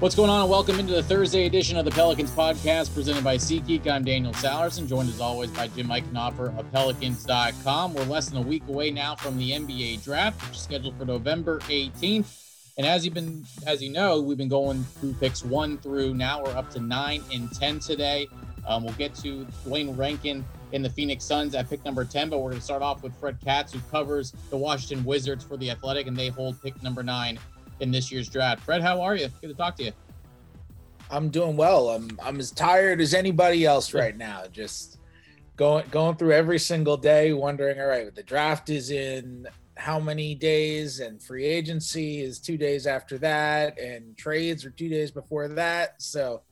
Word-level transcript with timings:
What's 0.00 0.14
going 0.14 0.30
on? 0.30 0.40
And 0.40 0.50
welcome 0.50 0.80
into 0.80 0.94
the 0.94 1.02
Thursday 1.02 1.44
edition 1.44 1.76
of 1.76 1.84
the 1.84 1.90
Pelicans 1.90 2.30
podcast 2.30 2.94
presented 2.94 3.22
by 3.22 3.36
SeatGeek. 3.36 3.86
I'm 3.86 4.02
Daniel 4.02 4.32
Sallerson, 4.32 4.88
joined 4.88 5.10
as 5.10 5.20
always 5.20 5.50
by 5.50 5.68
Jim 5.68 5.88
Eichenhofer 5.88 6.58
of 6.58 6.72
Pelicans.com. 6.72 7.92
We're 7.92 8.04
less 8.04 8.30
than 8.30 8.38
a 8.38 8.46
week 8.46 8.62
away 8.66 8.90
now 8.90 9.14
from 9.14 9.36
the 9.36 9.50
NBA 9.50 10.02
draft, 10.02 10.40
which 10.46 10.56
is 10.56 10.62
scheduled 10.62 10.96
for 10.96 11.04
November 11.04 11.58
18th. 11.68 12.72
And 12.78 12.86
as 12.86 13.04
you've 13.04 13.12
been, 13.12 13.44
as 13.66 13.82
you 13.82 13.92
know, 13.92 14.22
we've 14.22 14.38
been 14.38 14.48
going 14.48 14.84
through 14.84 15.12
picks 15.20 15.44
one 15.44 15.76
through 15.76 16.14
now. 16.14 16.42
We're 16.42 16.56
up 16.56 16.70
to 16.70 16.80
nine 16.80 17.22
and 17.30 17.52
ten 17.52 17.78
today. 17.78 18.26
Um, 18.66 18.84
we'll 18.84 18.94
get 18.94 19.14
to 19.16 19.46
Duane 19.64 19.94
Rankin 19.94 20.46
in 20.72 20.80
the 20.80 20.88
Phoenix 20.88 21.26
Suns 21.26 21.54
at 21.54 21.68
pick 21.68 21.84
number 21.84 22.06
10, 22.06 22.30
but 22.30 22.38
we're 22.38 22.50
going 22.50 22.60
to 22.60 22.64
start 22.64 22.80
off 22.80 23.02
with 23.02 23.14
Fred 23.20 23.36
Katz, 23.44 23.74
who 23.74 23.80
covers 23.90 24.32
the 24.48 24.56
Washington 24.56 25.04
Wizards 25.04 25.44
for 25.44 25.58
the 25.58 25.70
Athletic, 25.70 26.06
and 26.06 26.16
they 26.16 26.28
hold 26.28 26.60
pick 26.62 26.82
number 26.82 27.02
nine 27.02 27.38
in 27.80 27.90
this 27.90 28.12
year's 28.12 28.28
draft. 28.28 28.62
Fred, 28.62 28.82
how 28.82 29.00
are 29.00 29.16
you? 29.16 29.28
Good 29.40 29.48
to 29.48 29.54
talk 29.54 29.76
to 29.76 29.84
you. 29.84 29.92
I'm 31.10 31.28
doing 31.30 31.56
well. 31.56 31.90
I'm 31.90 32.18
I'm 32.22 32.38
as 32.38 32.52
tired 32.52 33.00
as 33.00 33.14
anybody 33.14 33.64
else 33.64 33.92
right 33.92 34.16
now. 34.16 34.44
Just 34.52 34.98
going 35.56 35.84
going 35.90 36.16
through 36.16 36.32
every 36.32 36.58
single 36.58 36.96
day, 36.96 37.32
wondering, 37.32 37.80
all 37.80 37.86
right, 37.86 38.14
the 38.14 38.22
draft 38.22 38.70
is 38.70 38.90
in 38.90 39.46
how 39.76 39.98
many 39.98 40.34
days, 40.34 41.00
and 41.00 41.20
free 41.20 41.44
agency 41.44 42.20
is 42.20 42.38
two 42.38 42.56
days 42.56 42.86
after 42.86 43.18
that, 43.18 43.78
and 43.78 44.16
trades 44.16 44.64
are 44.64 44.70
two 44.70 44.88
days 44.88 45.10
before 45.10 45.48
that. 45.48 46.00
So 46.00 46.42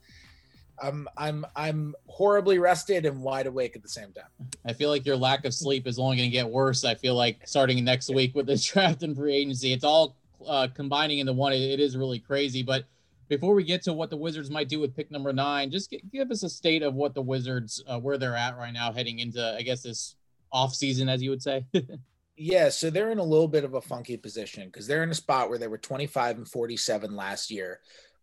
I'm 0.83 1.09
I'm 1.17 1.45
I'm 1.55 1.95
horribly 2.07 2.59
rested 2.59 3.07
and 3.07 3.23
wide 3.23 3.47
awake 3.47 3.77
at 3.77 3.83
the 3.83 3.89
same 3.89 4.13
time. 4.13 4.51
I 4.65 4.73
feel 4.73 4.91
like 4.91 5.07
your 5.07 5.17
lack 5.17 5.45
of 5.45 5.55
sleep 5.55 5.87
is 5.87 5.99
only 5.99 6.17
going 6.17 6.31
to 6.31 6.33
get 6.33 6.49
worse. 6.49 6.85
I 6.85 6.95
feel 6.95 7.15
like 7.15 7.47
starting 7.47 7.85
next 7.85 8.13
week 8.13 8.35
with 8.35 8.47
the 8.47 8.57
draft 8.73 9.03
and 9.03 9.17
free 9.17 9.37
agency, 9.37 9.73
it's 9.73 9.85
all 9.85 10.17
uh, 10.47 10.69
combining 10.75 11.19
into 11.19 11.33
one. 11.33 11.53
It, 11.53 11.63
it 11.63 11.81
is 11.81 11.97
really 11.97 12.19
crazy, 12.19 12.63
but 12.63 12.85
before 13.29 13.55
we 13.55 13.63
get 13.63 13.83
to 13.83 13.93
what 13.93 14.11
the 14.11 14.17
Wizards 14.17 14.51
might 14.51 14.69
do 14.69 14.81
with 14.81 14.97
pick 14.97 15.11
number 15.11 15.33
nine, 15.33 15.71
just 15.71 15.91
get, 15.91 16.11
give 16.11 16.31
us 16.31 16.43
a 16.43 16.49
state 16.49 16.83
of 16.83 16.95
what 16.95 17.15
the 17.15 17.23
Wizards, 17.23 17.83
uh, 17.87 17.99
where 17.99 18.19
they're 18.19 18.37
at 18.37 18.57
right 18.57 18.73
now, 18.73 18.93
heading 18.93 19.19
into, 19.19 19.55
I 19.57 19.63
guess, 19.63 19.83
this 19.83 20.17
off 20.51 20.75
season, 20.75 21.09
as 21.09 21.23
you 21.23 21.31
would 21.31 21.43
say. 21.43 21.67
yeah, 22.37 22.71
so 22.71 22.91
they're 22.91 23.11
in 23.11 23.19
a 23.19 23.25
little 23.25 23.49
bit 23.49 23.65
of 23.65 23.75
a 23.75 23.81
funky 23.81 24.17
position 24.17 24.67
because 24.67 24.87
they're 24.87 25.03
in 25.03 25.11
a 25.11 25.15
spot 25.15 25.51
where 25.51 25.59
they 25.59 25.69
were 25.69 25.79
25 25.79 26.39
and 26.39 26.49
47 26.49 27.15
last 27.15 27.51
year, 27.51 27.81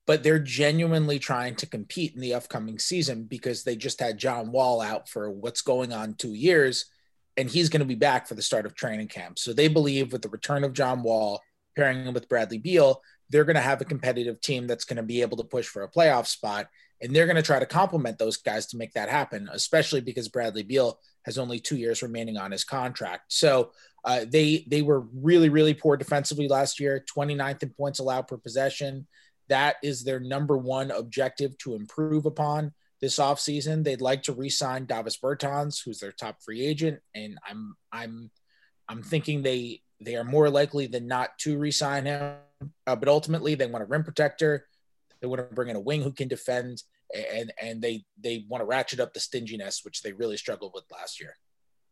but 0.07 0.23
they're 0.23 0.39
genuinely 0.39 1.19
trying 1.19 1.55
to 1.55 1.67
compete 1.67 2.15
in 2.15 2.21
the 2.21 2.33
upcoming 2.33 2.79
season 2.79 3.23
because 3.23 3.63
they 3.63 3.75
just 3.75 3.99
had 3.99 4.17
John 4.17 4.51
Wall 4.51 4.81
out 4.81 5.07
for 5.07 5.29
what's 5.29 5.61
going 5.61 5.93
on 5.93 6.15
two 6.15 6.33
years, 6.33 6.85
and 7.37 7.49
he's 7.49 7.69
going 7.69 7.81
to 7.81 7.85
be 7.85 7.95
back 7.95 8.27
for 8.27 8.33
the 8.33 8.41
start 8.41 8.65
of 8.65 8.73
training 8.73 9.09
camp. 9.09 9.37
So 9.37 9.53
they 9.53 9.67
believe 9.67 10.11
with 10.11 10.23
the 10.23 10.29
return 10.29 10.63
of 10.63 10.73
John 10.73 11.03
Wall, 11.03 11.41
pairing 11.75 12.05
him 12.05 12.13
with 12.13 12.29
Bradley 12.29 12.57
Beal, 12.57 13.01
they're 13.29 13.45
going 13.45 13.55
to 13.55 13.61
have 13.61 13.81
a 13.81 13.85
competitive 13.85 14.39
team 14.41 14.67
that's 14.67 14.85
going 14.85 14.97
to 14.97 15.03
be 15.03 15.21
able 15.21 15.37
to 15.37 15.43
push 15.43 15.67
for 15.67 15.83
a 15.83 15.91
playoff 15.91 16.27
spot. 16.27 16.67
And 17.01 17.13
they're 17.13 17.25
going 17.25 17.35
to 17.35 17.41
try 17.41 17.59
to 17.59 17.65
complement 17.65 18.17
those 18.17 18.37
guys 18.37 18.67
to 18.67 18.77
make 18.77 18.93
that 18.93 19.09
happen, 19.09 19.49
especially 19.51 20.01
because 20.01 20.29
Bradley 20.29 20.63
Beal 20.63 20.99
has 21.25 21.37
only 21.37 21.59
two 21.59 21.75
years 21.75 22.01
remaining 22.01 22.37
on 22.37 22.51
his 22.51 22.63
contract. 22.63 23.25
So 23.33 23.71
uh, 24.05 24.25
they 24.27 24.65
they 24.69 24.81
were 24.81 25.01
really, 25.13 25.49
really 25.49 25.73
poor 25.73 25.97
defensively 25.97 26.47
last 26.47 26.79
year, 26.79 27.03
29th 27.15 27.63
in 27.63 27.69
points 27.71 27.99
allowed 27.99 28.27
per 28.27 28.37
possession. 28.37 29.07
That 29.49 29.75
is 29.83 30.03
their 30.03 30.19
number 30.19 30.57
one 30.57 30.91
objective 30.91 31.57
to 31.59 31.75
improve 31.75 32.25
upon 32.25 32.73
this 33.01 33.17
offseason. 33.17 33.83
They'd 33.83 34.01
like 34.01 34.23
to 34.23 34.33
re-sign 34.33 34.85
Davis 34.85 35.17
Bertans, 35.17 35.83
who's 35.83 35.99
their 35.99 36.11
top 36.11 36.37
free 36.43 36.61
agent. 36.61 36.99
And 37.13 37.37
I'm 37.47 37.75
I'm 37.91 38.31
I'm 38.87 39.03
thinking 39.03 39.41
they 39.41 39.81
they 39.99 40.15
are 40.15 40.23
more 40.23 40.49
likely 40.49 40.87
than 40.87 41.07
not 41.07 41.37
to 41.39 41.57
re-sign 41.57 42.05
him. 42.05 42.35
Uh, 42.87 42.95
but 42.95 43.07
ultimately, 43.07 43.55
they 43.55 43.67
want 43.67 43.83
a 43.83 43.87
rim 43.87 44.03
protector. 44.03 44.67
They 45.21 45.27
want 45.27 45.47
to 45.47 45.55
bring 45.55 45.69
in 45.69 45.75
a 45.75 45.79
wing 45.81 46.01
who 46.01 46.11
can 46.11 46.27
defend, 46.27 46.83
and 47.13 47.51
and 47.61 47.81
they 47.81 48.05
they 48.21 48.45
want 48.47 48.61
to 48.61 48.65
ratchet 48.65 48.99
up 48.99 49.13
the 49.13 49.19
stinginess, 49.19 49.81
which 49.83 50.01
they 50.01 50.13
really 50.13 50.37
struggled 50.37 50.71
with 50.73 50.85
last 50.91 51.19
year. 51.19 51.35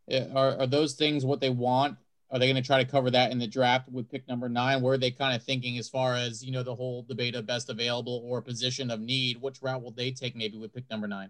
Yeah, 0.08 0.28
are 0.36 0.60
are 0.60 0.68
those 0.68 0.94
things 0.94 1.26
what 1.26 1.42
they 1.42 1.50
want? 1.50 1.98
Are 2.32 2.40
they 2.40 2.48
going 2.48 2.62
to 2.62 2.66
try 2.66 2.84
to 2.84 2.90
cover 2.90 3.12
that 3.12 3.32
in 3.32 3.38
the 3.38 3.48
draft 3.48 3.90
with 3.90 4.10
pick 4.10 4.28
number 4.28 4.50
nine? 4.50 4.82
Where 4.82 4.96
are 4.96 4.98
they 4.98 5.12
kind 5.12 5.36
of 5.36 5.44
thinking 5.44 5.78
as 5.78 5.88
far 5.88 6.16
as 6.16 6.44
you 6.44 6.52
know 6.52 6.64
the 6.64 6.76
whole 6.76 7.04
debate 7.04 7.36
of 7.36 7.46
best 7.46 7.70
available 7.70 8.24
or 8.26 8.42
position 8.42 8.90
of 8.90 9.02
need? 9.02 9.40
Which 9.42 9.62
route 9.62 9.84
will 9.84 9.92
they 9.92 10.12
take 10.12 10.36
maybe 10.36 10.58
with 10.58 10.74
pick 10.74 10.90
number 10.90 11.08
nine? 11.08 11.30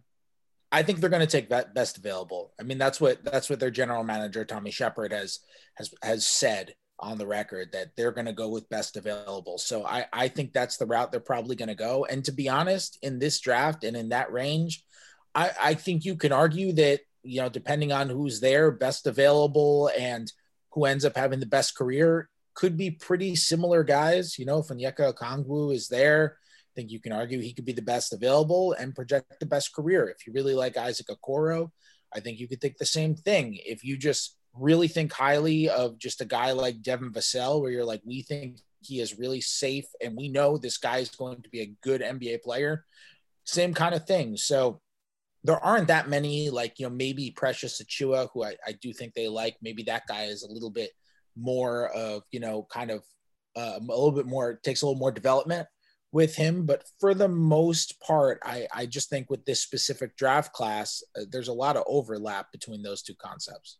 I 0.74 0.82
think 0.82 1.00
they're 1.00 1.10
going 1.10 1.20
to 1.20 1.28
take 1.28 1.50
that 1.50 1.76
best 1.76 2.00
available. 2.00 2.52
I 2.60 2.64
mean, 2.64 2.80
that's 2.80 3.00
what 3.00 3.24
that's 3.24 3.48
what 3.48 3.60
their 3.60 3.70
general 3.70 4.04
manager 4.04 4.44
Tommy 4.44 4.72
Sheppard 4.72 5.14
has 5.14 5.40
has 5.76 5.94
has 6.02 6.28
said 6.28 6.74
on 7.00 7.20
the 7.20 7.28
record 7.28 7.72
that 7.74 7.96
they're 7.96 8.12
going 8.12 8.26
to 8.26 8.34
go 8.34 8.50
with 8.50 8.70
best 8.70 8.98
available. 8.98 9.60
So 9.60 9.86
I 9.86 10.08
I 10.12 10.28
think 10.30 10.52
that's 10.52 10.78
the 10.78 10.88
route 10.88 11.12
they're 11.12 11.22
probably 11.22 11.56
going 11.56 11.70
to 11.70 11.76
go. 11.76 12.06
And 12.06 12.26
to 12.26 12.32
be 12.32 12.50
honest, 12.50 12.98
in 13.04 13.20
this 13.20 13.40
draft 13.40 13.84
and 13.84 13.96
in 13.96 14.10
that 14.10 14.34
range, 14.34 14.84
I 15.36 15.52
I 15.62 15.74
think 15.76 16.06
you 16.06 16.16
can 16.16 16.32
argue 16.32 16.74
that 16.74 17.02
you 17.22 17.40
know 17.40 17.50
depending 17.50 17.92
on 17.92 18.10
who's 18.10 18.40
there, 18.40 18.72
best 18.72 19.06
available 19.06 19.92
and 19.98 20.32
who 20.72 20.86
ends 20.86 21.06
up 21.06 21.16
having 21.16 21.40
the 21.40 21.46
best 21.46 21.78
career 21.78 22.30
could 22.56 22.78
be 22.78 22.90
pretty 22.90 23.36
similar 23.36 23.84
guys. 23.84 24.40
You 24.40 24.46
know, 24.46 24.58
if 24.58 24.70
Onyeka 24.70 25.14
Okongwu 25.14 25.76
is 25.76 25.88
there 25.88 26.38
I 26.74 26.82
think 26.82 26.92
you 26.92 27.00
can 27.00 27.12
argue 27.12 27.40
he 27.40 27.54
could 27.54 27.66
be 27.66 27.74
the 27.74 27.84
best 27.84 28.14
available 28.14 28.74
and 28.74 28.96
project 28.96 29.40
the 29.40 29.46
best 29.46 29.76
career. 29.76 30.10
If 30.10 30.26
you 30.26 30.34
really 30.34 30.56
like 30.56 30.76
Isaac 30.76 31.08
Okoro, 31.08 31.70
I 32.16 32.20
think 32.20 32.40
you 32.40 32.48
could 32.48 32.62
think 32.62 32.78
the 32.78 32.86
same 32.86 33.16
thing. 33.16 33.60
If 33.64 33.84
you 33.84 33.96
just 33.96 34.38
really 34.58 34.88
think 34.88 35.14
highly 35.14 35.70
of 35.70 36.00
just 36.00 36.22
a 36.22 36.26
guy 36.26 36.52
like 36.52 36.82
Devin 36.82 37.12
Vassell, 37.12 37.62
where 37.62 37.70
you're 37.70 37.86
like, 37.86 38.02
we 38.04 38.24
think 38.24 38.58
he 38.82 39.00
is 39.02 39.20
really 39.20 39.40
safe 39.40 39.86
and 40.04 40.18
we 40.18 40.30
know 40.30 40.58
this 40.58 40.78
guy 40.78 40.98
is 40.98 41.10
going 41.10 41.44
to 41.44 41.50
be 41.50 41.62
a 41.62 41.74
good 41.84 42.02
NBA 42.02 42.42
player, 42.42 42.86
same 43.46 43.76
kind 43.76 43.94
of 43.94 44.08
thing. 44.08 44.36
So 44.36 44.82
there 45.44 45.64
aren't 45.64 45.90
that 45.90 46.10
many, 46.10 46.50
like, 46.50 46.80
you 46.80 46.90
know, 46.90 46.96
maybe 46.96 47.30
Precious 47.30 47.80
Achiuwa, 47.84 48.30
who 48.34 48.44
I, 48.44 48.56
I 48.66 48.72
do 48.82 48.94
think 48.94 49.14
they 49.14 49.28
like. 49.28 49.58
Maybe 49.62 49.84
that 49.84 50.08
guy 50.08 50.24
is 50.24 50.42
a 50.42 50.52
little 50.52 50.72
bit 50.72 50.90
more 51.36 51.90
of, 51.90 52.24
you 52.32 52.40
know, 52.40 52.66
kind 52.72 52.90
of 52.90 53.04
uh, 53.56 53.78
a 53.78 53.80
little 53.80 54.12
bit 54.12 54.26
more, 54.26 54.56
takes 54.64 54.82
a 54.82 54.88
little 54.88 55.00
more 55.00 55.12
development 55.12 55.68
with 56.13 56.35
him. 56.35 56.66
But 56.66 56.84
for 57.00 57.13
the 57.13 57.28
most 57.28 58.00
part, 58.00 58.40
I, 58.44 58.68
I 58.74 58.85
just 58.85 59.09
think 59.09 59.29
with 59.29 59.44
this 59.44 59.62
specific 59.62 60.16
draft 60.16 60.53
class, 60.53 61.03
uh, 61.18 61.24
there's 61.29 61.50
a 61.50 61.53
lot 61.53 61.75
of 61.75 61.84
overlap 61.88 62.51
between 62.53 62.81
those 62.81 63.01
two 63.01 63.16
concepts. 63.16 63.79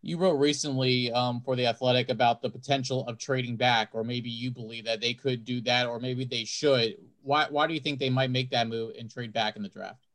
You 0.00 0.16
wrote 0.16 0.34
recently 0.34 1.12
um, 1.12 1.42
for 1.44 1.56
the 1.56 1.66
Athletic 1.66 2.08
about 2.08 2.40
the 2.40 2.48
potential 2.48 3.04
of 3.08 3.18
trading 3.18 3.56
back, 3.56 3.90
or 3.92 4.04
maybe 4.04 4.30
you 4.30 4.52
believe 4.52 4.84
that 4.84 5.00
they 5.00 5.12
could 5.12 5.44
do 5.44 5.60
that, 5.62 5.88
or 5.88 5.98
maybe 5.98 6.24
they 6.24 6.44
should. 6.44 6.94
Why, 7.22 7.48
why 7.50 7.66
do 7.66 7.74
you 7.74 7.80
think 7.80 7.98
they 7.98 8.08
might 8.08 8.30
make 8.30 8.50
that 8.50 8.68
move 8.68 8.92
and 8.96 9.10
trade 9.10 9.32
back 9.32 9.56
in 9.56 9.64
the 9.64 9.68
draft? 9.68 10.06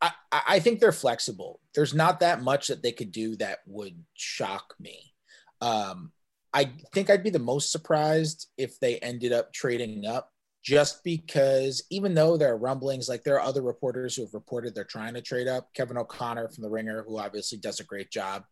I, 0.00 0.12
I 0.32 0.58
think 0.58 0.80
they're 0.80 0.90
flexible. 0.90 1.60
There's 1.74 1.92
not 1.92 2.20
that 2.20 2.42
much 2.42 2.68
that 2.68 2.82
they 2.82 2.92
could 2.92 3.12
do 3.12 3.36
that 3.36 3.58
would 3.66 4.02
shock 4.14 4.74
me. 4.80 5.14
Um, 5.60 6.12
I 6.54 6.72
think 6.94 7.10
I'd 7.10 7.22
be 7.22 7.30
the 7.30 7.38
most 7.38 7.70
surprised 7.70 8.48
if 8.56 8.80
they 8.80 8.98
ended 8.98 9.32
up 9.32 9.52
trading 9.52 10.06
up 10.06 10.31
just 10.62 11.02
because 11.02 11.82
even 11.90 12.14
though 12.14 12.36
there 12.36 12.52
are 12.52 12.58
rumblings, 12.58 13.08
like 13.08 13.24
there 13.24 13.34
are 13.34 13.46
other 13.46 13.62
reporters 13.62 14.14
who 14.14 14.22
have 14.22 14.34
reported 14.34 14.74
they're 14.74 14.84
trying 14.84 15.14
to 15.14 15.20
trade 15.20 15.48
up. 15.48 15.68
Kevin 15.74 15.98
O'Connor 15.98 16.48
from 16.48 16.62
The 16.62 16.70
Ringer, 16.70 17.02
who 17.02 17.18
obviously 17.18 17.58
does 17.58 17.80
a 17.80 17.84
great 17.84 18.10
job, 18.10 18.44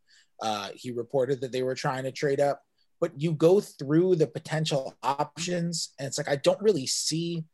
uh, 0.43 0.71
he 0.75 0.91
reported 0.91 1.41
that 1.41 1.53
they 1.53 1.63
were 1.63 1.75
trying 1.75 2.05
to 2.05 2.13
trade 2.13 2.41
up. 2.41 2.63
But 3.01 3.13
you 3.19 3.33
go 3.33 3.61
through 3.61 4.17
the 4.17 4.27
potential 4.27 4.95
options, 5.03 5.95
and 5.99 6.07
it's 6.07 6.19
like 6.19 6.29
I 6.29 6.37
don't 6.37 6.61
really 6.61 6.87
see 6.87 7.45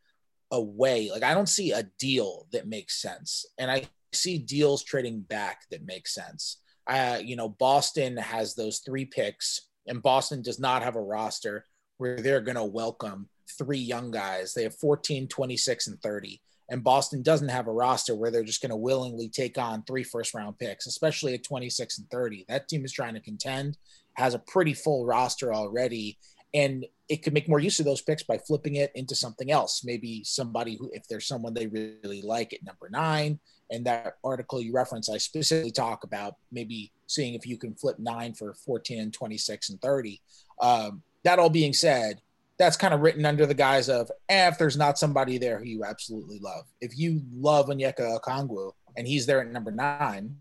a 0.50 0.60
way. 0.60 1.10
Like 1.12 1.22
I 1.22 1.34
don't 1.34 1.48
see 1.48 1.72
a 1.72 1.84
deal 1.98 2.46
that 2.52 2.66
makes 2.66 3.00
sense, 3.00 3.46
and 3.58 3.70
I 3.70 3.84
see 4.12 4.38
deals 4.38 4.82
trading 4.82 5.20
back 5.20 5.60
that 5.70 5.84
make 5.84 6.08
sense. 6.08 6.62
Uh, 6.88 7.18
you 7.22 7.36
know, 7.36 7.48
Boston 7.48 8.16
has 8.16 8.54
those 8.54 8.78
three 8.78 9.04
picks, 9.04 9.68
and 9.86 10.02
Boston 10.02 10.42
does 10.42 10.58
not 10.58 10.82
have 10.82 10.96
a 10.96 11.00
roster 11.00 11.66
where 11.98 12.20
they're 12.20 12.40
going 12.40 12.56
to 12.56 12.64
welcome 12.64 13.28
three 13.58 13.78
young 13.78 14.10
guys. 14.10 14.54
They 14.54 14.62
have 14.62 14.76
14, 14.76 15.28
26, 15.28 15.86
and 15.88 16.00
30. 16.02 16.40
And 16.68 16.82
Boston 16.82 17.22
doesn't 17.22 17.48
have 17.48 17.68
a 17.68 17.72
roster 17.72 18.14
where 18.16 18.30
they're 18.30 18.42
just 18.42 18.60
going 18.60 18.70
to 18.70 18.76
willingly 18.76 19.28
take 19.28 19.56
on 19.56 19.84
three 19.84 20.02
first 20.02 20.34
round 20.34 20.58
picks, 20.58 20.86
especially 20.86 21.34
at 21.34 21.44
26 21.44 21.98
and 21.98 22.10
30. 22.10 22.44
That 22.48 22.68
team 22.68 22.84
is 22.84 22.92
trying 22.92 23.14
to 23.14 23.20
contend, 23.20 23.78
has 24.14 24.34
a 24.34 24.40
pretty 24.40 24.74
full 24.74 25.06
roster 25.06 25.54
already. 25.54 26.18
And 26.54 26.86
it 27.08 27.22
could 27.22 27.34
make 27.34 27.48
more 27.48 27.60
use 27.60 27.78
of 27.78 27.84
those 27.84 28.00
picks 28.00 28.24
by 28.24 28.38
flipping 28.38 28.76
it 28.76 28.90
into 28.94 29.14
something 29.14 29.52
else. 29.52 29.84
Maybe 29.84 30.24
somebody 30.24 30.76
who, 30.76 30.90
if 30.92 31.06
there's 31.06 31.26
someone 31.26 31.54
they 31.54 31.66
really 31.68 32.22
like 32.22 32.52
at 32.52 32.64
number 32.64 32.88
nine, 32.90 33.38
and 33.70 33.84
that 33.86 34.16
article 34.24 34.60
you 34.60 34.72
reference, 34.72 35.10
I 35.10 35.18
specifically 35.18 35.72
talk 35.72 36.04
about 36.04 36.36
maybe 36.52 36.92
seeing 37.06 37.34
if 37.34 37.46
you 37.46 37.58
can 37.58 37.74
flip 37.74 37.98
nine 37.98 38.32
for 38.32 38.54
14 38.54 39.00
and 39.00 39.12
26 39.12 39.70
and 39.70 39.80
30. 39.80 40.20
Um, 40.60 41.02
that 41.24 41.38
all 41.38 41.50
being 41.50 41.72
said, 41.72 42.20
that's 42.58 42.76
kind 42.76 42.94
of 42.94 43.00
written 43.00 43.26
under 43.26 43.46
the 43.46 43.54
guise 43.54 43.88
of 43.88 44.10
eh, 44.28 44.48
if 44.48 44.58
there's 44.58 44.76
not 44.76 44.98
somebody 44.98 45.38
there 45.38 45.58
who 45.58 45.66
you 45.66 45.84
absolutely 45.84 46.38
love. 46.40 46.64
If 46.80 46.96
you 46.98 47.22
love 47.34 47.66
Onyeka 47.66 48.20
Okongwu 48.20 48.72
and 48.96 49.06
he's 49.06 49.26
there 49.26 49.40
at 49.40 49.52
number 49.52 49.70
nine, 49.70 50.36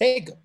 take 0.00 0.28
him. 0.28 0.38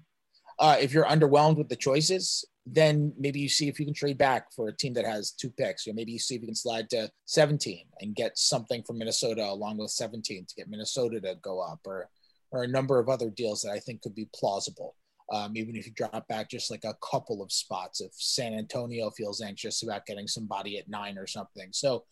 Uh, 0.60 0.78
if 0.80 0.94
you're 0.94 1.06
underwhelmed 1.06 1.58
with 1.58 1.70
the 1.70 1.76
choices 1.76 2.46
then 2.66 3.14
maybe 3.18 3.40
you 3.40 3.50
see 3.50 3.68
if 3.68 3.80
you 3.80 3.86
can 3.86 3.94
trade 3.94 4.18
back 4.18 4.52
for 4.54 4.70
a 4.70 4.76
team 4.76 4.94
that 4.94 5.06
has 5.06 5.32
two 5.32 5.50
picks. 5.50 5.88
Or 5.88 5.94
maybe 5.94 6.14
you 6.14 6.20
see 6.20 6.36
if 6.36 6.42
you 6.42 6.48
can 6.48 6.56
slide 6.56 6.90
to 6.92 7.12
17 7.26 7.86
and 8.00 8.16
get 8.16 8.38
something 8.38 8.84
from 8.84 8.98
Minnesota 8.98 9.46
along 9.46 9.78
with 9.78 9.92
17 9.92 10.46
to 10.46 10.56
get 10.56 10.70
Minnesota 10.70 11.20
to 11.22 11.36
go 11.42 11.60
up, 11.60 11.80
or 11.86 12.10
or 12.52 12.64
a 12.64 12.68
number 12.68 13.00
of 13.00 13.10
other 13.10 13.32
deals 13.32 13.62
that 13.62 13.72
I 13.72 13.80
think 13.80 14.04
could 14.04 14.14
be 14.14 14.30
plausible. 14.34 14.96
Um, 15.34 15.58
even 15.58 15.76
if 15.76 15.88
you 15.88 15.94
drop 15.94 16.28
back 16.28 16.48
just 16.48 16.70
like 16.70 16.84
a 16.84 16.96
couple 17.02 17.42
of 17.42 17.52
spots, 17.52 18.02
if 18.02 18.12
San 18.14 18.54
Antonio 18.54 19.10
feels 19.10 19.42
anxious 19.42 19.82
about 19.82 20.06
getting 20.06 20.28
somebody 20.28 20.78
at 20.78 20.88
nine 20.88 21.18
or 21.18 21.26
something. 21.26 21.70
So 21.72 22.04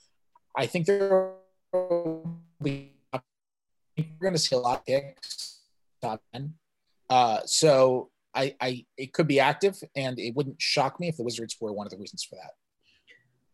I 0.57 0.65
think 0.65 0.87
there 0.87 1.33
will 1.71 2.41
we're 2.61 2.89
going 4.19 4.33
to 4.33 4.39
see 4.39 4.55
a 4.55 4.59
lot 4.59 4.79
of 4.79 4.85
picks 4.85 5.61
top 6.01 6.21
10. 6.33 6.53
Uh, 7.09 7.39
so 7.45 8.09
I, 8.33 8.55
I, 8.61 8.85
it 8.97 9.13
could 9.13 9.27
be 9.27 9.39
active 9.39 9.77
and 9.95 10.19
it 10.19 10.35
wouldn't 10.35 10.61
shock 10.61 10.99
me 10.99 11.09
if 11.09 11.17
the 11.17 11.23
Wizards 11.23 11.57
were 11.59 11.73
one 11.73 11.85
of 11.85 11.91
the 11.91 11.97
reasons 11.97 12.23
for 12.23 12.35
that. 12.35 12.51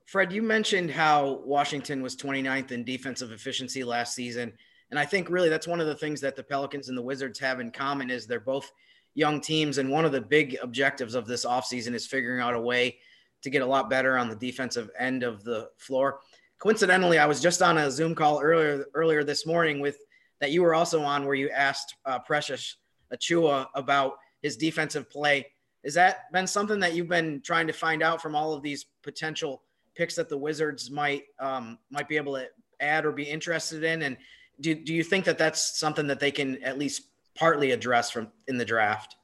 Fred, 0.05 0.31
you 0.31 0.41
mentioned 0.41 0.91
how 0.91 1.41
Washington 1.45 2.01
was 2.01 2.15
29th 2.15 2.71
in 2.71 2.85
defensive 2.85 3.31
efficiency 3.31 3.83
last 3.83 4.15
season. 4.15 4.53
And 4.89 4.99
I 4.99 5.05
think 5.05 5.29
really 5.29 5.49
that's 5.49 5.67
one 5.67 5.81
of 5.81 5.87
the 5.87 5.95
things 5.95 6.21
that 6.21 6.35
the 6.35 6.43
Pelicans 6.43 6.87
and 6.87 6.97
the 6.97 7.01
Wizards 7.01 7.39
have 7.39 7.59
in 7.59 7.71
common 7.71 8.09
is 8.09 8.25
they're 8.25 8.39
both 8.39 8.71
young 9.17 9.41
teams. 9.41 9.79
And 9.79 9.89
one 9.89 10.05
of 10.05 10.11
the 10.11 10.21
big 10.21 10.57
objectives 10.61 11.15
of 11.15 11.25
this 11.25 11.43
offseason 11.43 11.95
is 11.95 12.05
figuring 12.05 12.39
out 12.39 12.53
a 12.53 12.61
way 12.61 12.99
to 13.41 13.49
get 13.49 13.63
a 13.63 13.65
lot 13.65 13.89
better 13.89 14.15
on 14.15 14.29
the 14.29 14.35
defensive 14.35 14.91
end 14.97 15.23
of 15.23 15.43
the 15.43 15.69
floor. 15.77 16.19
Coincidentally, 16.59 17.17
I 17.17 17.25
was 17.25 17.41
just 17.41 17.63
on 17.63 17.79
a 17.79 17.89
Zoom 17.89 18.13
call 18.13 18.39
earlier 18.39 18.85
earlier 18.93 19.23
this 19.23 19.47
morning 19.47 19.79
with 19.79 19.97
that 20.39 20.51
you 20.51 20.61
were 20.61 20.75
also 20.75 21.01
on 21.01 21.25
where 21.25 21.33
you 21.33 21.49
asked 21.49 21.95
uh, 22.05 22.19
Precious 22.19 22.77
Achiuwa 23.11 23.65
about 23.73 24.13
his 24.43 24.55
defensive 24.55 25.09
play. 25.09 25.47
Has 25.83 25.95
that 25.95 26.31
been 26.31 26.45
something 26.45 26.79
that 26.81 26.93
you've 26.93 27.09
been 27.09 27.41
trying 27.43 27.65
to 27.67 27.73
find 27.73 28.03
out 28.03 28.21
from 28.21 28.35
all 28.35 28.53
of 28.53 28.61
these 28.61 28.85
potential 29.01 29.63
picks 29.95 30.15
that 30.15 30.29
the 30.29 30.37
Wizards 30.37 30.91
might 30.91 31.23
um, 31.39 31.79
might 31.89 32.07
be 32.07 32.17
able 32.17 32.35
to 32.35 32.47
add 32.79 33.03
or 33.03 33.11
be 33.11 33.23
interested 33.23 33.83
in? 33.83 34.03
And 34.03 34.17
do, 34.59 34.75
do 34.75 34.93
you 34.93 35.03
think 35.03 35.25
that 35.25 35.39
that's 35.39 35.79
something 35.79 36.05
that 36.05 36.19
they 36.19 36.31
can 36.31 36.63
at 36.63 36.77
least 36.77 37.01
partly 37.37 37.71
address 37.71 38.11
from 38.11 38.29
in 38.47 38.57
the 38.57 38.65
draft? 38.65 39.15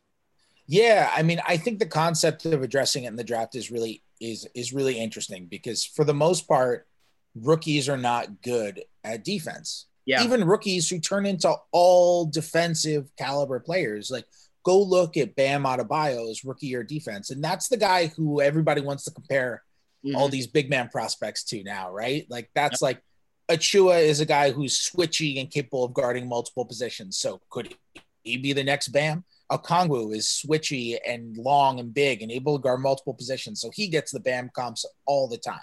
Yeah, 0.67 1.11
I 1.13 1.23
mean, 1.23 1.41
I 1.45 1.57
think 1.57 1.79
the 1.79 1.85
concept 1.85 2.45
of 2.45 2.63
addressing 2.63 3.03
it 3.03 3.09
in 3.09 3.15
the 3.15 3.23
draft 3.23 3.55
is 3.55 3.69
really 3.69 4.01
is 4.21 4.47
is 4.55 4.73
really 4.73 4.97
interesting 4.97 5.47
because 5.47 5.83
for 5.83 6.05
the 6.05 6.13
most 6.13 6.47
part, 6.47 6.87
rookies 7.35 7.89
are 7.89 7.97
not 7.97 8.41
good 8.41 8.83
at 9.03 9.23
defense. 9.23 9.87
Yeah. 10.05 10.23
Even 10.23 10.45
rookies 10.45 10.89
who 10.89 10.99
turn 10.99 11.25
into 11.25 11.53
all 11.71 12.25
defensive 12.25 13.09
caliber 13.17 13.59
players, 13.59 14.11
like 14.11 14.25
go 14.63 14.81
look 14.81 15.17
at 15.17 15.35
Bam 15.35 15.63
Adebayo's 15.63 16.43
rookie 16.43 16.67
year 16.67 16.83
defense, 16.83 17.29
and 17.29 17.43
that's 17.43 17.67
the 17.67 17.77
guy 17.77 18.07
who 18.07 18.41
everybody 18.41 18.81
wants 18.81 19.03
to 19.05 19.11
compare 19.11 19.63
mm-hmm. 20.05 20.15
all 20.15 20.29
these 20.29 20.47
big 20.47 20.69
man 20.69 20.89
prospects 20.89 21.43
to 21.45 21.63
now, 21.63 21.91
right? 21.91 22.25
Like 22.29 22.49
that's 22.55 22.81
yep. 22.81 22.81
like 22.81 23.01
Achiuwa 23.49 24.01
is 24.01 24.19
a 24.19 24.25
guy 24.25 24.51
who's 24.51 24.77
switchy 24.77 25.39
and 25.39 25.49
capable 25.49 25.83
of 25.83 25.93
guarding 25.93 26.27
multiple 26.27 26.65
positions. 26.65 27.17
So 27.17 27.41
could 27.49 27.73
he 28.23 28.37
be 28.37 28.53
the 28.53 28.63
next 28.63 28.89
Bam? 28.89 29.23
Okongwu 29.51 30.15
is 30.15 30.25
switchy 30.25 30.97
and 31.05 31.37
long 31.37 31.79
and 31.79 31.93
big 31.93 32.21
and 32.21 32.31
able 32.31 32.57
to 32.57 32.61
guard 32.61 32.81
multiple 32.81 33.13
positions. 33.13 33.61
So 33.61 33.69
he 33.73 33.87
gets 33.87 34.11
the 34.11 34.19
Bam 34.19 34.49
comps 34.55 34.85
all 35.05 35.27
the 35.27 35.37
time. 35.37 35.59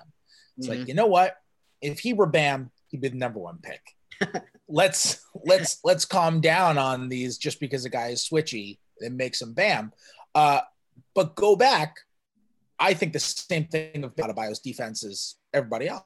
It's 0.56 0.68
mm-hmm. 0.68 0.80
like, 0.80 0.88
you 0.88 0.94
know 0.94 1.06
what? 1.06 1.36
If 1.80 2.00
he 2.00 2.12
were 2.12 2.26
Bam, 2.26 2.70
he'd 2.88 3.00
be 3.00 3.08
the 3.08 3.16
number 3.16 3.40
one 3.40 3.58
pick. 3.62 3.82
let's 4.68 5.24
let's 5.44 5.78
let's 5.82 6.04
calm 6.04 6.40
down 6.40 6.76
on 6.76 7.08
these 7.08 7.38
just 7.38 7.58
because 7.58 7.86
a 7.86 7.90
guy 7.90 8.08
is 8.08 8.28
switchy 8.28 8.78
and 9.00 9.16
makes 9.16 9.40
him 9.40 9.54
Bam. 9.54 9.92
Uh, 10.34 10.60
but 11.14 11.34
go 11.34 11.56
back. 11.56 11.96
I 12.78 12.94
think 12.94 13.12
the 13.12 13.20
same 13.20 13.66
thing 13.66 14.04
of 14.04 14.14
Adebayo's 14.16 14.60
defense 14.60 15.04
as 15.04 15.36
everybody 15.52 15.88
else 15.88 16.04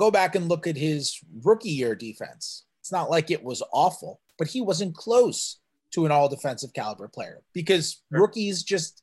go 0.00 0.10
back 0.10 0.34
and 0.34 0.48
look 0.48 0.66
at 0.66 0.76
his 0.76 1.20
rookie 1.42 1.68
year 1.68 1.94
defense. 1.94 2.64
It's 2.80 2.90
not 2.90 3.10
like 3.10 3.30
it 3.30 3.44
was 3.44 3.62
awful, 3.70 4.20
but 4.40 4.48
he 4.48 4.62
wasn't 4.62 4.96
close 4.96 5.60
to 5.92 6.06
an 6.06 6.10
all 6.10 6.26
defensive 6.26 6.72
caliber 6.72 7.06
player 7.08 7.42
because 7.52 8.02
rookies 8.10 8.62
just 8.62 9.02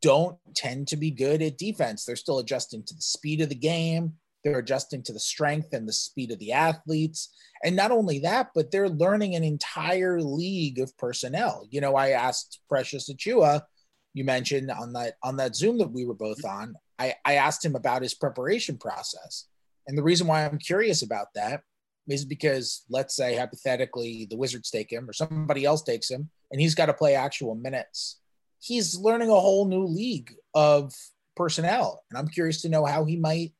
don't 0.00 0.38
tend 0.56 0.88
to 0.88 0.96
be 0.96 1.10
good 1.10 1.42
at 1.42 1.58
defense. 1.58 2.06
They're 2.06 2.16
still 2.16 2.38
adjusting 2.38 2.84
to 2.84 2.94
the 2.94 3.02
speed 3.02 3.42
of 3.42 3.50
the 3.50 3.54
game. 3.54 4.14
They're 4.42 4.60
adjusting 4.60 5.02
to 5.02 5.12
the 5.12 5.20
strength 5.20 5.74
and 5.74 5.86
the 5.86 5.92
speed 5.92 6.32
of 6.32 6.38
the 6.38 6.52
athletes. 6.52 7.28
And 7.62 7.76
not 7.76 7.90
only 7.90 8.20
that, 8.20 8.48
but 8.54 8.70
they're 8.70 8.88
learning 8.88 9.34
an 9.34 9.44
entire 9.44 10.22
league 10.22 10.78
of 10.78 10.96
personnel. 10.96 11.66
You 11.70 11.82
know, 11.82 11.94
I 11.94 12.10
asked 12.10 12.60
Precious 12.66 13.10
Achiuwa, 13.10 13.60
you 14.14 14.24
mentioned 14.24 14.70
on 14.70 14.94
that 14.94 15.16
on 15.22 15.36
that 15.36 15.54
Zoom 15.54 15.76
that 15.78 15.92
we 15.92 16.06
were 16.06 16.14
both 16.14 16.46
on, 16.46 16.76
I, 16.98 17.14
I 17.26 17.34
asked 17.34 17.62
him 17.62 17.76
about 17.76 18.00
his 18.00 18.14
preparation 18.14 18.78
process. 18.78 19.48
And 19.86 19.98
the 19.98 20.02
reason 20.02 20.26
why 20.26 20.46
I'm 20.46 20.58
curious 20.58 21.02
about 21.02 21.34
that 21.34 21.60
is 22.08 22.24
because 22.24 22.84
let's 22.88 23.14
say 23.14 23.36
hypothetically 23.36 24.26
the 24.30 24.36
Wizards 24.36 24.70
take 24.70 24.92
him 24.92 25.08
or 25.08 25.12
somebody 25.12 25.64
else 25.64 25.82
takes 25.82 26.10
him 26.10 26.30
and 26.50 26.60
he's 26.60 26.74
got 26.74 26.86
to 26.86 26.94
play 26.94 27.14
actual 27.14 27.54
minutes. 27.54 28.20
He's 28.60 28.98
learning 28.98 29.30
a 29.30 29.40
whole 29.40 29.66
new 29.66 29.84
league 29.84 30.34
of 30.54 30.92
personnel. 31.36 32.02
And 32.10 32.18
I'm 32.18 32.28
curious 32.28 32.62
to 32.62 32.68
know 32.68 32.84
how 32.84 33.04
he 33.04 33.16
might 33.16 33.52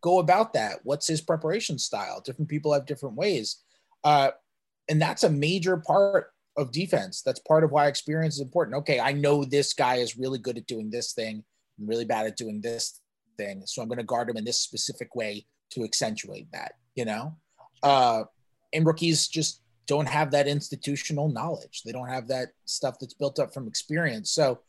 go 0.00 0.18
about 0.18 0.52
that. 0.52 0.80
What's 0.84 1.08
his 1.08 1.20
preparation 1.20 1.78
style? 1.78 2.20
Different 2.20 2.48
people 2.48 2.72
have 2.72 2.86
different 2.86 3.16
ways. 3.16 3.62
Uh, 4.04 4.30
and 4.88 5.00
that's 5.00 5.24
a 5.24 5.30
major 5.30 5.76
part 5.76 6.32
of 6.56 6.72
defense. 6.72 7.22
That's 7.22 7.40
part 7.40 7.64
of 7.64 7.70
why 7.70 7.86
experience 7.86 8.34
is 8.34 8.40
important. 8.40 8.76
Okay, 8.78 9.00
I 9.00 9.12
know 9.12 9.44
this 9.44 9.72
guy 9.72 9.96
is 9.96 10.18
really 10.18 10.38
good 10.38 10.58
at 10.58 10.66
doing 10.66 10.90
this 10.90 11.12
thing, 11.12 11.44
I'm 11.80 11.86
really 11.86 12.04
bad 12.04 12.26
at 12.26 12.36
doing 12.36 12.60
this 12.60 13.00
thing. 13.36 13.62
So 13.66 13.82
I'm 13.82 13.88
going 13.88 13.98
to 13.98 14.04
guard 14.04 14.28
him 14.28 14.36
in 14.36 14.44
this 14.44 14.60
specific 14.60 15.14
way 15.14 15.46
to 15.70 15.84
accentuate 15.84 16.50
that, 16.52 16.72
you 16.94 17.04
know? 17.04 17.36
Uh, 17.82 18.24
and 18.72 18.86
rookies 18.86 19.28
just 19.28 19.60
don't 19.86 20.08
have 20.08 20.30
that 20.30 20.46
institutional 20.46 21.28
knowledge. 21.28 21.82
They 21.84 21.92
don't 21.92 22.08
have 22.08 22.28
that 22.28 22.48
stuff 22.64 22.96
that's 23.00 23.14
built 23.14 23.38
up 23.38 23.52
from 23.52 23.66
experience. 23.66 24.30
So 24.30 24.60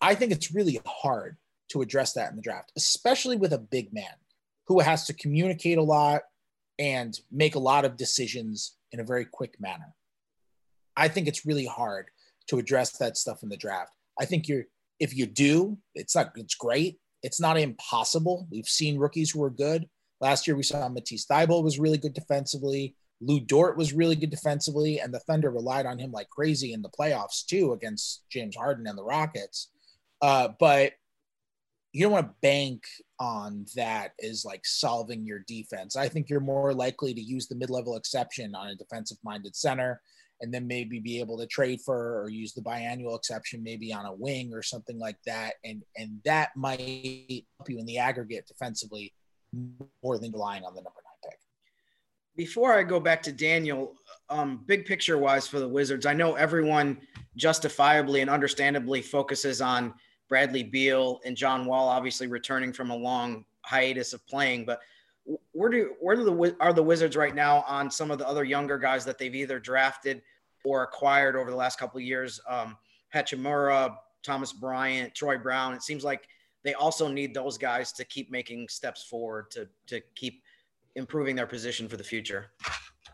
I 0.00 0.14
think 0.14 0.32
it's 0.32 0.54
really 0.54 0.80
hard 0.86 1.36
to 1.70 1.82
address 1.82 2.14
that 2.14 2.30
in 2.30 2.36
the 2.36 2.42
draft, 2.42 2.72
especially 2.76 3.36
with 3.36 3.52
a 3.52 3.58
big 3.58 3.92
man 3.92 4.04
who 4.66 4.80
has 4.80 5.06
to 5.06 5.12
communicate 5.12 5.78
a 5.78 5.82
lot 5.82 6.22
and 6.78 7.18
make 7.30 7.54
a 7.54 7.60
lot 7.60 7.84
of 7.84 7.96
decisions 7.96 8.76
in 8.92 9.00
a 9.00 9.04
very 9.04 9.24
quick 9.24 9.60
manner. 9.60 9.94
I 10.96 11.08
think 11.08 11.28
it's 11.28 11.44
really 11.44 11.66
hard 11.66 12.10
to 12.48 12.58
address 12.58 12.96
that 12.98 13.16
stuff 13.16 13.42
in 13.42 13.48
the 13.48 13.56
draft. 13.56 13.92
I 14.18 14.24
think 14.24 14.48
you're 14.48 14.64
if 14.98 15.14
you 15.14 15.26
do, 15.26 15.78
it's 15.94 16.16
not 16.16 16.32
it's 16.36 16.54
great 16.54 16.98
it's 17.22 17.40
not 17.40 17.58
impossible. 17.58 18.46
We've 18.50 18.66
seen 18.66 18.98
rookies 18.98 19.30
who 19.30 19.42
are 19.42 19.50
good. 19.50 19.88
Last 20.20 20.46
year 20.46 20.56
we 20.56 20.62
saw 20.62 20.88
Matisse 20.88 21.26
Thybulle 21.26 21.62
was 21.62 21.78
really 21.78 21.98
good 21.98 22.14
defensively. 22.14 22.94
Lu 23.20 23.40
Dort 23.40 23.76
was 23.76 23.92
really 23.92 24.16
good 24.16 24.30
defensively, 24.30 25.00
and 25.00 25.12
the 25.12 25.20
Thunder 25.20 25.50
relied 25.50 25.86
on 25.86 25.98
him 25.98 26.12
like 26.12 26.28
crazy 26.30 26.72
in 26.72 26.82
the 26.82 26.90
playoffs 26.90 27.44
too 27.44 27.72
against 27.72 28.22
James 28.30 28.56
Harden 28.56 28.86
and 28.86 28.98
the 28.98 29.04
Rockets. 29.04 29.70
Uh, 30.20 30.48
but 30.58 30.92
you 31.92 32.02
don't 32.02 32.12
want 32.12 32.28
to 32.28 32.34
bank 32.42 32.84
on 33.18 33.64
that 33.74 34.12
as 34.22 34.44
like 34.44 34.64
solving 34.64 35.24
your 35.24 35.40
defense. 35.46 35.96
I 35.96 36.08
think 36.08 36.28
you're 36.28 36.40
more 36.40 36.74
likely 36.74 37.14
to 37.14 37.20
use 37.20 37.48
the 37.48 37.56
mid-level 37.56 37.96
exception 37.96 38.54
on 38.54 38.68
a 38.68 38.74
defensive-minded 38.74 39.56
center 39.56 40.00
and 40.40 40.52
then 40.52 40.66
maybe 40.66 41.00
be 41.00 41.18
able 41.18 41.38
to 41.38 41.46
trade 41.46 41.80
for 41.84 42.22
or 42.22 42.28
use 42.28 42.52
the 42.52 42.62
biannual 42.62 43.16
exception 43.16 43.62
maybe 43.62 43.92
on 43.92 44.06
a 44.06 44.12
wing 44.12 44.52
or 44.52 44.62
something 44.62 44.98
like 44.98 45.16
that 45.26 45.54
and 45.64 45.82
and 45.96 46.20
that 46.24 46.50
might 46.56 47.44
help 47.58 47.68
you 47.68 47.78
in 47.78 47.86
the 47.86 47.98
aggregate 47.98 48.46
defensively 48.46 49.12
more 50.02 50.18
than 50.18 50.32
relying 50.32 50.64
on 50.64 50.74
the 50.74 50.80
number 50.80 51.00
nine 51.04 51.30
pick 51.30 51.38
before 52.36 52.72
i 52.74 52.82
go 52.82 53.00
back 53.00 53.22
to 53.22 53.32
daniel 53.32 53.94
um, 54.30 54.62
big 54.66 54.84
picture 54.84 55.18
wise 55.18 55.46
for 55.46 55.58
the 55.58 55.68
wizards 55.68 56.06
i 56.06 56.12
know 56.12 56.34
everyone 56.34 56.98
justifiably 57.36 58.20
and 58.20 58.30
understandably 58.30 59.00
focuses 59.00 59.60
on 59.60 59.94
bradley 60.28 60.62
beal 60.62 61.20
and 61.24 61.36
john 61.36 61.64
wall 61.64 61.88
obviously 61.88 62.26
returning 62.26 62.72
from 62.72 62.90
a 62.90 62.96
long 62.96 63.44
hiatus 63.64 64.12
of 64.12 64.26
playing 64.26 64.64
but 64.64 64.80
where 65.52 65.70
do 65.70 65.94
where 66.00 66.16
do 66.16 66.24
the 66.24 66.56
are 66.60 66.72
the 66.72 66.82
Wizards 66.82 67.16
right 67.16 67.34
now 67.34 67.64
on 67.66 67.90
some 67.90 68.10
of 68.10 68.18
the 68.18 68.26
other 68.26 68.44
younger 68.44 68.78
guys 68.78 69.04
that 69.04 69.18
they've 69.18 69.34
either 69.34 69.58
drafted 69.58 70.22
or 70.64 70.82
acquired 70.82 71.36
over 71.36 71.50
the 71.50 71.56
last 71.56 71.78
couple 71.78 71.98
of 71.98 72.04
years? 72.04 72.40
Um, 72.48 72.76
Hachimura, 73.14 73.96
Thomas 74.22 74.52
Bryant, 74.52 75.14
Troy 75.14 75.38
Brown. 75.38 75.74
It 75.74 75.82
seems 75.82 76.04
like 76.04 76.28
they 76.64 76.74
also 76.74 77.08
need 77.08 77.34
those 77.34 77.58
guys 77.58 77.92
to 77.92 78.04
keep 78.04 78.30
making 78.30 78.68
steps 78.68 79.04
forward 79.04 79.50
to 79.52 79.68
to 79.86 80.00
keep 80.14 80.42
improving 80.94 81.36
their 81.36 81.46
position 81.46 81.88
for 81.88 81.96
the 81.96 82.04
future. 82.04 82.46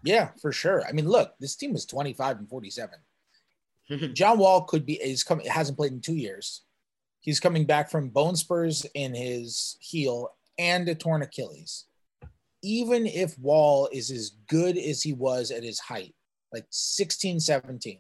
Yeah, 0.02 0.30
for 0.40 0.52
sure. 0.52 0.84
I 0.86 0.92
mean, 0.92 1.08
look, 1.08 1.34
this 1.40 1.56
team 1.56 1.74
is 1.74 1.86
25 1.86 2.38
and 2.38 2.48
47. 2.48 2.98
John 4.14 4.38
Wall 4.38 4.62
could 4.62 4.84
be 4.84 4.94
is 4.94 5.24
coming 5.24 5.46
hasn't 5.46 5.78
played 5.78 5.92
in 5.92 6.00
two 6.00 6.16
years. 6.16 6.62
He's 7.20 7.40
coming 7.40 7.64
back 7.64 7.90
from 7.90 8.10
bone 8.10 8.36
spurs 8.36 8.84
in 8.94 9.14
his 9.14 9.78
heel 9.80 10.30
and 10.58 10.88
a 10.88 10.94
torn 10.94 11.22
Achilles 11.22 11.86
even 12.64 13.06
if 13.06 13.38
Wall 13.38 13.90
is 13.92 14.10
as 14.10 14.30
good 14.48 14.78
as 14.78 15.02
he 15.02 15.12
was 15.12 15.50
at 15.50 15.62
his 15.62 15.78
height, 15.78 16.14
like 16.50 16.64
16, 16.70 17.38
17, 17.38 17.98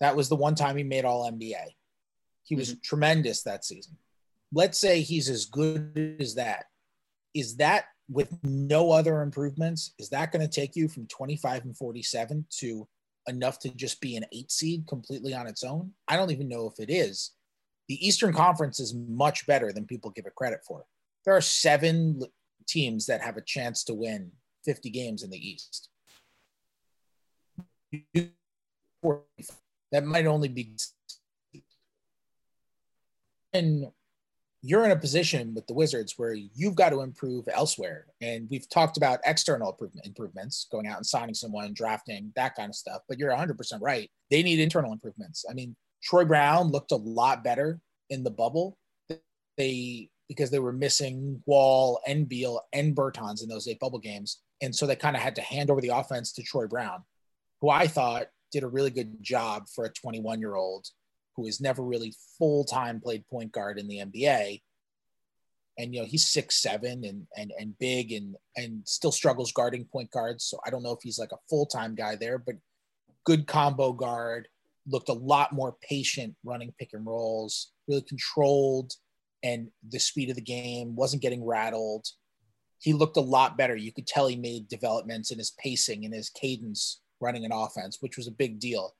that 0.00 0.14
was 0.14 0.28
the 0.28 0.36
one 0.36 0.54
time 0.54 0.76
he 0.76 0.82
made 0.82 1.06
all 1.06 1.30
NBA. 1.30 1.64
He 2.42 2.54
was 2.54 2.72
mm-hmm. 2.72 2.80
tremendous 2.82 3.42
that 3.42 3.64
season. 3.64 3.96
Let's 4.54 4.78
say 4.78 5.00
he's 5.00 5.28
as 5.28 5.46
good 5.46 6.16
as 6.20 6.36
that. 6.36 6.66
Is 7.34 7.56
that 7.56 7.86
with 8.08 8.38
no 8.44 8.92
other 8.92 9.22
improvements? 9.22 9.92
Is 9.98 10.10
that 10.10 10.30
going 10.30 10.46
to 10.46 10.52
take 10.52 10.76
you 10.76 10.86
from 10.86 11.08
25 11.08 11.64
and 11.64 11.76
47 11.76 12.46
to 12.58 12.86
enough 13.26 13.58
to 13.60 13.74
just 13.74 14.00
be 14.00 14.16
an 14.16 14.24
eight 14.32 14.52
seed 14.52 14.86
completely 14.86 15.34
on 15.34 15.48
its 15.48 15.64
own? 15.64 15.90
I 16.06 16.16
don't 16.16 16.30
even 16.30 16.48
know 16.48 16.68
if 16.68 16.78
it 16.78 16.92
is. 16.92 17.32
The 17.88 18.06
Eastern 18.06 18.32
Conference 18.32 18.78
is 18.78 18.94
much 18.94 19.46
better 19.46 19.72
than 19.72 19.86
people 19.86 20.10
give 20.12 20.26
it 20.26 20.34
credit 20.36 20.60
for. 20.66 20.84
There 21.24 21.36
are 21.36 21.40
seven 21.40 22.22
teams 22.68 23.06
that 23.06 23.22
have 23.22 23.36
a 23.36 23.42
chance 23.42 23.82
to 23.84 23.94
win 23.94 24.30
50 24.64 24.88
games 24.90 25.22
in 25.22 25.30
the 25.30 25.48
East. 25.48 25.88
That 29.92 30.04
might 30.04 30.26
only 30.26 30.48
be. 30.48 30.74
And 33.52 33.86
you're 34.66 34.86
in 34.86 34.92
a 34.92 34.96
position 34.96 35.52
with 35.54 35.66
the 35.66 35.74
Wizards 35.74 36.14
where 36.16 36.32
you've 36.32 36.74
got 36.74 36.88
to 36.88 37.02
improve 37.02 37.46
elsewhere. 37.52 38.06
And 38.22 38.48
we've 38.50 38.66
talked 38.70 38.96
about 38.96 39.20
external 39.26 39.78
improvements, 40.04 40.68
going 40.72 40.86
out 40.86 40.96
and 40.96 41.04
signing 41.04 41.34
someone, 41.34 41.74
drafting, 41.74 42.32
that 42.34 42.54
kind 42.54 42.70
of 42.70 42.74
stuff. 42.74 43.02
But 43.06 43.18
you're 43.18 43.30
100% 43.30 43.58
right. 43.82 44.10
They 44.30 44.42
need 44.42 44.60
internal 44.60 44.92
improvements. 44.92 45.44
I 45.48 45.52
mean, 45.52 45.76
Troy 46.02 46.24
Brown 46.24 46.70
looked 46.70 46.92
a 46.92 46.96
lot 46.96 47.44
better 47.44 47.78
in 48.08 48.24
the 48.24 48.30
bubble. 48.30 48.78
They 49.58 50.08
because 50.30 50.50
they 50.50 50.58
were 50.58 50.72
missing 50.72 51.42
Wall 51.44 52.00
and 52.06 52.26
Beal 52.26 52.58
and 52.72 52.96
Bertans 52.96 53.42
in 53.42 53.48
those 53.50 53.68
eight 53.68 53.78
bubble 53.78 53.98
games. 53.98 54.40
And 54.62 54.74
so 54.74 54.86
they 54.86 54.96
kind 54.96 55.14
of 55.14 55.20
had 55.20 55.36
to 55.36 55.42
hand 55.42 55.70
over 55.70 55.82
the 55.82 55.90
offense 55.90 56.32
to 56.32 56.42
Troy 56.42 56.66
Brown, 56.66 57.02
who 57.60 57.68
I 57.68 57.86
thought 57.86 58.28
did 58.50 58.62
a 58.62 58.68
really 58.68 58.88
good 58.88 59.22
job 59.22 59.68
for 59.68 59.84
a 59.84 59.92
21 59.92 60.40
year 60.40 60.54
old 60.54 60.86
who 61.36 61.46
has 61.46 61.60
never 61.60 61.82
really 61.82 62.14
full 62.38 62.64
time 62.64 63.00
played 63.00 63.26
point 63.28 63.52
guard 63.52 63.78
in 63.78 63.88
the 63.88 63.98
NBA. 63.98 64.62
And 65.76 65.92
you 65.92 66.00
know 66.00 66.06
he's 66.06 66.28
six 66.28 66.62
seven 66.62 67.04
and 67.04 67.26
and 67.36 67.52
and 67.58 67.76
big 67.78 68.12
and 68.12 68.36
and 68.56 68.86
still 68.86 69.12
struggles 69.12 69.52
guarding 69.52 69.84
point 69.84 70.10
guards. 70.10 70.44
So 70.44 70.58
I 70.64 70.70
don't 70.70 70.82
know 70.82 70.92
if 70.92 71.00
he's 71.02 71.18
like 71.18 71.32
a 71.32 71.44
full 71.50 71.66
time 71.66 71.94
guy 71.94 72.16
there, 72.16 72.38
but 72.38 72.56
good 73.24 73.46
combo 73.46 73.92
guard. 73.92 74.48
Looked 74.86 75.08
a 75.08 75.14
lot 75.14 75.52
more 75.52 75.76
patient 75.82 76.36
running 76.44 76.72
pick 76.78 76.90
and 76.92 77.06
rolls. 77.06 77.72
Really 77.88 78.02
controlled 78.02 78.94
and 79.44 79.68
the 79.90 80.00
speed 80.00 80.30
of 80.30 80.36
the 80.36 80.42
game 80.42 80.96
wasn't 80.96 81.22
getting 81.22 81.44
rattled. 81.44 82.06
He 82.80 82.94
looked 82.94 83.18
a 83.18 83.20
lot 83.20 83.58
better. 83.58 83.76
You 83.76 83.92
could 83.92 84.06
tell 84.06 84.26
he 84.26 84.36
made 84.36 84.68
developments 84.68 85.30
in 85.30 85.38
his 85.38 85.54
pacing 85.62 86.04
and 86.04 86.14
his 86.14 86.30
cadence 86.30 87.02
running 87.20 87.44
an 87.44 87.52
offense, 87.52 87.98
which 88.00 88.16
was 88.16 88.26
a 88.26 88.32
big 88.32 88.58
deal. 88.58 88.94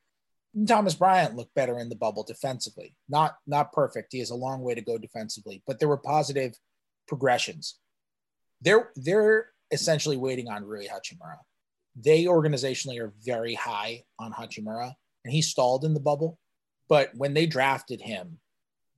Thomas 0.66 0.94
Bryant 0.94 1.34
looked 1.34 1.54
better 1.54 1.78
in 1.78 1.88
the 1.88 1.96
bubble 1.96 2.22
defensively. 2.22 2.94
Not 3.08 3.36
not 3.46 3.72
perfect. 3.72 4.12
He 4.12 4.20
has 4.20 4.30
a 4.30 4.36
long 4.36 4.60
way 4.62 4.74
to 4.74 4.80
go 4.80 4.98
defensively, 4.98 5.62
but 5.66 5.78
there 5.78 5.88
were 5.88 5.96
positive 5.96 6.54
progressions. 7.08 7.78
They're 8.60 8.90
they're 8.94 9.50
essentially 9.70 10.16
waiting 10.16 10.48
on 10.48 10.64
Rui 10.64 10.86
Hachimura. 10.86 11.38
They 11.96 12.24
organizationally 12.24 13.00
are 13.00 13.14
very 13.24 13.54
high 13.54 14.04
on 14.18 14.32
Hachimura, 14.32 14.92
and 15.24 15.32
he 15.32 15.42
stalled 15.42 15.84
in 15.84 15.94
the 15.94 16.00
bubble. 16.00 16.38
But 16.88 17.10
when 17.14 17.34
they 17.34 17.46
drafted 17.46 18.00
him, 18.00 18.38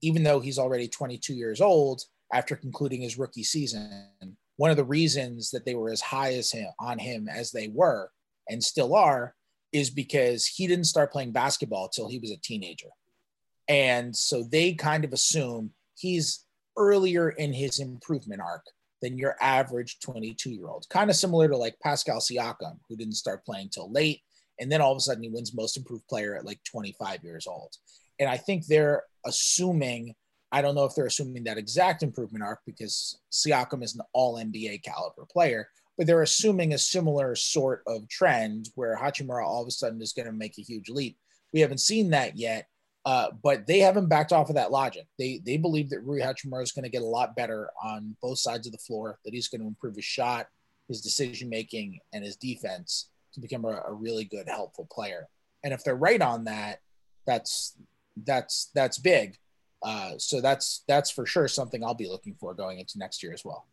even 0.03 0.23
though 0.23 0.41
he's 0.41 0.59
already 0.59 0.89
22 0.89 1.35
years 1.35 1.61
old 1.61 2.03
after 2.33 2.57
concluding 2.57 3.01
his 3.01 3.19
rookie 3.19 3.45
season, 3.45 4.09
one 4.57 4.71
of 4.71 4.77
the 4.77 4.85
reasons 4.85 5.51
that 5.51 5.65
they 5.65 5.75
were 5.75 5.91
as 5.91 6.01
high 6.01 6.35
as 6.35 6.51
him 6.51 6.69
on 6.81 6.99
him 6.99 7.29
as 7.29 7.53
they 7.53 7.69
were 7.69 8.11
and 8.49 8.63
still 8.63 8.95
are 8.95 9.35
is 9.77 9.91
because 9.91 10.47
he 10.47 10.67
didn't 10.67 10.85
start 10.85 11.13
playing 11.13 11.33
basketball 11.33 11.85
until 11.85 12.09
he 12.09 12.19
was 12.19 12.31
a 12.31 12.37
teenager. 12.39 12.89
And 13.69 14.15
so 14.15 14.43
they 14.43 14.73
kind 14.73 15.05
of 15.05 15.13
assume 15.13 15.73
he's 15.97 16.45
earlier 16.77 17.31
in 17.31 17.53
his 17.53 17.79
improvement 17.79 18.41
arc 18.41 18.65
than 19.03 19.19
your 19.19 19.37
average 19.41 19.99
22 20.01 20.51
year 20.51 20.69
old. 20.69 20.87
Kind 20.89 21.11
of 21.11 21.17
similar 21.17 21.49
to 21.49 21.57
like 21.57 21.77
Pascal 21.83 22.21
Siakam, 22.21 22.79
who 22.89 22.97
didn't 22.97 23.15
start 23.15 23.45
playing 23.45 23.69
till 23.69 23.91
late. 23.93 24.23
And 24.59 24.73
then 24.73 24.81
all 24.81 24.93
of 24.93 24.97
a 24.97 25.01
sudden 25.01 25.23
he 25.23 25.29
wins 25.29 25.55
most 25.55 25.77
improved 25.77 26.07
player 26.09 26.35
at 26.35 26.47
like 26.47 26.61
25 26.65 27.23
years 27.23 27.47
old. 27.47 27.75
And 28.19 28.29
I 28.29 28.39
think 28.39 28.67
they're 28.67 29.03
assuming, 29.27 30.15
I 30.53 30.63
don't 30.63 30.75
know 30.75 30.85
if 30.85 30.95
they're 30.95 31.07
assuming 31.07 31.45
that 31.45 31.59
exact 31.59 32.03
improvement 32.03 32.45
arc 32.45 32.61
because 32.65 33.19
Siakam 33.31 33.83
is 33.83 33.95
an 33.95 34.01
all 34.15 34.37
NBA 34.37 34.83
caliber 34.83 35.27
player, 35.31 35.69
but 35.97 36.07
they're 36.07 36.23
assuming 36.23 36.75
a 36.75 36.79
similar 36.79 37.35
sort 37.35 37.83
of 37.87 38.09
trend 38.09 38.71
where 38.75 38.97
Hachimura 38.97 39.45
all 39.45 39.63
of 39.63 39.69
a 39.69 39.71
sudden 39.71 40.03
is 40.03 40.13
going 40.13 40.27
to 40.27 40.33
make 40.33 40.59
a 40.59 40.63
huge 40.63 40.89
leap. 40.89 41.17
We 41.53 41.61
haven't 41.61 41.79
seen 41.79 42.11
that 42.11 42.37
yet, 42.37 42.69
uh, 43.05 43.29
but 43.43 43.67
they 43.67 43.79
haven't 43.79 44.09
backed 44.09 44.33
off 44.33 44.49
of 44.49 44.57
that 44.57 44.73
logic. 44.73 45.07
They 45.19 45.41
they 45.45 45.57
believe 45.57 45.91
that 45.91 46.01
Rui 46.01 46.21
Hachimura 46.21 46.63
is 46.63 46.73
going 46.73 46.85
to 46.85 46.91
get 46.91 47.03
a 47.03 47.07
lot 47.07 47.37
better 47.37 47.71
on 47.83 48.17
both 48.21 48.39
sides 48.39 48.67
of 48.67 48.73
the 48.73 48.79
floor, 48.79 49.19
that 49.25 49.33
he's 49.33 49.49
going 49.49 49.61
to 49.61 49.67
improve 49.67 49.97
his 49.97 50.05
shot, 50.05 50.49
his 50.89 51.01
decision 51.01 51.49
making, 51.49 52.01
and 52.13 52.25
his 52.25 52.37
defense 52.37 53.09
to 53.33 53.41
become 53.41 53.65
a, 53.65 53.83
a 53.87 53.93
really 53.93 54.25
good, 54.25 54.49
helpful 54.49 54.89
player. 54.91 55.29
And 55.63 55.73
if 55.73 55.85
they're 55.85 55.97
right 55.97 56.21
on 56.21 56.45
that, 56.45 56.81
that's 57.27 57.77
that's 58.25 58.71
that's 58.75 58.99
big. 58.99 59.37
Uh, 59.83 60.13
so 60.19 60.41
that's 60.41 60.83
that's 60.89 61.11
for 61.11 61.27
sure 61.27 61.49
something 61.49 61.85
I'll 61.85 61.95
be 61.95 62.09
looking 62.09 62.35
for 62.35 62.55
going 62.55 62.81
into 62.81 62.99
next 62.99 63.23
year 63.23 63.33
as 63.33 63.45
well. 63.45 63.67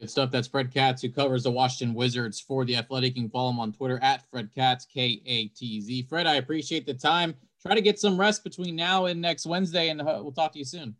Good 0.00 0.10
stuff. 0.10 0.30
That's 0.30 0.48
Fred 0.48 0.72
Katz, 0.72 1.02
who 1.02 1.08
covers 1.08 1.44
the 1.44 1.50
Washington 1.50 1.94
Wizards 1.94 2.40
for 2.40 2.64
the 2.64 2.76
Athletic. 2.76 3.16
You 3.16 3.22
can 3.22 3.30
follow 3.30 3.50
him 3.50 3.60
on 3.60 3.72
Twitter 3.72 3.98
at 4.02 4.28
Fred 4.30 4.50
Katz, 4.54 4.84
K 4.84 5.22
A 5.24 5.48
T 5.48 5.80
Z. 5.80 6.06
Fred, 6.08 6.26
I 6.26 6.34
appreciate 6.36 6.86
the 6.86 6.94
time. 6.94 7.34
Try 7.62 7.74
to 7.74 7.80
get 7.80 7.98
some 7.98 8.18
rest 8.18 8.44
between 8.44 8.76
now 8.76 9.06
and 9.06 9.20
next 9.20 9.46
Wednesday, 9.46 9.88
and 9.88 10.00
uh, 10.00 10.20
we'll 10.20 10.32
talk 10.32 10.52
to 10.52 10.58
you 10.58 10.64
soon. 10.64 10.96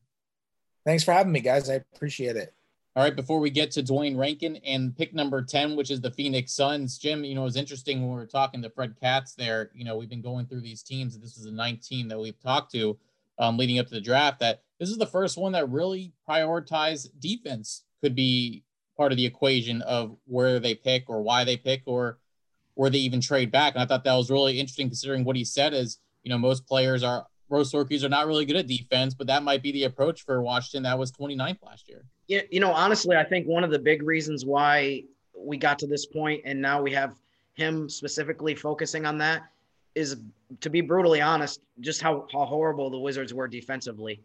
Thanks 0.86 1.02
for 1.02 1.12
having 1.12 1.32
me, 1.32 1.40
guys. 1.40 1.68
I 1.68 1.74
appreciate 1.94 2.36
it. 2.36 2.54
All 2.96 3.02
right, 3.02 3.16
before 3.16 3.40
we 3.40 3.50
get 3.50 3.72
to 3.72 3.82
Duane 3.82 4.16
Rankin 4.16 4.56
and 4.64 4.96
pick 4.96 5.12
number 5.12 5.42
10, 5.42 5.74
which 5.74 5.90
is 5.90 6.00
the 6.00 6.12
Phoenix 6.12 6.52
Suns, 6.52 6.96
Jim, 6.96 7.24
you 7.24 7.34
know, 7.34 7.40
it 7.40 7.44
was 7.44 7.56
interesting 7.56 8.00
when 8.00 8.10
we 8.10 8.16
were 8.16 8.26
talking 8.26 8.62
to 8.62 8.70
Fred 8.70 8.94
Katz 9.00 9.34
there. 9.34 9.72
You 9.74 9.84
know, 9.84 9.96
we've 9.96 10.08
been 10.08 10.22
going 10.22 10.46
through 10.46 10.60
these 10.60 10.84
teams. 10.84 11.18
This 11.18 11.36
is 11.36 11.44
the 11.44 11.50
19 11.50 12.06
that 12.06 12.18
we've 12.20 12.40
talked 12.40 12.70
to 12.72 12.96
um, 13.40 13.56
leading 13.56 13.80
up 13.80 13.88
to 13.88 13.94
the 13.94 14.00
draft. 14.00 14.38
That 14.38 14.62
this 14.78 14.90
is 14.90 14.96
the 14.96 15.06
first 15.06 15.36
one 15.36 15.52
that 15.52 15.68
really 15.68 16.12
prioritized 16.28 17.08
defense 17.18 17.82
could 18.00 18.14
be 18.14 18.62
part 18.96 19.12
of 19.12 19.16
the 19.16 19.26
equation 19.26 19.82
of 19.82 20.16
where 20.26 20.60
they 20.60 20.74
pick 20.74 21.04
or 21.08 21.22
why 21.22 21.44
they 21.44 21.56
pick 21.56 21.82
or 21.86 22.18
where 22.74 22.90
they 22.90 22.98
even 22.98 23.20
trade 23.20 23.50
back. 23.50 23.74
And 23.74 23.82
I 23.82 23.86
thought 23.86 24.04
that 24.04 24.14
was 24.14 24.30
really 24.30 24.58
interesting 24.58 24.88
considering 24.88 25.24
what 25.24 25.36
he 25.36 25.44
said 25.44 25.74
is, 25.74 25.98
you 26.22 26.30
know, 26.30 26.38
most 26.38 26.66
players 26.66 27.02
are 27.02 27.26
most 27.50 27.74
rookies 27.74 28.04
are 28.04 28.08
not 28.08 28.26
really 28.26 28.46
good 28.46 28.56
at 28.56 28.66
defense, 28.66 29.14
but 29.14 29.26
that 29.26 29.42
might 29.42 29.62
be 29.62 29.70
the 29.70 29.84
approach 29.84 30.22
for 30.22 30.42
Washington. 30.42 30.82
That 30.82 30.98
was 30.98 31.12
29th 31.12 31.62
last 31.62 31.88
year. 31.88 32.04
Yeah, 32.26 32.40
you 32.50 32.58
know, 32.58 32.72
honestly, 32.72 33.16
I 33.16 33.24
think 33.24 33.46
one 33.46 33.64
of 33.64 33.70
the 33.70 33.78
big 33.78 34.02
reasons 34.02 34.44
why 34.44 35.04
we 35.36 35.56
got 35.56 35.78
to 35.80 35.86
this 35.86 36.06
point 36.06 36.42
and 36.44 36.60
now 36.60 36.80
we 36.82 36.92
have 36.92 37.14
him 37.52 37.88
specifically 37.88 38.54
focusing 38.54 39.04
on 39.06 39.18
that 39.18 39.42
is 39.94 40.16
to 40.60 40.70
be 40.70 40.80
brutally 40.80 41.20
honest, 41.20 41.60
just 41.80 42.00
how, 42.00 42.26
how 42.32 42.44
horrible 42.44 42.90
the 42.90 42.98
Wizards 42.98 43.32
were 43.32 43.46
defensively. 43.46 44.20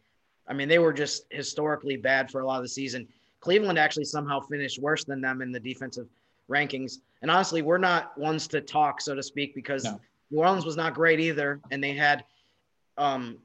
I 0.48 0.54
mean, 0.54 0.68
they 0.68 0.80
were 0.80 0.94
just 0.94 1.26
historically 1.30 1.98
bad 1.98 2.32
for 2.32 2.42
a 2.42 2.48
lot 2.48 2.58
of 2.58 2.64
the 2.64 2.70
season. 2.70 3.08
Cleveland 3.40 3.80
actually 3.80 4.06
somehow 4.06 4.40
finished 4.42 4.80
worse 4.80 5.04
than 5.04 5.22
them 5.22 5.42
in 5.42 5.52
the 5.52 5.60
defensive 5.60 6.08
rankings. 6.50 7.00
And 7.22 7.32
honestly, 7.32 7.62
we're 7.62 7.78
not 7.78 8.18
ones 8.18 8.48
to 8.48 8.62
talk, 8.62 9.02
so 9.02 9.16
to 9.16 9.24
speak, 9.24 9.56
because 9.56 9.84
no. 9.84 10.00
New 10.32 10.40
Orleans 10.40 10.66
was 10.66 10.76
not 10.76 10.94
great 10.94 11.20
either. 11.20 11.60
And 11.72 11.84
they 11.84 11.94
had 11.94 12.24
um, 12.98 13.38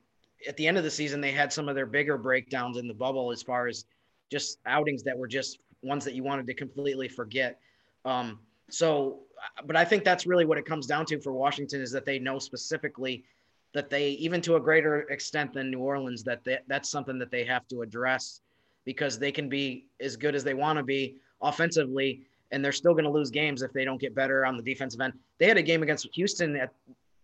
at 0.46 0.56
the 0.56 0.66
end 0.66 0.76
of 0.76 0.84
the 0.84 0.90
season, 0.90 1.20
they 1.20 1.32
had 1.32 1.52
some 1.52 1.68
of 1.68 1.74
their 1.74 1.86
bigger 1.86 2.18
breakdowns 2.18 2.76
in 2.76 2.88
the 2.88 2.94
bubble 2.94 3.30
as 3.30 3.42
far 3.42 3.66
as 3.66 3.86
just 4.30 4.58
outings 4.66 5.02
that 5.04 5.16
were 5.16 5.28
just 5.28 5.58
ones 5.82 6.04
that 6.04 6.14
you 6.14 6.22
wanted 6.22 6.46
to 6.46 6.54
completely 6.54 7.08
forget. 7.08 7.60
Um, 8.04 8.40
so, 8.70 9.20
but 9.66 9.76
I 9.76 9.84
think 9.84 10.04
that's 10.04 10.26
really 10.26 10.44
what 10.44 10.58
it 10.58 10.64
comes 10.64 10.86
down 10.86 11.06
to 11.06 11.20
for 11.20 11.32
Washington 11.32 11.80
is 11.80 11.92
that 11.92 12.06
they 12.06 12.18
know 12.18 12.38
specifically 12.38 13.24
that 13.74 13.90
they, 13.90 14.10
even 14.10 14.40
to 14.42 14.56
a 14.56 14.60
greater 14.60 15.02
extent 15.02 15.52
than 15.52 15.70
New 15.70 15.80
Orleans, 15.80 16.22
that 16.24 16.44
they, 16.44 16.58
that's 16.66 16.88
something 16.88 17.18
that 17.18 17.30
they 17.30 17.44
have 17.44 17.66
to 17.68 17.82
address 17.82 18.40
because 18.84 19.18
they 19.18 19.32
can 19.32 19.48
be 19.48 19.86
as 20.00 20.16
good 20.16 20.34
as 20.34 20.44
they 20.44 20.54
want 20.54 20.78
to 20.78 20.82
be 20.82 21.16
offensively, 21.40 22.22
and 22.50 22.64
they're 22.64 22.72
still 22.72 22.92
going 22.92 23.04
to 23.04 23.10
lose 23.10 23.30
games 23.30 23.62
if 23.62 23.72
they 23.72 23.84
don't 23.84 24.00
get 24.00 24.14
better 24.14 24.44
on 24.44 24.56
the 24.56 24.62
defensive 24.62 25.00
end. 25.00 25.14
They 25.38 25.46
had 25.46 25.56
a 25.56 25.62
game 25.62 25.82
against 25.82 26.06
Houston 26.14 26.56
at 26.56 26.72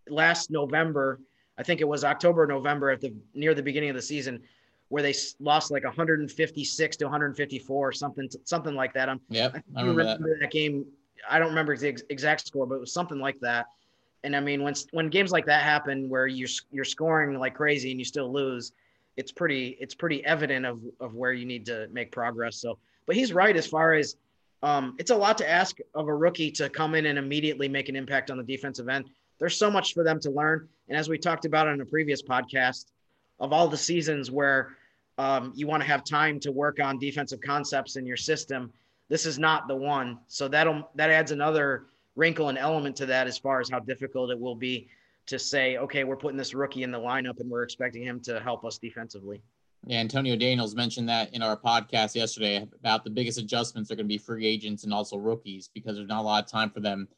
last 0.08 0.50
November 0.50 1.20
I 1.60 1.62
think 1.62 1.82
it 1.82 1.88
was 1.88 2.04
October, 2.04 2.46
November 2.46 2.90
at 2.90 3.02
the 3.02 3.12
near 3.34 3.54
the 3.54 3.62
beginning 3.62 3.90
of 3.90 3.96
the 3.96 4.02
season 4.02 4.40
where 4.88 5.02
they 5.02 5.14
lost 5.40 5.70
like 5.70 5.84
156 5.84 6.96
to 6.96 7.04
154, 7.04 7.92
something 7.92 8.30
something 8.44 8.74
like 8.74 8.94
that. 8.94 9.10
Um, 9.10 9.20
I'm, 9.28 9.36
yeah, 9.36 9.50
I, 9.54 9.80
I 9.80 9.82
remember, 9.82 10.02
remember 10.02 10.28
that. 10.30 10.40
that. 10.40 10.50
game. 10.50 10.86
I 11.28 11.38
don't 11.38 11.48
remember 11.48 11.76
the 11.76 11.88
exact 12.08 12.46
score, 12.46 12.66
but 12.66 12.76
it 12.76 12.80
was 12.80 12.94
something 12.94 13.18
like 13.18 13.38
that. 13.40 13.66
And 14.24 14.34
I 14.34 14.40
mean, 14.40 14.62
when 14.62 14.72
when 14.92 15.10
games 15.10 15.32
like 15.32 15.44
that 15.46 15.62
happen, 15.62 16.08
where 16.08 16.26
you're 16.26 16.48
you're 16.72 16.84
scoring 16.84 17.38
like 17.38 17.54
crazy 17.54 17.90
and 17.90 18.00
you 18.00 18.06
still 18.06 18.32
lose, 18.32 18.72
it's 19.16 19.32
pretty 19.32 19.76
it's 19.80 19.94
pretty 19.94 20.24
evident 20.24 20.66
of 20.66 20.80
of 21.00 21.14
where 21.14 21.32
you 21.32 21.46
need 21.46 21.66
to 21.66 21.88
make 21.92 22.12
progress. 22.12 22.56
So, 22.56 22.78
but 23.06 23.16
he's 23.16 23.32
right 23.32 23.56
as 23.56 23.66
far 23.66 23.94
as 23.94 24.16
um, 24.62 24.96
it's 24.98 25.10
a 25.10 25.16
lot 25.16 25.38
to 25.38 25.48
ask 25.48 25.78
of 25.94 26.08
a 26.08 26.14
rookie 26.14 26.50
to 26.52 26.68
come 26.68 26.94
in 26.94 27.06
and 27.06 27.18
immediately 27.18 27.68
make 27.68 27.88
an 27.88 27.96
impact 27.96 28.30
on 28.30 28.36
the 28.36 28.44
defensive 28.44 28.88
end 28.88 29.06
there's 29.40 29.56
so 29.56 29.70
much 29.70 29.94
for 29.94 30.04
them 30.04 30.20
to 30.20 30.30
learn. 30.30 30.68
And 30.88 30.96
as 30.96 31.08
we 31.08 31.18
talked 31.18 31.46
about 31.46 31.66
on 31.66 31.80
a 31.80 31.86
previous 31.86 32.22
podcast, 32.22 32.86
of 33.40 33.52
all 33.52 33.66
the 33.66 33.76
seasons 33.76 34.30
where 34.30 34.76
um, 35.18 35.52
you 35.56 35.66
want 35.66 35.82
to 35.82 35.88
have 35.88 36.04
time 36.04 36.38
to 36.40 36.52
work 36.52 36.78
on 36.78 36.98
defensive 36.98 37.40
concepts 37.40 37.96
in 37.96 38.06
your 38.06 38.18
system, 38.18 38.70
this 39.08 39.24
is 39.26 39.38
not 39.38 39.66
the 39.66 39.74
one. 39.74 40.18
So 40.28 40.46
that'll 40.46 40.88
that 40.94 41.10
adds 41.10 41.32
another 41.32 41.86
wrinkle 42.16 42.50
and 42.50 42.58
element 42.58 42.96
to 42.96 43.06
that 43.06 43.26
as 43.26 43.38
far 43.38 43.60
as 43.60 43.70
how 43.70 43.80
difficult 43.80 44.30
it 44.30 44.38
will 44.38 44.54
be 44.54 44.88
to 45.26 45.38
say, 45.38 45.76
okay, 45.76 46.04
we're 46.04 46.16
putting 46.16 46.36
this 46.36 46.54
rookie 46.54 46.82
in 46.82 46.90
the 46.90 46.98
lineup 46.98 47.40
and 47.40 47.50
we're 47.50 47.62
expecting 47.62 48.02
him 48.02 48.20
to 48.20 48.40
help 48.40 48.64
us 48.64 48.78
defensively. 48.78 49.42
Yeah, 49.86 50.00
Antonio 50.00 50.36
Daniels 50.36 50.74
mentioned 50.74 51.08
that 51.08 51.32
in 51.32 51.42
our 51.42 51.56
podcast 51.56 52.14
yesterday 52.14 52.66
about 52.78 53.04
the 53.04 53.10
biggest 53.10 53.38
adjustments 53.38 53.90
are 53.90 53.94
going 53.94 54.06
to 54.06 54.08
be 54.08 54.18
free 54.18 54.46
agents 54.46 54.84
and 54.84 54.92
also 54.92 55.16
rookies 55.16 55.70
because 55.72 55.96
there's 55.96 56.08
not 56.08 56.20
a 56.20 56.22
lot 56.22 56.44
of 56.44 56.50
time 56.50 56.70
for 56.70 56.80
them 56.80 57.08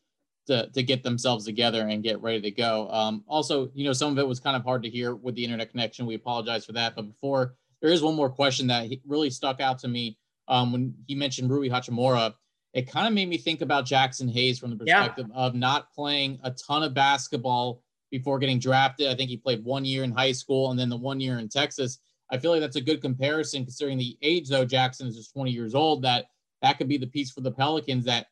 to, 0.46 0.68
to 0.70 0.82
get 0.82 1.02
themselves 1.02 1.44
together 1.44 1.88
and 1.88 2.02
get 2.02 2.20
ready 2.22 2.40
to 2.40 2.50
go. 2.50 2.88
Um, 2.90 3.24
also, 3.26 3.70
you 3.74 3.84
know, 3.84 3.92
some 3.92 4.12
of 4.12 4.18
it 4.18 4.26
was 4.26 4.40
kind 4.40 4.56
of 4.56 4.62
hard 4.62 4.82
to 4.84 4.90
hear 4.90 5.14
with 5.14 5.34
the 5.34 5.44
internet 5.44 5.70
connection. 5.70 6.06
We 6.06 6.14
apologize 6.14 6.64
for 6.64 6.72
that. 6.72 6.94
But 6.94 7.08
before 7.08 7.54
there 7.80 7.90
is 7.90 8.02
one 8.02 8.14
more 8.14 8.30
question 8.30 8.68
that 8.68 8.88
really 9.06 9.30
stuck 9.30 9.60
out 9.60 9.78
to 9.80 9.88
me 9.88 10.16
um, 10.48 10.72
when 10.72 10.94
he 11.06 11.14
mentioned 11.14 11.50
Rui 11.50 11.68
Hachimura. 11.68 12.34
It 12.72 12.90
kind 12.90 13.06
of 13.06 13.12
made 13.12 13.28
me 13.28 13.36
think 13.36 13.60
about 13.60 13.84
Jaxson 13.84 14.32
Hayes 14.32 14.58
from 14.58 14.70
the 14.70 14.76
perspective 14.76 15.26
yeah. 15.28 15.36
of 15.36 15.54
not 15.54 15.92
playing 15.92 16.38
a 16.42 16.52
ton 16.52 16.82
of 16.82 16.94
basketball 16.94 17.82
before 18.12 18.38
getting 18.38 18.60
drafted. 18.60 19.08
I 19.08 19.16
think 19.16 19.30
he 19.30 19.38
played 19.38 19.64
one 19.64 19.84
year 19.84 20.04
in 20.04 20.12
high 20.12 20.32
school 20.32 20.70
and 20.70 20.78
then 20.78 20.90
the 20.90 20.96
one 20.96 21.18
year 21.18 21.38
in 21.38 21.48
Texas. 21.48 21.98
I 22.30 22.38
feel 22.38 22.52
like 22.52 22.60
that's 22.60 22.76
a 22.76 22.80
good 22.80 23.00
comparison 23.00 23.64
considering 23.64 23.98
the 23.98 24.16
age, 24.22 24.48
though. 24.48 24.66
Jaxson 24.66 25.08
is 25.08 25.16
just 25.16 25.32
20 25.32 25.50
years 25.50 25.74
old. 25.74 26.02
That 26.02 26.26
that 26.60 26.78
could 26.78 26.88
be 26.88 26.98
the 26.98 27.06
piece 27.06 27.30
for 27.30 27.40
the 27.40 27.50
Pelicans 27.50 28.04
that 28.04 28.26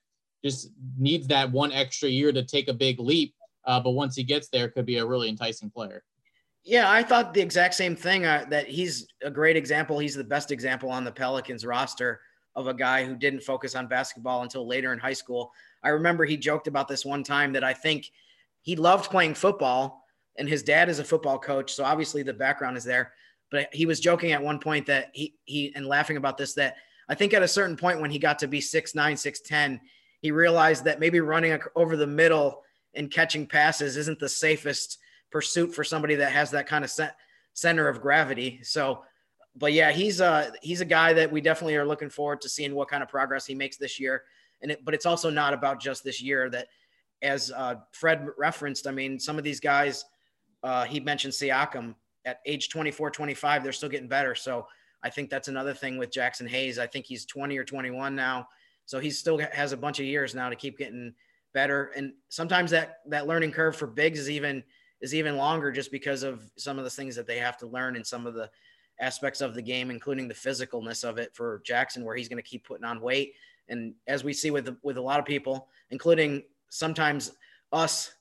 just 0.45 0.71
needs 0.99 1.27
that 1.29 1.51
one 1.51 1.73
extra 1.73 2.09
year 2.09 2.31
to 2.31 2.45
take 2.45 2.69
a 2.69 2.75
big 2.75 3.01
leap. 3.01 3.35
Uh, 3.65 3.81
but 3.81 3.91
once 3.91 4.15
he 4.15 4.23
gets 4.23 4.49
there, 4.49 4.69
could 4.69 4.87
be 4.87 4.99
a 4.99 5.05
really 5.05 5.29
enticing 5.29 5.71
player. 5.71 6.05
Yeah, 6.63 6.91
I 6.91 7.03
thought 7.03 7.33
the 7.33 7.41
exact 7.41 7.75
same 7.75 7.97
thing. 7.97 8.27
Uh, 8.27 8.45
that 8.51 8.69
he's 8.69 9.09
a 9.23 9.31
great 9.31 9.57
example. 9.57 9.99
He's 9.99 10.15
the 10.15 10.23
best 10.23 10.53
example 10.53 10.91
on 10.91 11.05
the 11.05 11.13
Pelicans 11.13 11.65
roster 11.65 12.21
of 12.55 12.67
a 12.67 12.75
guy 12.75 13.05
who 13.05 13.17
didn't 13.17 13.43
focus 13.43 13.75
on 13.75 13.87
basketball 13.87 14.43
until 14.43 14.67
later 14.67 14.93
in 14.93 14.99
high 14.99 15.15
school. 15.15 15.53
I 15.83 15.89
remember 15.89 16.27
he 16.27 16.37
joked 16.37 16.69
about 16.69 16.89
this 16.89 17.05
one 17.05 17.23
time 17.23 17.53
that 17.55 17.65
I 17.65 17.73
think 17.73 18.11
he 18.62 18.76
loved 18.76 19.11
playing 19.11 19.35
football, 19.35 20.05
and 20.37 20.49
his 20.49 20.62
dad 20.62 20.88
is 20.88 20.99
a 20.99 21.05
football 21.05 21.38
coach, 21.38 21.73
so 21.73 21.85
obviously 21.85 22.23
the 22.23 22.33
background 22.33 22.76
is 22.76 22.85
there. 22.85 23.12
But 23.50 23.69
he 23.73 23.85
was 23.87 24.00
joking 24.00 24.33
at 24.33 24.43
one 24.43 24.59
point 24.59 24.87
that 24.87 25.11
he 25.12 25.35
he 25.45 25.73
and 25.75 25.87
laughing 25.87 26.17
about 26.17 26.38
this 26.38 26.55
that 26.55 26.76
I 27.09 27.14
think 27.14 27.35
at 27.35 27.43
a 27.43 27.49
certain 27.49 27.76
point 27.76 28.00
when 28.00 28.11
he 28.11 28.19
got 28.19 28.38
to 28.40 28.47
be 28.47 28.61
six 28.61 28.95
nine, 28.95 29.17
six 29.17 29.40
ten, 29.40 29.81
he 30.21 30.31
realized 30.31 30.85
that 30.85 31.00
maybe 31.00 31.21
running 31.21 31.59
over 31.75 31.97
the 31.97 32.07
middle 32.07 32.62
and 32.95 33.11
catching 33.11 33.47
passes 33.47 33.97
isn't 33.97 34.21
the 34.21 34.29
safest 34.29 34.99
pursuit 35.31 35.75
for 35.75 35.85
somebody 35.85 36.14
that 36.17 36.33
has 36.33 36.50
that 36.50 36.67
kind 36.67 36.85
of 36.85 36.93
center 37.55 37.88
of 37.88 38.00
gravity. 38.00 38.61
So, 38.62 39.02
but 39.57 39.73
yeah, 39.73 39.90
he's 39.90 40.21
a 40.21 40.52
he's 40.62 40.81
a 40.81 40.87
guy 40.87 41.12
that 41.14 41.31
we 41.31 41.40
definitely 41.40 41.76
are 41.76 41.87
looking 41.87 42.11
forward 42.11 42.40
to 42.43 42.49
seeing 42.49 42.75
what 42.75 42.88
kind 42.88 43.02
of 43.02 43.09
progress 43.09 43.47
he 43.47 43.55
makes 43.55 43.76
this 43.76 43.99
year. 43.99 44.23
And 44.62 44.71
it, 44.73 44.85
but 44.85 44.95
it's 44.95 45.07
also 45.07 45.31
not 45.31 45.55
about 45.55 45.81
just 45.81 46.05
this 46.05 46.23
year. 46.23 46.50
That 46.50 46.69
as 47.23 47.50
uh, 47.50 47.77
Fred 47.93 48.27
referenced, 48.39 48.87
I 48.87 48.93
mean, 48.93 49.19
some 49.19 49.39
of 49.39 49.45
these 49.45 49.61
guys, 49.61 50.05
uh, 50.62 50.85
he 50.85 51.00
mentioned 51.00 51.33
Siakam 51.33 51.95
at 52.25 52.41
age 52.47 52.69
24, 52.69 53.11
25, 53.11 53.62
they're 53.62 53.73
still 53.73 53.89
getting 53.89 54.09
better. 54.09 54.35
So 54.35 54.67
I 55.03 55.11
think 55.11 55.31
that's 55.31 55.49
another 55.49 55.75
thing 55.75 55.99
with 55.99 56.11
Jaxson 56.11 56.49
Hayes. 56.49 56.79
I 56.79 56.87
think 56.87 57.07
he's 57.07 57.25
20 57.25 57.57
or 57.57 57.65
21 57.65 58.15
now. 58.15 58.49
So 58.87 58.99
he 58.99 59.11
still 59.11 59.39
has 59.53 59.73
a 59.73 59.77
bunch 59.77 60.00
of 60.00 60.07
years 60.07 60.35
now 60.35 60.49
to 60.49 60.57
keep 60.57 60.77
getting 60.77 61.15
better. 61.55 61.93
And 61.97 62.12
sometimes 62.29 62.71
that 62.73 62.99
that 63.07 63.27
learning 63.27 63.53
curve 63.53 63.77
for 63.77 63.87
bigs 63.87 64.19
is 64.19 64.31
even 64.31 64.62
is 65.00 65.15
even 65.15 65.37
longer 65.37 65.73
just 65.73 65.91
because 65.91 66.23
of 66.23 66.43
some 66.57 66.79
of 66.79 66.85
the 66.85 66.91
things 66.91 67.17
that 67.17 67.27
they 67.27 67.39
have 67.39 67.57
to 67.59 67.67
learn 67.67 67.97
and 67.97 68.07
some 68.07 68.27
of 68.27 68.35
the 68.35 68.50
aspects 69.00 69.41
of 69.41 69.55
the 69.55 69.62
game, 69.62 69.91
including 69.91 70.29
the 70.29 70.35
physicalness 70.35 71.09
of 71.09 71.19
it 71.19 71.35
for 71.35 71.62
Jaxson, 71.67 72.05
where 72.05 72.17
he's 72.17 72.29
going 72.29 72.43
to 72.43 72.49
keep 72.49 72.67
putting 72.67 72.85
on 72.85 73.00
weight. 73.00 73.35
And 73.69 73.95
as 74.06 74.25
we 74.25 74.33
see 74.33 74.50
with 74.50 74.76
with 74.83 74.99
a 74.99 75.02
lot 75.02 75.21
of 75.21 75.25
people, 75.25 75.69
including 75.91 76.43
sometimes 76.71 77.33
us 77.73 78.13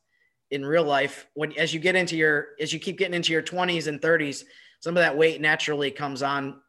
in 0.51 0.65
real 0.65 0.83
life, 0.83 1.27
when 1.33 1.53
as 1.57 1.73
you 1.73 1.79
get 1.79 1.95
into 1.95 2.17
your 2.17 2.49
as 2.59 2.73
you 2.73 2.79
keep 2.79 2.97
getting 2.97 3.13
into 3.13 3.31
your 3.31 3.41
20s 3.41 3.88
and 3.88 4.01
30s, 4.01 4.43
some 4.81 4.97
of 4.97 5.01
that 5.01 5.17
weight 5.17 5.39
naturally 5.39 5.91
comes 5.91 6.21
on 6.21 6.59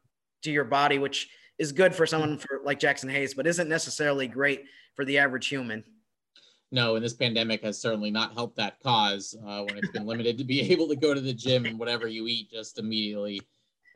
to 0.43 0.51
your 0.51 0.65
body, 0.65 0.99
which 0.99 1.29
is 1.59 1.73
good 1.73 1.95
for 1.95 2.07
someone 2.07 2.39
for 2.39 2.61
like 2.65 2.79
Jaxson 2.79 3.11
Hayes, 3.11 3.35
but 3.35 3.47
isn't 3.47 3.69
necessarily 3.69 4.29
great 4.29 4.65
for 4.95 5.05
the 5.05 5.19
average 5.19 5.49
human 5.49 5.85
no, 6.73 6.95
and 6.95 7.05
this 7.05 7.15
pandemic 7.15 7.63
has 7.63 7.81
certainly 7.81 8.11
not 8.11 8.33
helped 8.33 8.57
that 8.57 8.81
cause 8.81 9.37
uh, 9.47 9.63
when 9.63 9.77
it's 9.77 9.91
been 9.91 10.07
limited 10.07 10.39
to 10.39 10.45
be 10.45 10.61
able 10.73 10.89
to 10.89 10.97
go 10.97 11.15
to 11.15 11.21
the 11.21 11.33
gym 11.33 11.67
and 11.67 11.79
whatever 11.79 12.07
you 12.07 12.27
eat 12.29 12.51
just 12.51 12.79
immediately. 12.79 13.41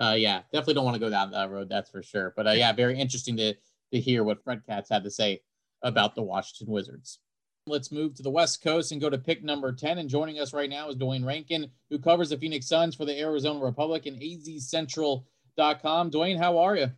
Uh, 0.01 0.16
yeah, 0.18 0.40
definitely 0.53 0.75
don't 0.75 0.85
want 0.85 0.97
to 0.97 1.01
go 1.01 1.11
down 1.11 1.31
that 1.31 1.51
road. 1.51 1.68
That's 1.68 1.90
for 1.90 2.03
sure. 2.03 2.33
But 2.37 2.49
uh, 2.49 2.53
yeah, 2.53 2.73
very 2.73 2.99
interesting 2.99 3.37
to 3.37 3.55
to 3.92 4.01
hear 4.01 4.25
what 4.25 4.42
Fred 4.42 4.62
Katz 4.66 4.90
had 4.90 5.05
to 5.05 5.11
say 5.11 5.42
about 5.83 6.16
the 6.16 6.23
Washington 6.23 6.73
Wizards. 6.73 7.20
Let's 7.66 7.90
move 7.90 8.14
to 8.16 8.22
the 8.22 8.29
West 8.31 8.62
Coast 8.62 8.92
and 8.92 9.00
go 9.00 9.09
to 9.09 9.16
pick 9.16 9.42
number 9.42 9.72
10. 9.72 9.96
And 9.96 10.07
joining 10.07 10.38
us 10.38 10.53
right 10.53 10.68
now 10.68 10.90
is 10.90 10.96
Duane 10.96 11.24
Rankin, 11.24 11.70
who 11.88 11.98
covers 11.98 12.29
the 12.29 12.37
Phoenix 12.37 12.68
Suns 12.68 12.94
for 12.94 13.07
the 13.07 13.18
Arizona 13.18 13.59
Republic 13.64 14.05
and 14.05 14.20
azcentral.com. 14.20 16.11
Duane, 16.11 16.37
how 16.37 16.59
are 16.59 16.77
you? 16.77 16.90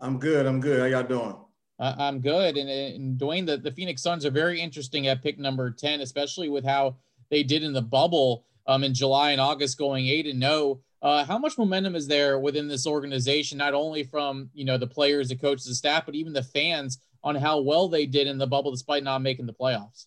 I'm 0.00 0.18
good. 0.18 0.46
I'm 0.46 0.60
good. 0.60 0.80
How 0.80 0.86
y'all 0.86 1.02
doing? 1.06 1.36
Uh, 1.78 1.94
I'm 1.98 2.20
good. 2.20 2.56
And, 2.56 2.70
and 2.70 3.18
Duane, 3.18 3.44
the, 3.44 3.58
the 3.58 3.72
Phoenix 3.72 4.00
Suns 4.00 4.24
are 4.24 4.30
very 4.30 4.62
interesting 4.62 5.08
at 5.08 5.22
pick 5.22 5.38
number 5.38 5.70
10, 5.70 6.00
especially 6.00 6.48
with 6.48 6.64
how 6.64 6.96
they 7.28 7.42
did 7.42 7.62
in 7.62 7.74
the 7.74 7.82
bubble 7.82 8.46
um, 8.66 8.82
in 8.82 8.94
July 8.94 9.32
and 9.32 9.42
August 9.42 9.76
going 9.76 10.06
8 10.06 10.24
and 10.24 10.40
0. 10.40 10.80
Uh, 11.02 11.22
how 11.26 11.36
much 11.36 11.58
momentum 11.58 11.94
is 11.94 12.08
there 12.08 12.38
within 12.38 12.66
this 12.66 12.86
organization, 12.86 13.58
not 13.58 13.74
only 13.74 14.02
from 14.04 14.48
you 14.54 14.64
know 14.64 14.78
the 14.78 14.86
players, 14.86 15.28
the 15.28 15.36
coaches, 15.36 15.66
the 15.66 15.74
staff, 15.74 16.06
but 16.06 16.14
even 16.14 16.32
the 16.32 16.42
fans 16.42 16.98
on 17.22 17.34
how 17.34 17.60
well 17.60 17.90
they 17.90 18.06
did 18.06 18.26
in 18.26 18.38
the 18.38 18.46
bubble 18.46 18.70
despite 18.70 19.04
not 19.04 19.20
making 19.20 19.44
the 19.44 19.52
playoffs? 19.52 20.06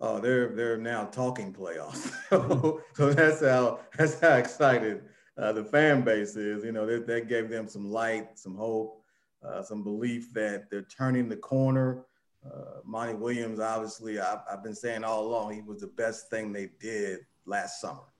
Oh, 0.00 0.20
they're 0.20 0.48
they're 0.54 0.76
now 0.76 1.04
talking 1.04 1.52
playoffs. 1.52 2.12
so 2.94 3.12
that's 3.12 3.40
how 3.40 3.80
that's 3.96 4.20
how 4.20 4.36
excited 4.36 5.02
uh, 5.38 5.52
the 5.52 5.64
fan 5.64 6.02
base 6.02 6.36
is. 6.36 6.64
You 6.64 6.72
know, 6.72 6.86
that, 6.86 7.06
that 7.06 7.28
gave 7.28 7.48
them 7.48 7.66
some 7.66 7.90
light, 7.90 8.38
some 8.38 8.56
hope 8.56 9.02
uh, 9.46 9.62
some 9.62 9.82
belief 9.82 10.32
that 10.34 10.70
they're 10.70 10.82
turning 10.82 11.28
the 11.28 11.36
corner. 11.36 12.04
Uh, 12.44 12.80
Monty 12.84 13.14
Williams, 13.14 13.60
obviously, 13.60 14.18
I've, 14.18 14.40
I've, 14.50 14.62
been 14.62 14.74
saying 14.74 15.04
all 15.04 15.26
along, 15.26 15.54
he 15.54 15.62
was 15.62 15.80
the 15.80 15.88
best 15.88 16.30
thing 16.30 16.52
they 16.52 16.70
did 16.80 17.20
last 17.44 17.80
summer. 17.80 18.12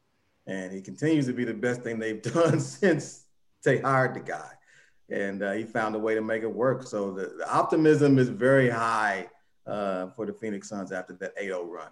And 0.47 0.73
he 0.73 0.81
continues 0.81 1.27
to 1.27 1.33
be 1.33 1.45
the 1.45 1.55
best 1.55 1.83
thing 1.83 1.99
they've 1.99 2.23
done 2.35 2.61
since 2.61 3.25
they 3.63 3.79
hired 3.79 4.15
the 4.15 4.21
guy. 4.21 4.51
And 5.09 5.43
uh, 5.43 5.53
he 5.53 5.65
found 5.65 5.95
a 5.95 5.99
way 5.99 6.15
to 6.15 6.23
make 6.23 6.43
it 6.43 6.53
work. 6.53 6.83
So 6.83 7.13
the, 7.13 7.35
the 7.39 7.53
optimism 7.53 8.19
is 8.19 8.29
very 8.29 8.69
high 8.69 9.29
uh, 9.67 10.09
for 10.09 10.27
the 10.27 10.33
Phoenix 10.33 10.69
Suns 10.69 10.93
after 10.93 11.15
that 11.15 11.33
8 11.39 11.45
0 11.47 11.65
run. 11.65 11.89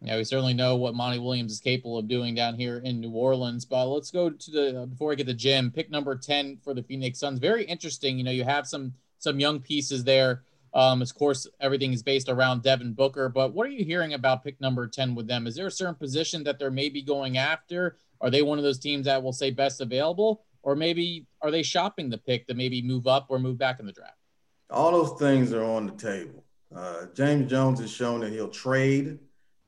Yeah, 0.00 0.16
we 0.16 0.24
certainly 0.24 0.54
know 0.54 0.76
what 0.76 0.94
Monty 0.94 1.18
Williams 1.18 1.52
is 1.52 1.60
capable 1.60 1.98
of 1.98 2.06
doing 2.06 2.34
down 2.34 2.54
here 2.54 2.78
in 2.78 3.00
New 3.00 3.10
Orleans. 3.10 3.64
But 3.64 3.86
let's 3.86 4.12
go 4.12 4.30
to 4.30 4.50
the 4.50 4.86
before 4.88 5.10
I 5.10 5.16
get 5.16 5.26
the 5.26 5.34
gym. 5.34 5.72
Pick 5.72 5.90
number 5.90 6.14
ten 6.14 6.58
for 6.62 6.72
the 6.72 6.84
Phoenix 6.84 7.18
Suns. 7.18 7.40
Very 7.40 7.64
interesting. 7.64 8.16
You 8.16 8.24
know, 8.24 8.30
you 8.30 8.44
have 8.44 8.66
some 8.66 8.92
some 9.18 9.40
young 9.40 9.58
pieces 9.58 10.04
there. 10.04 10.44
Um, 10.72 11.02
of 11.02 11.12
course, 11.14 11.48
everything 11.60 11.92
is 11.92 12.02
based 12.02 12.28
around 12.28 12.62
Devin 12.62 12.92
Booker. 12.92 13.28
But 13.28 13.54
what 13.54 13.66
are 13.66 13.70
you 13.70 13.84
hearing 13.84 14.14
about 14.14 14.44
pick 14.44 14.60
number 14.60 14.86
ten 14.86 15.16
with 15.16 15.26
them? 15.26 15.48
Is 15.48 15.56
there 15.56 15.66
a 15.66 15.70
certain 15.70 15.96
position 15.96 16.44
that 16.44 16.60
they're 16.60 16.70
maybe 16.70 17.02
going 17.02 17.36
after? 17.36 17.96
Are 18.20 18.30
they 18.30 18.42
one 18.42 18.58
of 18.58 18.64
those 18.64 18.78
teams 18.78 19.06
that 19.06 19.20
will 19.20 19.32
say 19.32 19.50
best 19.50 19.80
available, 19.80 20.44
or 20.62 20.76
maybe 20.76 21.26
are 21.42 21.50
they 21.50 21.64
shopping 21.64 22.08
the 22.08 22.18
pick 22.18 22.46
to 22.46 22.54
maybe 22.54 22.82
move 22.82 23.08
up 23.08 23.26
or 23.30 23.40
move 23.40 23.58
back 23.58 23.80
in 23.80 23.86
the 23.86 23.92
draft? 23.92 24.14
All 24.70 24.92
those 24.92 25.18
things 25.18 25.52
are 25.52 25.64
on 25.64 25.86
the 25.86 25.92
table. 25.92 26.44
Uh, 26.74 27.06
James 27.14 27.50
Jones 27.50 27.80
has 27.80 27.90
shown 27.90 28.20
that 28.20 28.32
he'll 28.32 28.48
trade 28.48 29.18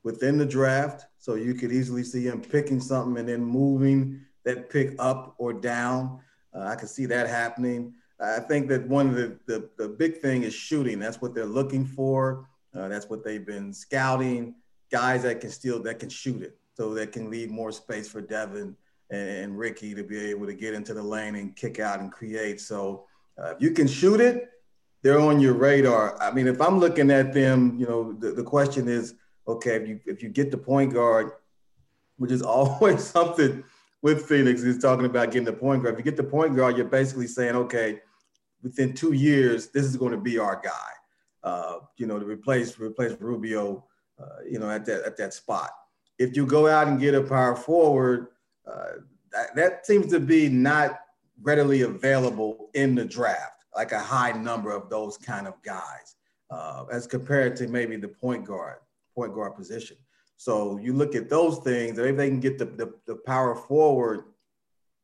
within 0.03 0.37
the 0.37 0.45
draft. 0.45 1.05
So 1.17 1.35
you 1.35 1.53
could 1.53 1.71
easily 1.71 2.03
see 2.03 2.23
him 2.23 2.41
picking 2.41 2.79
something 2.79 3.17
and 3.19 3.27
then 3.27 3.43
moving 3.43 4.21
that 4.43 4.69
pick 4.69 4.95
up 4.99 5.35
or 5.37 5.53
down. 5.53 6.19
Uh, 6.53 6.63
I 6.63 6.75
could 6.75 6.89
see 6.89 7.05
that 7.07 7.27
happening. 7.27 7.93
I 8.19 8.39
think 8.39 8.67
that 8.69 8.87
one 8.87 9.09
of 9.09 9.15
the, 9.15 9.39
the, 9.47 9.69
the 9.77 9.87
big 9.89 10.17
thing 10.17 10.43
is 10.43 10.53
shooting. 10.53 10.99
That's 10.99 11.21
what 11.21 11.33
they're 11.33 11.45
looking 11.45 11.85
for. 11.85 12.47
Uh, 12.73 12.87
that's 12.87 13.09
what 13.09 13.23
they've 13.23 13.45
been 13.45 13.73
scouting. 13.73 14.55
Guys 14.91 15.23
that 15.23 15.41
can 15.41 15.49
still 15.49 15.81
that 15.83 15.99
can 15.99 16.09
shoot 16.09 16.41
it, 16.41 16.57
so 16.73 16.93
that 16.93 17.11
can 17.11 17.29
leave 17.31 17.49
more 17.49 17.71
space 17.71 18.09
for 18.09 18.21
Devin 18.21 18.75
and, 19.09 19.29
and 19.29 19.57
Ricky 19.57 19.95
to 19.95 20.03
be 20.03 20.29
able 20.29 20.45
to 20.45 20.53
get 20.53 20.73
into 20.73 20.93
the 20.93 21.01
lane 21.01 21.35
and 21.35 21.55
kick 21.55 21.79
out 21.79 21.99
and 21.99 22.11
create. 22.11 22.59
So 22.59 23.05
uh, 23.41 23.51
if 23.55 23.61
you 23.61 23.71
can 23.71 23.87
shoot 23.87 24.19
it, 24.19 24.49
they're 25.01 25.19
on 25.19 25.39
your 25.39 25.53
radar. 25.53 26.21
I 26.21 26.31
mean, 26.31 26.47
if 26.47 26.61
I'm 26.61 26.79
looking 26.79 27.11
at 27.11 27.33
them, 27.33 27.75
you 27.77 27.87
know, 27.87 28.13
the, 28.13 28.31
the 28.31 28.43
question 28.43 28.87
is, 28.87 29.15
okay, 29.47 29.75
if 29.75 29.87
you 29.87 29.99
if 30.05 30.23
you 30.23 30.29
get 30.29 30.51
the 30.51 30.57
point 30.57 30.93
guard, 30.93 31.31
which 32.17 32.31
is 32.31 32.41
always 32.41 33.03
something 33.03 33.63
with 34.01 34.25
Phoenix 34.25 34.61
is 34.61 34.79
talking 34.79 35.05
about 35.05 35.31
getting 35.31 35.45
the 35.45 35.53
point 35.53 35.83
guard. 35.83 35.93
If 35.93 35.99
you 35.99 36.11
get 36.11 36.17
the 36.17 36.23
point 36.23 36.55
guard, 36.55 36.75
you're 36.75 36.85
basically 36.85 37.27
saying, 37.27 37.55
okay, 37.55 37.99
within 38.63 38.93
two 38.93 39.13
years, 39.13 39.67
this 39.67 39.85
is 39.85 39.95
going 39.95 40.11
to 40.11 40.17
be 40.17 40.37
our 40.39 40.59
guy. 40.63 40.89
Uh, 41.43 41.79
you 41.97 42.05
know, 42.05 42.19
to 42.19 42.25
replace 42.25 42.79
replace 42.79 43.13
Rubio, 43.19 43.85
uh, 44.21 44.43
you 44.47 44.59
know, 44.59 44.69
at 44.69 44.85
that 44.85 45.03
at 45.03 45.17
that 45.17 45.33
spot. 45.33 45.71
If 46.19 46.35
you 46.35 46.45
go 46.45 46.67
out 46.67 46.87
and 46.87 46.99
get 46.99 47.15
a 47.15 47.23
power 47.23 47.55
forward, 47.55 48.27
uh, 48.67 48.99
that, 49.31 49.55
that 49.55 49.85
seems 49.87 50.11
to 50.11 50.19
be 50.19 50.49
not 50.49 50.99
readily 51.41 51.81
available 51.81 52.69
in 52.75 52.93
the 52.93 53.05
draft, 53.05 53.60
like 53.75 53.91
a 53.91 53.99
high 53.99 54.31
number 54.31 54.71
of 54.71 54.89
those 54.89 55.17
kind 55.17 55.47
of 55.47 55.61
guys, 55.63 56.15
uh, 56.49 56.85
as 56.91 57.07
compared 57.07 57.55
to 57.57 57.67
maybe 57.67 57.95
the 57.95 58.07
point 58.07 58.45
guard, 58.45 58.77
point 59.15 59.33
guard 59.33 59.55
position. 59.55 59.97
So 60.37 60.77
you 60.77 60.93
look 60.93 61.15
at 61.15 61.29
those 61.29 61.59
things, 61.59 61.97
if 61.99 62.17
they 62.17 62.27
can 62.27 62.39
get 62.39 62.57
the, 62.57 62.65
the, 62.65 62.93
the 63.05 63.15
power 63.15 63.55
forward 63.55 64.23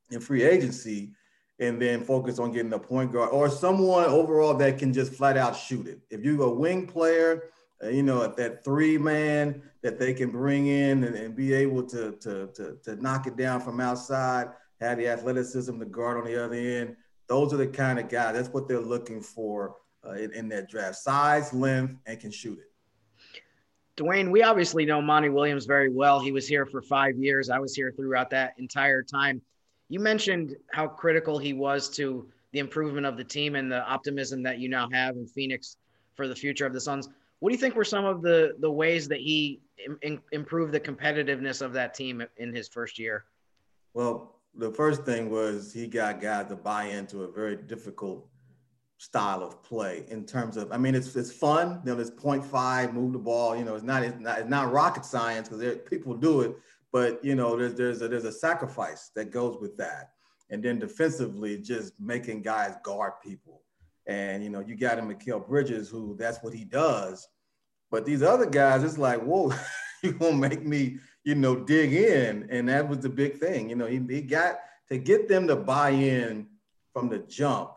in 0.09 0.19
free 0.19 0.43
agency 0.43 1.11
and 1.59 1.81
then 1.81 2.03
focus 2.03 2.39
on 2.39 2.51
getting 2.51 2.69
the 2.69 2.79
point 2.79 3.11
guard 3.11 3.29
or 3.31 3.49
someone 3.49 4.05
overall 4.05 4.53
that 4.55 4.77
can 4.77 4.93
just 4.93 5.13
flat 5.13 5.37
out 5.37 5.55
shoot 5.55 5.87
it. 5.87 5.99
If 6.09 6.23
you're 6.23 6.43
a 6.43 6.49
wing 6.49 6.87
player, 6.87 7.51
uh, 7.83 7.89
you 7.89 8.03
know, 8.03 8.27
that 8.27 8.63
three 8.63 8.97
man 8.97 9.61
that 9.83 9.99
they 9.99 10.13
can 10.13 10.31
bring 10.31 10.67
in 10.67 11.03
and, 11.03 11.15
and 11.15 11.35
be 11.35 11.53
able 11.53 11.83
to, 11.83 12.13
to, 12.13 12.47
to, 12.55 12.77
to 12.83 12.95
knock 12.95 13.27
it 13.27 13.37
down 13.37 13.61
from 13.61 13.79
outside, 13.79 14.49
have 14.81 14.97
the 14.97 15.07
athleticism 15.07 15.79
to 15.79 15.85
guard 15.85 16.17
on 16.17 16.25
the 16.25 16.43
other 16.43 16.55
end. 16.55 16.95
Those 17.27 17.53
are 17.53 17.57
the 17.57 17.67
kind 17.67 17.99
of 17.99 18.09
guys. 18.09 18.35
That's 18.35 18.49
what 18.49 18.67
they're 18.67 18.79
looking 18.79 19.21
for 19.21 19.75
uh, 20.05 20.13
in, 20.13 20.33
in 20.33 20.49
that 20.49 20.69
draft: 20.69 20.97
size, 20.97 21.53
length, 21.53 21.95
and 22.05 22.19
can 22.19 22.31
shoot 22.31 22.59
it. 22.59 22.71
Duane, 23.97 24.29
we 24.29 24.43
obviously 24.43 24.85
know 24.85 25.01
Monty 25.01 25.29
Williams 25.29 25.65
very 25.65 25.89
well. 25.89 26.19
He 26.19 26.31
was 26.31 26.47
here 26.47 26.65
for 26.65 26.81
five 26.81 27.17
years. 27.17 27.49
I 27.49 27.57
was 27.57 27.73
here 27.73 27.91
throughout 27.91 28.29
that 28.29 28.53
entire 28.57 29.01
time. 29.01 29.41
You 29.89 29.99
mentioned 29.99 30.55
how 30.71 30.87
critical 30.87 31.39
he 31.39 31.53
was 31.53 31.89
to 31.91 32.29
the 32.51 32.59
improvement 32.59 33.07
of 33.07 33.17
the 33.17 33.23
team 33.23 33.55
and 33.55 33.71
the 33.71 33.83
optimism 33.87 34.43
that 34.43 34.59
you 34.59 34.69
now 34.69 34.87
have 34.91 35.15
in 35.15 35.25
Phoenix 35.25 35.77
for 36.15 36.27
the 36.27 36.35
future 36.35 36.65
of 36.65 36.73
the 36.73 36.81
Suns. 36.81 37.09
What 37.39 37.49
do 37.49 37.55
you 37.55 37.59
think 37.59 37.75
were 37.75 37.83
some 37.83 38.05
of 38.05 38.21
the 38.21 38.55
the 38.59 38.71
ways 38.71 39.07
that 39.07 39.19
he 39.19 39.61
improved 40.31 40.73
the 40.73 40.79
competitiveness 40.79 41.61
of 41.61 41.73
that 41.73 41.93
team 41.93 42.23
in 42.37 42.53
his 42.53 42.67
first 42.67 42.99
year? 42.99 43.25
Well, 43.93 44.36
the 44.55 44.71
first 44.71 45.03
thing 45.03 45.29
was 45.29 45.73
he 45.73 45.87
got 45.87 46.21
guys 46.21 46.47
to 46.49 46.55
buy 46.55 46.85
into 46.85 47.23
a 47.23 47.31
very 47.31 47.55
difficult 47.55 48.27
style 48.97 49.43
of 49.43 49.61
play 49.61 50.05
in 50.09 50.25
terms 50.25 50.57
of 50.57 50.71
I 50.71 50.77
mean 50.77 50.95
it's 50.95 51.15
it's 51.15 51.31
fun. 51.31 51.81
You 51.85 51.93
know, 51.93 52.01
it's 52.01 52.09
0.5, 52.09 52.93
move 52.93 53.13
the 53.13 53.19
ball. 53.19 53.55
You 53.55 53.63
know, 53.63 53.75
it's 53.75 53.83
not 53.83 54.03
it's 54.03 54.19
not, 54.19 54.39
it's 54.39 54.49
not 54.49 54.71
rocket 54.71 55.05
science 55.05 55.49
because 55.49 55.77
people 55.89 56.15
do 56.15 56.41
it, 56.41 56.55
but 56.91 57.23
you 57.23 57.35
know, 57.35 57.55
there's 57.55 57.75
there's 57.75 58.01
a, 58.01 58.07
there's 58.07 58.25
a 58.25 58.31
sacrifice 58.31 59.11
that 59.15 59.31
goes 59.31 59.57
with 59.59 59.77
that. 59.77 60.11
And 60.49 60.63
then 60.63 60.79
defensively, 60.79 61.57
just 61.57 61.93
making 61.99 62.41
guys 62.41 62.75
guard 62.83 63.13
people. 63.23 63.61
And 64.07 64.43
you 64.43 64.49
know, 64.49 64.61
you 64.61 64.75
got 64.75 64.97
him 64.97 65.13
Mikal 65.13 65.45
Bridges, 65.45 65.89
who 65.89 66.15
that's 66.17 66.41
what 66.41 66.53
he 66.53 66.63
does. 66.63 67.27
But 67.91 68.05
these 68.05 68.23
other 68.23 68.45
guys, 68.45 68.83
it's 68.83 68.97
like, 68.97 69.21
whoa, 69.21 69.53
you 70.03 70.13
gonna 70.13 70.35
make 70.35 70.65
me, 70.65 70.97
you 71.27 71.35
know, 71.35 71.57
dig 71.57 71.93
in. 71.93 72.47
And 72.49 72.69
that 72.69 72.87
was 72.87 72.99
the 72.99 73.09
big 73.09 73.37
thing. 73.37 73.69
You 73.69 73.75
know, 73.75 73.85
he, 73.85 73.99
he 74.09 74.21
got 74.21 74.59
to 74.87 74.97
get 74.97 75.27
them 75.27 75.45
to 75.49 75.57
buy 75.57 75.89
in 75.89 76.47
from 76.93 77.09
the 77.09 77.19
jump. 77.19 77.71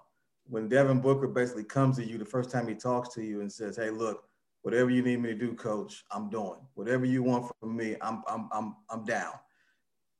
When 0.44 0.68
Devin 0.68 1.00
Booker 1.00 1.26
basically 1.26 1.64
comes 1.64 1.96
to 1.96 2.04
you 2.04 2.16
the 2.16 2.24
first 2.24 2.52
time 2.52 2.68
he 2.68 2.76
talks 2.76 3.12
to 3.14 3.24
you 3.24 3.40
and 3.40 3.50
says, 3.50 3.74
Hey, 3.74 3.90
look, 3.90 4.22
whatever 4.62 4.88
you 4.88 5.02
need 5.02 5.20
me 5.20 5.30
to 5.30 5.34
do, 5.34 5.54
coach, 5.54 6.04
I'm 6.12 6.30
doing. 6.30 6.60
Whatever 6.74 7.04
you 7.06 7.24
want 7.24 7.50
from 7.58 7.76
me, 7.76 7.96
I'm 8.00 8.22
I'm 8.28 8.48
I'm 8.52 8.76
I'm 8.88 9.04
down. 9.04 9.32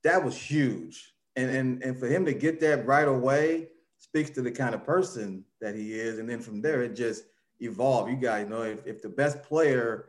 That 0.02 0.24
was 0.24 0.36
huge. 0.36 1.14
And 1.36 1.50
and 1.50 1.82
and 1.84 1.96
for 2.00 2.08
him 2.08 2.24
to 2.24 2.32
get 2.32 2.58
that 2.60 2.84
right 2.84 3.06
away 3.06 3.68
speaks 3.96 4.30
to 4.30 4.42
the 4.42 4.50
kind 4.50 4.74
of 4.74 4.84
person 4.84 5.44
that 5.60 5.76
he 5.76 5.92
is. 5.92 6.18
And 6.18 6.28
then 6.28 6.40
from 6.40 6.60
there, 6.60 6.82
it 6.82 6.96
just 6.96 7.26
evolved. 7.60 8.10
You 8.10 8.16
guys 8.16 8.48
know 8.48 8.62
if, 8.62 8.84
if 8.84 9.02
the 9.02 9.08
best 9.08 9.40
player 9.44 10.06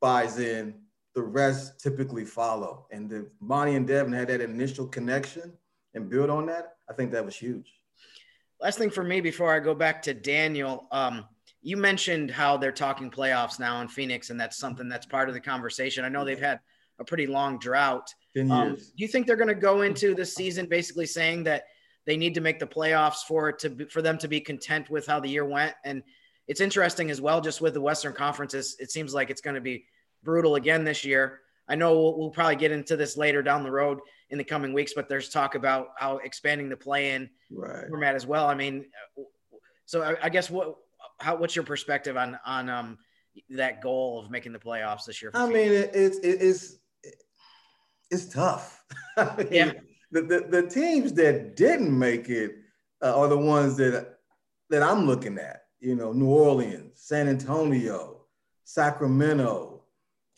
buys 0.00 0.38
in, 0.38 0.74
the 1.14 1.22
rest 1.22 1.80
typically 1.80 2.24
follow. 2.24 2.86
And 2.90 3.08
the 3.08 3.28
Monty 3.40 3.74
and 3.74 3.86
Devin 3.86 4.12
had 4.12 4.28
that 4.28 4.40
initial 4.40 4.86
connection 4.86 5.52
and 5.94 6.08
build 6.08 6.30
on 6.30 6.46
that. 6.46 6.76
I 6.88 6.94
think 6.94 7.12
that 7.12 7.24
was 7.24 7.36
huge. 7.36 7.72
Last 8.60 8.78
thing 8.78 8.90
for 8.90 9.04
me 9.04 9.20
before 9.20 9.54
I 9.54 9.58
go 9.58 9.74
back 9.74 10.02
to 10.02 10.14
Daniel, 10.14 10.86
um, 10.92 11.24
you 11.60 11.76
mentioned 11.76 12.30
how 12.30 12.56
they're 12.56 12.72
talking 12.72 13.10
playoffs 13.10 13.58
now 13.58 13.80
in 13.80 13.88
Phoenix, 13.88 14.30
and 14.30 14.40
that's 14.40 14.56
something 14.56 14.88
that's 14.88 15.06
part 15.06 15.28
of 15.28 15.34
the 15.34 15.40
conversation. 15.40 16.04
I 16.04 16.08
know 16.08 16.24
they've 16.24 16.38
had 16.38 16.60
a 16.98 17.04
pretty 17.04 17.26
long 17.26 17.58
drought. 17.58 18.08
Um, 18.50 18.76
do 18.76 18.82
you 18.96 19.08
think 19.08 19.26
they're 19.26 19.36
going 19.36 19.48
to 19.48 19.54
go 19.54 19.82
into 19.82 20.14
this 20.14 20.34
season 20.34 20.66
basically 20.66 21.06
saying 21.06 21.44
that 21.44 21.64
they 22.06 22.16
need 22.16 22.34
to 22.34 22.40
make 22.40 22.58
the 22.58 22.66
playoffs 22.66 23.24
for 23.28 23.48
it 23.48 23.58
to 23.60 23.70
be, 23.70 23.84
for 23.84 24.00
them 24.00 24.18
to 24.18 24.28
be 24.28 24.40
content 24.40 24.90
with 24.90 25.06
how 25.06 25.20
the 25.20 25.28
year 25.28 25.44
went? 25.44 25.74
And 25.84 26.02
it's 26.48 26.60
interesting 26.60 27.10
as 27.10 27.20
well, 27.20 27.40
just 27.40 27.60
with 27.60 27.74
the 27.74 27.80
Western 27.80 28.14
Conferences, 28.14 28.76
it 28.78 28.90
seems 28.90 29.14
like 29.14 29.30
it's 29.30 29.40
going 29.40 29.54
to 29.54 29.60
be 29.60 29.84
brutal 30.22 30.56
again 30.56 30.84
this 30.84 31.04
year. 31.04 31.40
I 31.68 31.74
know 31.74 31.96
we'll, 31.98 32.18
we'll, 32.18 32.30
probably 32.30 32.56
get 32.56 32.72
into 32.72 32.96
this 32.96 33.16
later 33.16 33.42
down 33.42 33.62
the 33.62 33.70
road 33.70 34.00
in 34.30 34.38
the 34.38 34.44
coming 34.44 34.72
weeks, 34.72 34.92
but 34.94 35.08
there's 35.08 35.28
talk 35.28 35.54
about 35.54 35.88
how 35.96 36.18
expanding 36.18 36.68
the 36.68 36.76
play-in 36.76 37.30
right. 37.50 37.88
format 37.88 38.14
as 38.14 38.26
well. 38.26 38.46
I 38.46 38.54
mean, 38.54 38.86
so 39.86 40.02
I, 40.02 40.16
I, 40.24 40.28
guess 40.28 40.50
what 40.50 40.74
how 41.18 41.36
what's 41.36 41.54
your 41.54 41.64
perspective 41.64 42.16
on 42.16 42.38
on 42.44 42.68
um, 42.68 42.98
that 43.50 43.80
goal 43.80 44.20
of 44.20 44.30
making 44.30 44.52
the 44.52 44.58
playoffs 44.58 45.04
this 45.04 45.22
year? 45.22 45.30
I 45.34 45.46
mean, 45.46 45.72
it, 45.72 45.90
it's 45.94 46.18
it, 46.18 46.42
it's 46.42 46.76
it's 48.10 48.26
tough. 48.26 48.84
I 49.16 49.36
mean, 49.36 49.48
yeah, 49.50 49.72
the, 50.10 50.22
the, 50.22 50.46
the 50.48 50.68
teams 50.68 51.12
that 51.14 51.56
didn't 51.56 51.96
make 51.96 52.28
it 52.28 52.52
uh, 53.02 53.18
are 53.18 53.28
the 53.28 53.38
ones 53.38 53.76
that 53.78 54.18
that 54.70 54.82
I'm 54.82 55.06
looking 55.06 55.38
at. 55.38 55.62
You 55.80 55.96
know, 55.96 56.12
New 56.12 56.28
Orleans, 56.28 57.00
San 57.00 57.28
Antonio, 57.28 58.26
Sacramento. 58.64 59.71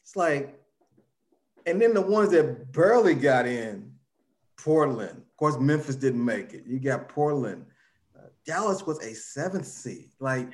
It's 0.05 0.17
like, 0.17 0.61
and 1.65 1.81
then 1.81 1.95
the 1.95 2.03
ones 2.03 2.31
that 2.33 2.71
barely 2.73 3.15
got 3.15 3.47
in, 3.47 3.91
Portland. 4.59 5.17
Of 5.17 5.37
course, 5.39 5.57
Memphis 5.59 5.97
didn't 5.97 6.23
make 6.23 6.53
it. 6.53 6.65
You 6.67 6.79
got 6.79 7.09
Portland. 7.09 7.65
Uh, 8.15 8.27
Dallas 8.45 8.87
was 8.87 9.03
a 9.03 9.15
seventh 9.15 9.67
seed. 9.67 10.11
Like, 10.21 10.51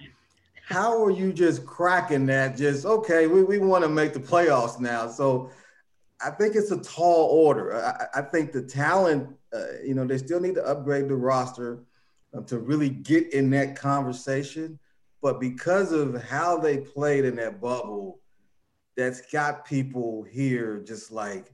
how 0.64 1.04
are 1.04 1.10
you 1.10 1.32
just 1.32 1.66
cracking 1.66 2.26
that? 2.26 2.56
Just 2.56 2.86
okay, 2.86 3.26
we, 3.26 3.42
we 3.42 3.58
want 3.58 3.82
to 3.82 3.90
make 3.90 4.12
the 4.12 4.20
playoffs 4.20 4.78
now. 4.78 5.08
So 5.08 5.50
I 6.24 6.30
think 6.30 6.54
it's 6.54 6.70
a 6.70 6.78
tall 6.78 7.26
order. 7.26 7.74
I, 7.74 8.20
I 8.20 8.22
think 8.22 8.52
the 8.52 8.62
talent, 8.62 9.34
uh, 9.52 9.80
you 9.84 9.94
know, 9.94 10.06
they 10.06 10.18
still 10.18 10.38
need 10.38 10.54
to 10.54 10.64
upgrade 10.64 11.08
the 11.08 11.16
roster 11.16 11.80
um, 12.34 12.44
to 12.44 12.58
really 12.60 12.88
get 12.88 13.34
in 13.34 13.50
that 13.50 13.74
conversation. 13.74 14.78
But 15.20 15.40
because 15.40 15.90
of 15.90 16.22
how 16.22 16.56
they 16.56 16.78
played 16.78 17.24
in 17.24 17.34
that 17.36 17.60
bubble, 17.60 18.19
that's 18.96 19.20
got 19.32 19.64
people 19.64 20.22
here 20.30 20.82
just 20.86 21.10
like, 21.10 21.52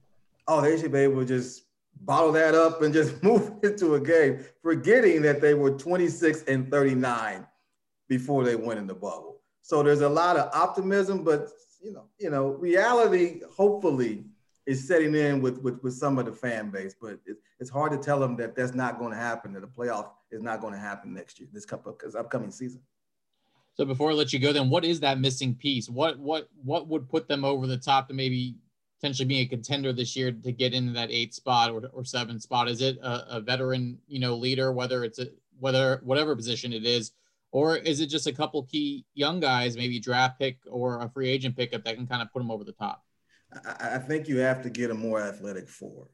oh, 0.49 0.61
they 0.61 0.79
should 0.79 0.93
be 0.93 0.99
able 1.01 1.21
to 1.21 1.27
just 1.27 1.65
bottle 2.03 2.33
that 2.33 2.55
up 2.55 2.83
and 2.83 2.93
just 2.93 3.23
move 3.23 3.53
into 3.63 3.95
a 3.95 4.01
game, 4.01 4.45
forgetting 4.63 5.23
that 5.23 5.41
they 5.41 5.55
were 5.55 5.71
26 5.71 6.43
and 6.45 6.71
39 6.71 7.47
before 8.09 8.45
they 8.45 8.57
went 8.57 8.79
in 8.79 8.87
the 8.87 8.95
bubble. 8.95 9.41
So 9.63 9.83
there's 9.83 10.03
a 10.03 10.09
lot 10.09 10.37
of 10.37 10.51
optimism, 10.55 11.25
but 11.25 11.51
you 11.83 11.93
know, 11.93 12.05
you 12.19 12.31
know, 12.31 12.49
reality 12.51 13.41
hopefully 13.55 14.25
is 14.67 14.87
setting 14.87 15.15
in 15.15 15.41
with, 15.41 15.59
with, 15.63 15.83
with 15.83 15.95
some 15.95 16.19
of 16.19 16.27
the 16.27 16.33
fan 16.33 16.71
base, 16.71 16.95
but 17.01 17.19
it, 17.27 17.37
it's 17.61 17.71
hard 17.71 17.93
to 17.93 17.99
tell 17.99 18.19
them 18.19 18.37
that 18.37 18.57
that's 18.57 18.75
not 18.75 18.99
going 18.99 19.13
to 19.13 19.17
happen, 19.17 19.53
that 19.53 19.61
the 19.61 19.67
playoff 19.67 20.11
is 20.31 20.43
not 20.43 20.61
going 20.61 20.73
to 20.73 20.79
happen 20.79 21.15
next 21.15 21.39
year, 21.39 21.49
this 21.53 21.65
couple 21.65 21.93
because 21.93 22.17
uh, 22.17 22.21
upcoming 22.21 22.51
season. 22.51 22.81
So 23.77 23.85
before 23.85 24.11
I 24.11 24.15
let 24.15 24.33
you 24.33 24.39
go, 24.39 24.53
then 24.53 24.71
what 24.71 24.85
is 24.85 25.01
that 25.01 25.21
missing 25.21 25.55
piece? 25.55 25.89
What 25.89 26.19
what 26.19 26.49
what 26.63 26.89
would 26.89 27.09
put 27.09 27.29
them 27.29 27.45
over 27.45 27.67
the 27.67 27.77
top 27.77 28.09
to 28.09 28.15
maybe 28.15 28.57
potentially 28.99 29.27
being 29.27 29.45
a 29.45 29.49
contender 29.49 29.93
this 29.93 30.17
year 30.17 30.33
to 30.33 30.53
get 30.53 30.73
into 30.73 30.93
that 30.93 31.11
eight 31.11 31.35
spot 31.35 31.71
or, 31.71 31.83
or 31.93 32.05
seven 32.05 32.41
spot? 32.41 32.69
Is 32.69 32.81
it 32.81 32.97
a, 32.99 33.37
a 33.37 33.41
veteran, 33.41 33.99
you 34.09 34.19
know, 34.19 34.35
leader, 34.35 34.73
whether 34.73 35.05
it's 35.05 35.19
a 35.19 35.27
whether 35.59 36.01
whatever 36.03 36.35
position 36.35 36.73
it 36.73 36.85
is, 36.85 37.13
or 37.53 37.77
is 37.77 38.01
it 38.01 38.07
just 38.07 38.27
a 38.27 38.33
couple 38.33 38.63
key 38.65 39.05
young 39.15 39.41
guys, 39.41 39.77
maybe 39.77 39.99
draft 40.01 40.39
pick 40.39 40.59
or 40.67 41.01
a 41.03 41.09
free 41.09 41.29
agent 41.29 41.57
pickup 41.57 41.85
that 41.85 41.97
can 41.97 42.07
kind 42.07 42.23
of 42.23 42.33
put 42.33 42.41
them 42.41 42.51
over 42.51 42.65
the 42.65 42.73
top? 42.73 43.03
I, 43.81 43.99
think 43.99 44.29
you 44.29 44.39
have 44.39 44.63
to 44.63 44.71
get 44.71 44.91
a 44.91 44.95
more 44.95 45.21
athletic 45.21 45.69
four. 45.69 46.09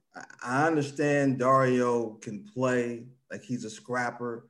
I, 0.45 0.67
understand 0.67 1.39
Dario 1.39 2.11
can 2.21 2.45
play 2.45 3.07
like 3.31 3.43
he's 3.43 3.65
a 3.65 3.71
scrapper. 3.71 4.49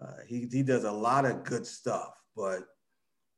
Uh, 0.00 0.14
he, 0.26 0.48
he 0.50 0.62
does 0.62 0.84
a 0.84 0.90
lot 0.90 1.24
of 1.26 1.44
good 1.44 1.66
stuff, 1.66 2.14
but 2.36 2.60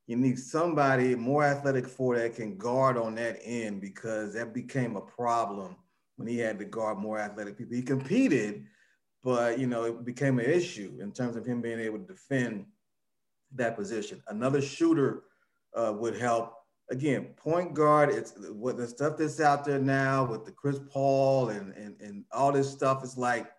you 0.07 0.17
need 0.17 0.39
somebody 0.39 1.15
more 1.15 1.45
athletic 1.45 1.87
for 1.87 2.17
that 2.17 2.37
can 2.37 2.57
guard 2.57 2.97
on 2.97 3.15
that 3.15 3.39
end 3.43 3.81
because 3.81 4.35
that 4.35 4.53
became 4.53 4.97
a 4.97 5.01
problem 5.01 5.77
when 6.17 6.29
he 6.29 6.39
had 6.39 6.59
to 6.59 6.65
guard 6.65 6.99
more 6.99 7.19
athletic 7.19 7.57
people. 7.57 7.75
He 7.75 7.83
competed, 7.83 8.67
but 9.23 9.59
you 9.59 9.67
know 9.67 9.85
it 9.85 10.05
became 10.05 10.39
an 10.39 10.51
issue 10.51 10.99
in 11.01 11.13
terms 11.13 11.37
of 11.37 11.47
him 11.47 11.63
being 11.63 11.81
able 11.81 11.99
to 11.99 12.05
defend 12.07 12.67
that 13.55 13.77
position. 13.77 14.23
Another 14.29 14.61
shooter 14.61 15.23
uh, 15.75 15.93
would 15.97 16.17
help 16.17 16.55
again, 16.91 17.35
point 17.37 17.75
guard, 17.75 18.11
it's 18.11 18.35
what 18.53 18.77
the 18.77 18.87
stuff 18.87 19.17
that's 19.17 19.41
out 19.41 19.65
there 19.65 19.79
now 19.79 20.25
with 20.25 20.45
the 20.45 20.53
Chris 20.53 20.81
Paul 20.91 21.51
and, 21.51 21.73
and, 21.75 22.01
and 22.01 22.25
all 22.33 22.53
this 22.53 22.71
stuff 22.71 23.03
is 23.05 23.17
like 23.17 23.51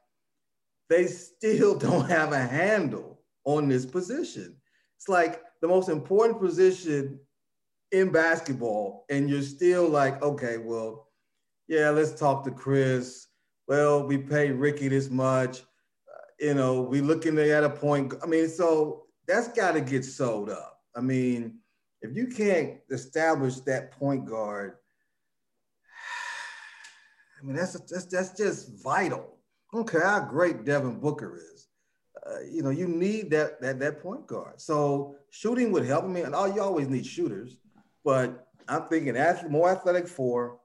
they 0.89 1.07
still 1.07 1.77
don't 1.77 2.09
have 2.09 2.31
a 2.31 2.39
handle 2.39 3.19
on 3.43 3.67
this 3.67 3.85
position. 3.85 4.55
It's 4.97 5.09
like 5.09 5.41
the 5.61 5.67
most 5.67 5.89
important 5.89 6.39
position 6.39 7.19
in 7.91 8.11
basketball, 8.11 9.05
and 9.09 9.29
you're 9.29 9.41
still 9.41 9.87
like, 9.87 10.21
okay, 10.21 10.57
well, 10.57 11.07
yeah, 11.67 11.89
let's 11.89 12.17
talk 12.19 12.43
to 12.43 12.51
Chris. 12.51 13.27
well, 13.67 14.05
we 14.05 14.17
pay 14.17 14.51
Ricky 14.51 14.87
this 14.87 15.09
much. 15.09 15.61
Uh, 15.61 16.25
you 16.39 16.53
know, 16.53 16.81
we 16.81 17.01
looking 17.01 17.37
at 17.39 17.63
a 17.63 17.69
point. 17.69 18.13
I 18.21 18.27
mean, 18.27 18.47
so 18.49 19.05
that's 19.27 19.47
got 19.49 19.71
to 19.71 19.81
get 19.81 20.05
sold 20.05 20.49
up. 20.49 20.79
I 20.95 21.01
mean, 21.01 21.59
if 22.01 22.15
you 22.15 22.27
can't 22.27 22.77
establish 22.91 23.59
that 23.61 23.91
point 23.91 24.25
guard, 24.25 24.73
I 27.41 27.45
mean, 27.45 27.55
that's 27.55 27.73
that's 27.89 28.05
that's 28.05 28.37
just 28.37 28.83
vital. 28.83 29.37
Okay, 29.73 29.99
how 29.99 30.19
great 30.21 30.63
Devin 30.63 30.99
Booker 30.99 31.35
is. 31.37 31.54
Uh, 32.25 32.39
you 32.49 32.63
know, 32.63 32.71
you 32.71 32.87
need 32.87 33.29
that 33.29 33.61
that 33.61 33.79
that 33.79 34.01
point 34.01 34.25
guard. 34.25 34.59
So 34.59 35.15
shooting 35.29 35.71
would 35.71 35.85
help. 35.85 36.05
I 36.05 36.07
mean, 36.07 36.33
all 36.33 36.51
you 36.51 36.61
always 36.61 36.87
need 36.87 37.05
shooters, 37.05 37.57
but 38.03 38.47
I'm 38.67 38.83
thinking 38.83 39.15
athlete, 39.15 39.51
more 39.51 39.69
athletic 39.69 40.07
four. 40.07 40.59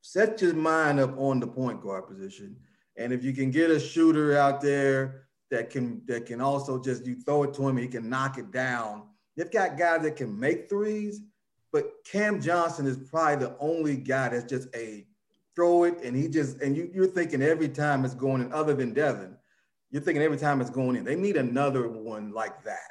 Set 0.00 0.40
your 0.40 0.54
mind 0.54 1.00
up 1.00 1.18
on 1.18 1.40
the 1.40 1.46
point 1.46 1.82
guard 1.82 2.06
position, 2.06 2.56
and 2.96 3.12
if 3.12 3.22
you 3.22 3.32
can 3.32 3.50
get 3.50 3.70
a 3.70 3.78
shooter 3.78 4.36
out 4.36 4.60
there 4.60 5.26
that 5.50 5.70
can 5.70 6.02
that 6.06 6.26
can 6.26 6.40
also 6.40 6.82
just 6.82 7.06
you 7.06 7.16
throw 7.16 7.42
it 7.42 7.54
to 7.54 7.68
him, 7.68 7.76
he 7.76 7.88
can 7.88 8.08
knock 8.08 8.38
it 8.38 8.50
down. 8.50 9.04
You've 9.36 9.50
got 9.50 9.76
guys 9.76 10.02
that 10.02 10.16
can 10.16 10.38
make 10.38 10.68
threes, 10.68 11.20
but 11.72 11.92
Cam 12.04 12.40
Johnson 12.40 12.86
is 12.86 12.96
probably 12.96 13.46
the 13.46 13.56
only 13.58 13.96
guy 13.96 14.30
that's 14.30 14.44
just 14.44 14.68
a 14.74 15.06
throw 15.54 15.84
it 15.84 16.02
and 16.02 16.16
he 16.16 16.28
just 16.28 16.60
and 16.60 16.76
you, 16.76 16.90
you're 16.92 17.06
thinking 17.06 17.42
every 17.42 17.68
time 17.68 18.04
it's 18.04 18.14
going 18.14 18.42
in, 18.42 18.52
other 18.52 18.74
than 18.74 18.92
Devin, 18.92 19.36
you're 19.94 20.02
thinking 20.02 20.24
every 20.24 20.38
time 20.38 20.60
it's 20.60 20.70
going 20.70 20.96
in. 20.96 21.04
They 21.04 21.14
need 21.14 21.36
another 21.36 21.86
one 21.86 22.32
like 22.32 22.64
that. 22.64 22.90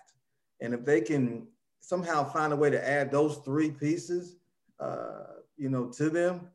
And 0.62 0.74
if 0.74 0.86
they 0.86 1.02
can 1.02 1.48
somehow 1.82 2.24
find 2.24 2.54
a 2.54 2.56
way 2.56 2.70
to 2.70 2.90
add 2.90 3.12
those 3.12 3.40
three 3.44 3.72
pieces, 3.72 4.38
uh, 4.80 5.26
you 5.58 5.68
know, 5.68 5.88
to 5.98 6.10
them, 6.10 6.48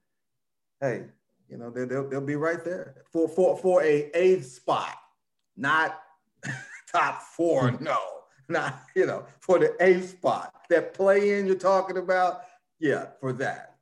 hey, 0.81 1.05
you 1.51 1.59
know, 1.59 1.69
they, 1.69 1.85
they'll, 1.85 2.09
they'll 2.09 2.23
be 2.23 2.37
right 2.37 2.65
there 2.65 2.95
for 3.13 3.29
for 3.29 3.59
for 3.59 3.83
a 3.83 4.11
eighth 4.15 4.47
spot, 4.47 4.97
not 5.55 6.01
top 6.91 7.21
four. 7.21 7.73
Hmm. 7.73 7.85
No, 7.85 7.99
not 8.49 8.85
you 8.97 9.05
know 9.05 9.27
for 9.41 9.59
the 9.59 9.77
eighth 9.81 10.09
spot. 10.13 10.55
That 10.71 10.95
play 10.95 11.39
in 11.39 11.45
you're 11.47 11.57
talking 11.57 11.99
about, 11.99 12.45
yeah, 12.81 13.09
for 13.21 13.35
that. 13.35 13.75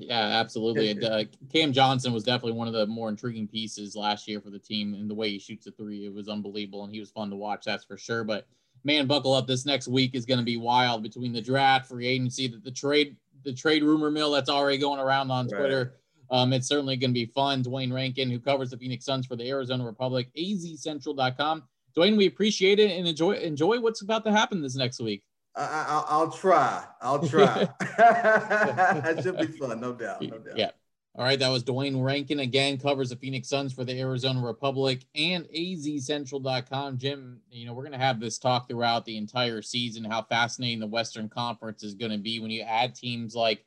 Yeah, 0.00 0.20
absolutely. 0.20 0.90
And, 0.90 1.04
uh, 1.04 1.24
Cam 1.52 1.72
Johnson 1.72 2.12
was 2.12 2.24
definitely 2.24 2.52
one 2.52 2.68
of 2.68 2.74
the 2.74 2.86
more 2.86 3.08
intriguing 3.08 3.48
pieces 3.48 3.96
last 3.96 4.28
year 4.28 4.40
for 4.40 4.50
the 4.50 4.58
team, 4.58 4.94
and 4.94 5.08
the 5.08 5.14
way 5.14 5.30
he 5.30 5.38
shoots 5.38 5.66
a 5.66 5.72
three, 5.72 6.06
it 6.06 6.12
was 6.12 6.28
unbelievable, 6.28 6.84
and 6.84 6.92
he 6.92 7.00
was 7.00 7.10
fun 7.10 7.30
to 7.30 7.36
watch. 7.36 7.64
That's 7.64 7.84
for 7.84 7.98
sure. 7.98 8.24
But 8.24 8.46
man, 8.84 9.06
buckle 9.06 9.34
up. 9.34 9.46
This 9.46 9.66
next 9.66 9.88
week 9.88 10.14
is 10.14 10.26
going 10.26 10.38
to 10.38 10.44
be 10.44 10.56
wild 10.56 11.02
between 11.02 11.32
the 11.32 11.40
draft, 11.40 11.88
free 11.88 12.06
agency, 12.06 12.48
the, 12.48 12.58
the 12.58 12.70
trade, 12.70 13.16
the 13.44 13.52
trade 13.52 13.82
rumor 13.82 14.10
mill 14.10 14.30
that's 14.30 14.50
already 14.50 14.78
going 14.78 15.00
around 15.00 15.30
on 15.30 15.48
Twitter. 15.48 15.94
Right. 16.30 16.40
Um, 16.40 16.52
it's 16.52 16.68
certainly 16.68 16.96
going 16.96 17.10
to 17.10 17.14
be 17.14 17.26
fun. 17.26 17.62
Duane 17.62 17.92
Rankin, 17.92 18.30
who 18.30 18.38
covers 18.38 18.70
the 18.70 18.76
Phoenix 18.76 19.04
Suns 19.04 19.26
for 19.26 19.36
the 19.36 19.48
Arizona 19.48 19.84
Republic, 19.84 20.28
azcentral.com. 20.36 21.64
Duane, 21.94 22.16
we 22.16 22.26
appreciate 22.26 22.78
it 22.78 22.90
and 22.90 23.08
enjoy 23.08 23.32
enjoy 23.32 23.80
what's 23.80 24.02
about 24.02 24.24
to 24.24 24.30
happen 24.30 24.62
this 24.62 24.76
next 24.76 25.00
week. 25.00 25.22
I, 25.58 26.18
will 26.18 26.30
try. 26.30 26.84
I'll 27.00 27.26
try. 27.26 27.68
that 27.98 29.20
should 29.22 29.38
be 29.38 29.46
fun, 29.46 29.80
no 29.80 29.92
doubt. 29.92 30.22
No 30.22 30.38
doubt. 30.38 30.56
Yeah. 30.56 30.70
All 31.16 31.24
right, 31.24 31.38
that 31.38 31.48
was 31.48 31.64
Duane 31.64 32.00
Rankin 32.00 32.38
again, 32.38 32.78
covers 32.78 33.10
the 33.10 33.16
Phoenix 33.16 33.48
Suns 33.48 33.72
for 33.72 33.84
the 33.84 33.98
Arizona 33.98 34.40
Republic 34.40 35.04
and 35.16 35.46
azcentral.com. 35.46 36.96
Jim, 36.96 37.40
you 37.50 37.66
know, 37.66 37.72
we're 37.72 37.82
going 37.82 37.92
to 37.92 37.98
have 37.98 38.20
this 38.20 38.38
talk 38.38 38.68
throughout 38.68 39.04
the 39.04 39.16
entire 39.16 39.60
season 39.60 40.04
how 40.04 40.22
fascinating 40.22 40.78
the 40.78 40.86
Western 40.86 41.28
Conference 41.28 41.82
is 41.82 41.94
going 41.94 42.12
to 42.12 42.18
be 42.18 42.38
when 42.38 42.52
you 42.52 42.62
add 42.62 42.94
teams 42.94 43.34
like 43.34 43.64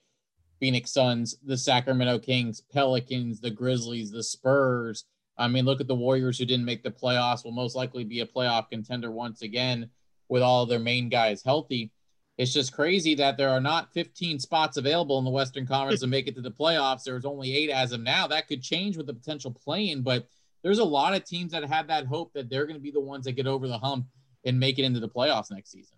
Phoenix 0.62 0.94
Suns, 0.94 1.36
the 1.44 1.58
Sacramento 1.58 2.20
Kings, 2.20 2.62
Pelicans, 2.62 3.42
the 3.42 3.52
Grizzlies, 3.52 4.12
the 4.12 4.24
Spurs. 4.24 5.04
I 5.38 5.50
mean, 5.50 5.66
look 5.66 5.82
at 5.82 5.88
the 5.88 5.96
Warriors 5.96 6.38
who 6.38 6.46
didn't 6.46 6.66
make 6.66 6.84
the 6.84 6.92
playoffs, 6.92 7.44
will 7.44 7.52
most 7.52 7.76
likely 7.76 8.06
be 8.06 8.22
a 8.22 8.26
playoff 8.26 8.70
contender 8.70 9.12
once 9.12 9.42
again 9.42 9.90
with 10.32 10.42
all 10.42 10.66
their 10.66 10.80
main 10.80 11.10
guys 11.10 11.44
healthy. 11.44 11.92
It's 12.38 12.54
just 12.54 12.72
crazy 12.72 13.14
that 13.16 13.38
there 13.38 13.50
are 13.50 13.60
not 13.60 13.94
15 13.94 14.40
spots 14.40 14.78
available 14.78 15.20
in 15.20 15.26
the 15.26 15.30
Western 15.30 15.68
Conference 15.68 16.00
to 16.00 16.08
make 16.08 16.26
it 16.28 16.36
to 16.36 16.42
the 16.42 16.50
playoffs. 16.50 17.04
There's 17.04 17.26
only 17.26 17.54
eight 17.54 17.70
as 17.70 17.92
of 17.92 18.00
now. 18.00 18.28
That 18.28 18.48
could 18.48 18.64
change 18.64 18.96
with 18.96 19.08
the 19.08 19.14
potential 19.14 19.52
play-in, 19.52 20.04
but 20.04 20.26
there's 20.64 20.80
a 20.80 20.86
lot 20.86 21.14
of 21.14 21.26
teams 21.26 21.52
that 21.52 21.66
have 21.66 21.88
that 21.88 22.06
hope 22.08 22.32
that 22.34 22.50
they're 22.50 22.66
going 22.66 22.78
to 22.78 22.82
be 22.82 22.92
the 22.92 23.02
ones 23.02 23.26
that 23.26 23.34
get 23.34 23.46
over 23.46 23.68
the 23.68 23.78
hump 23.78 24.06
and 24.46 24.58
make 24.58 24.80
it 24.80 24.86
into 24.86 25.02
the 25.02 25.10
playoffs 25.10 25.52
next 25.52 25.72
season. 25.72 25.98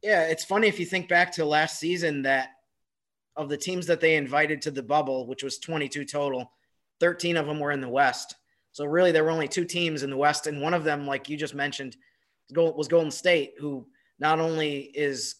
Yeah, 0.00 0.28
it's 0.28 0.44
funny 0.44 0.68
if 0.68 0.78
you 0.78 0.86
think 0.86 1.08
back 1.08 1.32
to 1.32 1.44
last 1.44 1.80
season 1.80 2.22
that 2.22 2.50
of 3.34 3.48
the 3.48 3.56
teams 3.56 3.86
that 3.88 4.00
they 4.00 4.14
invited 4.14 4.62
to 4.62 4.70
the 4.70 4.82
bubble, 4.82 5.26
which 5.26 5.42
was 5.42 5.58
22 5.58 6.04
total, 6.04 6.52
13 7.00 7.36
of 7.36 7.46
them 7.46 7.58
were 7.58 7.72
in 7.72 7.80
the 7.80 7.88
West. 7.88 8.36
So 8.70 8.84
really, 8.84 9.10
there 9.10 9.24
were 9.24 9.30
only 9.30 9.48
two 9.48 9.64
teams 9.64 10.04
in 10.04 10.10
the 10.10 10.16
West, 10.16 10.46
and 10.46 10.62
one 10.62 10.72
of 10.72 10.84
them, 10.84 11.04
like 11.04 11.28
you 11.28 11.36
just 11.36 11.54
mentioned, 11.54 11.96
was 12.54 12.88
Golden 12.88 13.10
State, 13.10 13.54
who 13.58 13.86
not 14.18 14.38
only 14.38 14.90
is 14.94 15.36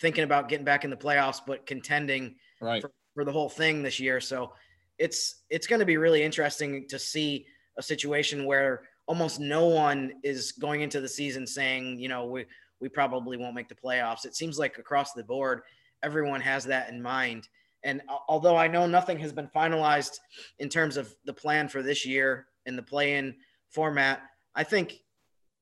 thinking 0.00 0.24
about 0.24 0.48
getting 0.48 0.64
back 0.64 0.84
in 0.84 0.90
the 0.90 0.96
playoffs, 0.96 1.40
but 1.46 1.66
contending 1.66 2.36
right. 2.60 2.82
for, 2.82 2.90
for 3.14 3.24
the 3.24 3.32
whole 3.32 3.48
thing 3.48 3.82
this 3.82 4.00
year. 4.00 4.20
So 4.20 4.52
it's 4.98 5.42
it's 5.50 5.66
going 5.66 5.80
to 5.80 5.86
be 5.86 5.96
really 5.96 6.22
interesting 6.22 6.86
to 6.88 6.98
see 6.98 7.46
a 7.78 7.82
situation 7.82 8.44
where 8.44 8.82
almost 9.06 9.40
no 9.40 9.66
one 9.66 10.12
is 10.22 10.52
going 10.52 10.82
into 10.82 11.00
the 11.00 11.08
season 11.08 11.46
saying, 11.46 11.98
you 11.98 12.08
know, 12.08 12.26
we 12.26 12.46
we 12.80 12.88
probably 12.88 13.36
won't 13.36 13.54
make 13.54 13.68
the 13.68 13.74
playoffs. 13.74 14.24
It 14.24 14.36
seems 14.36 14.58
like 14.58 14.78
across 14.78 15.12
the 15.12 15.24
board, 15.24 15.62
everyone 16.02 16.40
has 16.40 16.64
that 16.64 16.88
in 16.90 17.02
mind. 17.02 17.48
And 17.82 18.02
although 18.28 18.56
I 18.56 18.68
know 18.68 18.86
nothing 18.86 19.18
has 19.20 19.32
been 19.32 19.48
finalized 19.54 20.18
in 20.58 20.68
terms 20.68 20.96
of 20.96 21.14
the 21.24 21.32
plan 21.32 21.68
for 21.68 21.82
this 21.82 22.04
year 22.04 22.46
in 22.66 22.76
the 22.76 22.82
play-in 22.82 23.34
format, 23.70 24.22
I 24.54 24.64
think 24.64 25.00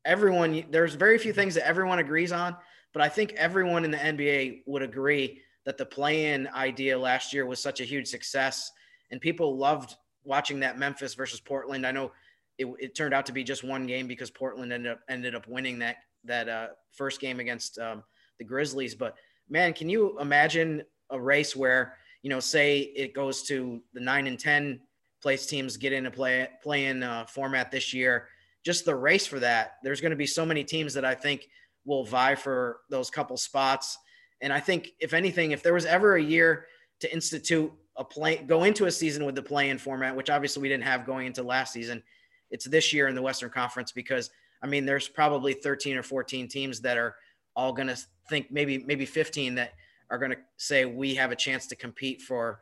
everyone 0.08 0.64
there's 0.70 0.94
very 0.94 1.18
few 1.18 1.32
things 1.32 1.54
that 1.54 1.66
everyone 1.66 2.00
agrees 2.00 2.32
on, 2.32 2.56
but 2.92 3.02
I 3.02 3.08
think 3.08 3.32
everyone 3.34 3.84
in 3.84 3.90
the 3.90 3.98
NBA 3.98 4.62
would 4.66 4.82
agree 4.82 5.42
that 5.64 5.78
the 5.78 5.86
play-in 5.86 6.48
idea 6.48 6.98
last 6.98 7.32
year 7.32 7.46
was 7.46 7.62
such 7.62 7.80
a 7.80 7.84
huge 7.84 8.08
success, 8.08 8.72
and 9.10 9.20
people 9.20 9.56
loved 9.56 9.94
watching 10.24 10.60
that 10.60 10.78
Memphis 10.78 11.14
versus 11.14 11.40
Portland. 11.40 11.86
I 11.86 11.92
know 11.92 12.10
it, 12.58 12.66
it 12.80 12.94
turned 12.96 13.14
out 13.14 13.26
to 13.26 13.32
be 13.32 13.44
just 13.44 13.62
one 13.62 13.86
game 13.86 14.08
because 14.08 14.30
Portland 14.30 14.72
ended 14.72 14.92
up 14.92 15.00
ended 15.08 15.34
up 15.34 15.46
winning 15.46 15.78
that 15.80 15.98
that 16.24 16.48
uh, 16.48 16.68
first 16.92 17.20
game 17.20 17.38
against 17.38 17.78
um, 17.78 18.02
the 18.38 18.44
Grizzlies. 18.44 18.94
But 18.94 19.14
man, 19.48 19.72
can 19.74 19.88
you 19.88 20.18
imagine 20.18 20.82
a 21.10 21.20
race 21.20 21.54
where 21.54 21.94
you 22.22 22.30
know, 22.30 22.40
say 22.40 22.80
it 22.80 23.14
goes 23.14 23.42
to 23.44 23.80
the 23.92 24.00
nine 24.00 24.26
and 24.26 24.38
ten 24.38 24.80
place 25.22 25.46
teams 25.46 25.76
get 25.76 25.92
in 25.92 26.06
a 26.06 26.10
play 26.10 26.48
play 26.62 26.86
in 26.86 27.02
uh, 27.02 27.26
format 27.26 27.70
this 27.70 27.92
year 27.92 28.28
just 28.64 28.84
the 28.84 28.94
race 28.94 29.26
for 29.26 29.38
that. 29.40 29.72
There's 29.82 30.00
going 30.00 30.10
to 30.10 30.16
be 30.16 30.26
so 30.26 30.44
many 30.44 30.64
teams 30.64 30.94
that 30.94 31.04
I 31.04 31.14
think 31.14 31.48
will 31.84 32.04
vie 32.04 32.34
for 32.34 32.80
those 32.90 33.10
couple 33.10 33.36
spots. 33.36 33.98
And 34.40 34.52
I 34.52 34.60
think, 34.60 34.90
if 35.00 35.14
anything, 35.14 35.52
if 35.52 35.62
there 35.62 35.74
was 35.74 35.86
ever 35.86 36.16
a 36.16 36.22
year 36.22 36.66
to 37.00 37.12
institute 37.12 37.72
a 37.96 38.04
play, 38.04 38.36
go 38.36 38.64
into 38.64 38.86
a 38.86 38.90
season 38.90 39.24
with 39.24 39.34
the 39.34 39.42
play 39.42 39.70
in 39.70 39.78
format, 39.78 40.14
which 40.14 40.30
obviously 40.30 40.62
we 40.62 40.68
didn't 40.68 40.84
have 40.84 41.06
going 41.06 41.26
into 41.26 41.42
last 41.42 41.72
season, 41.72 42.02
it's 42.50 42.66
this 42.66 42.92
year 42.92 43.08
in 43.08 43.14
the 43.14 43.22
Western 43.22 43.50
Conference 43.50 43.92
because, 43.92 44.30
I 44.62 44.66
mean, 44.66 44.86
there's 44.86 45.08
probably 45.08 45.54
13 45.54 45.96
or 45.96 46.02
14 46.02 46.48
teams 46.48 46.80
that 46.80 46.96
are 46.96 47.16
all 47.56 47.72
going 47.72 47.88
to 47.88 47.98
think 48.28 48.50
maybe, 48.50 48.78
maybe 48.78 49.06
15 49.06 49.56
that 49.56 49.72
are 50.10 50.18
going 50.18 50.30
to 50.30 50.38
say 50.56 50.84
we 50.84 51.14
have 51.16 51.32
a 51.32 51.36
chance 51.36 51.66
to 51.66 51.76
compete 51.76 52.22
for 52.22 52.60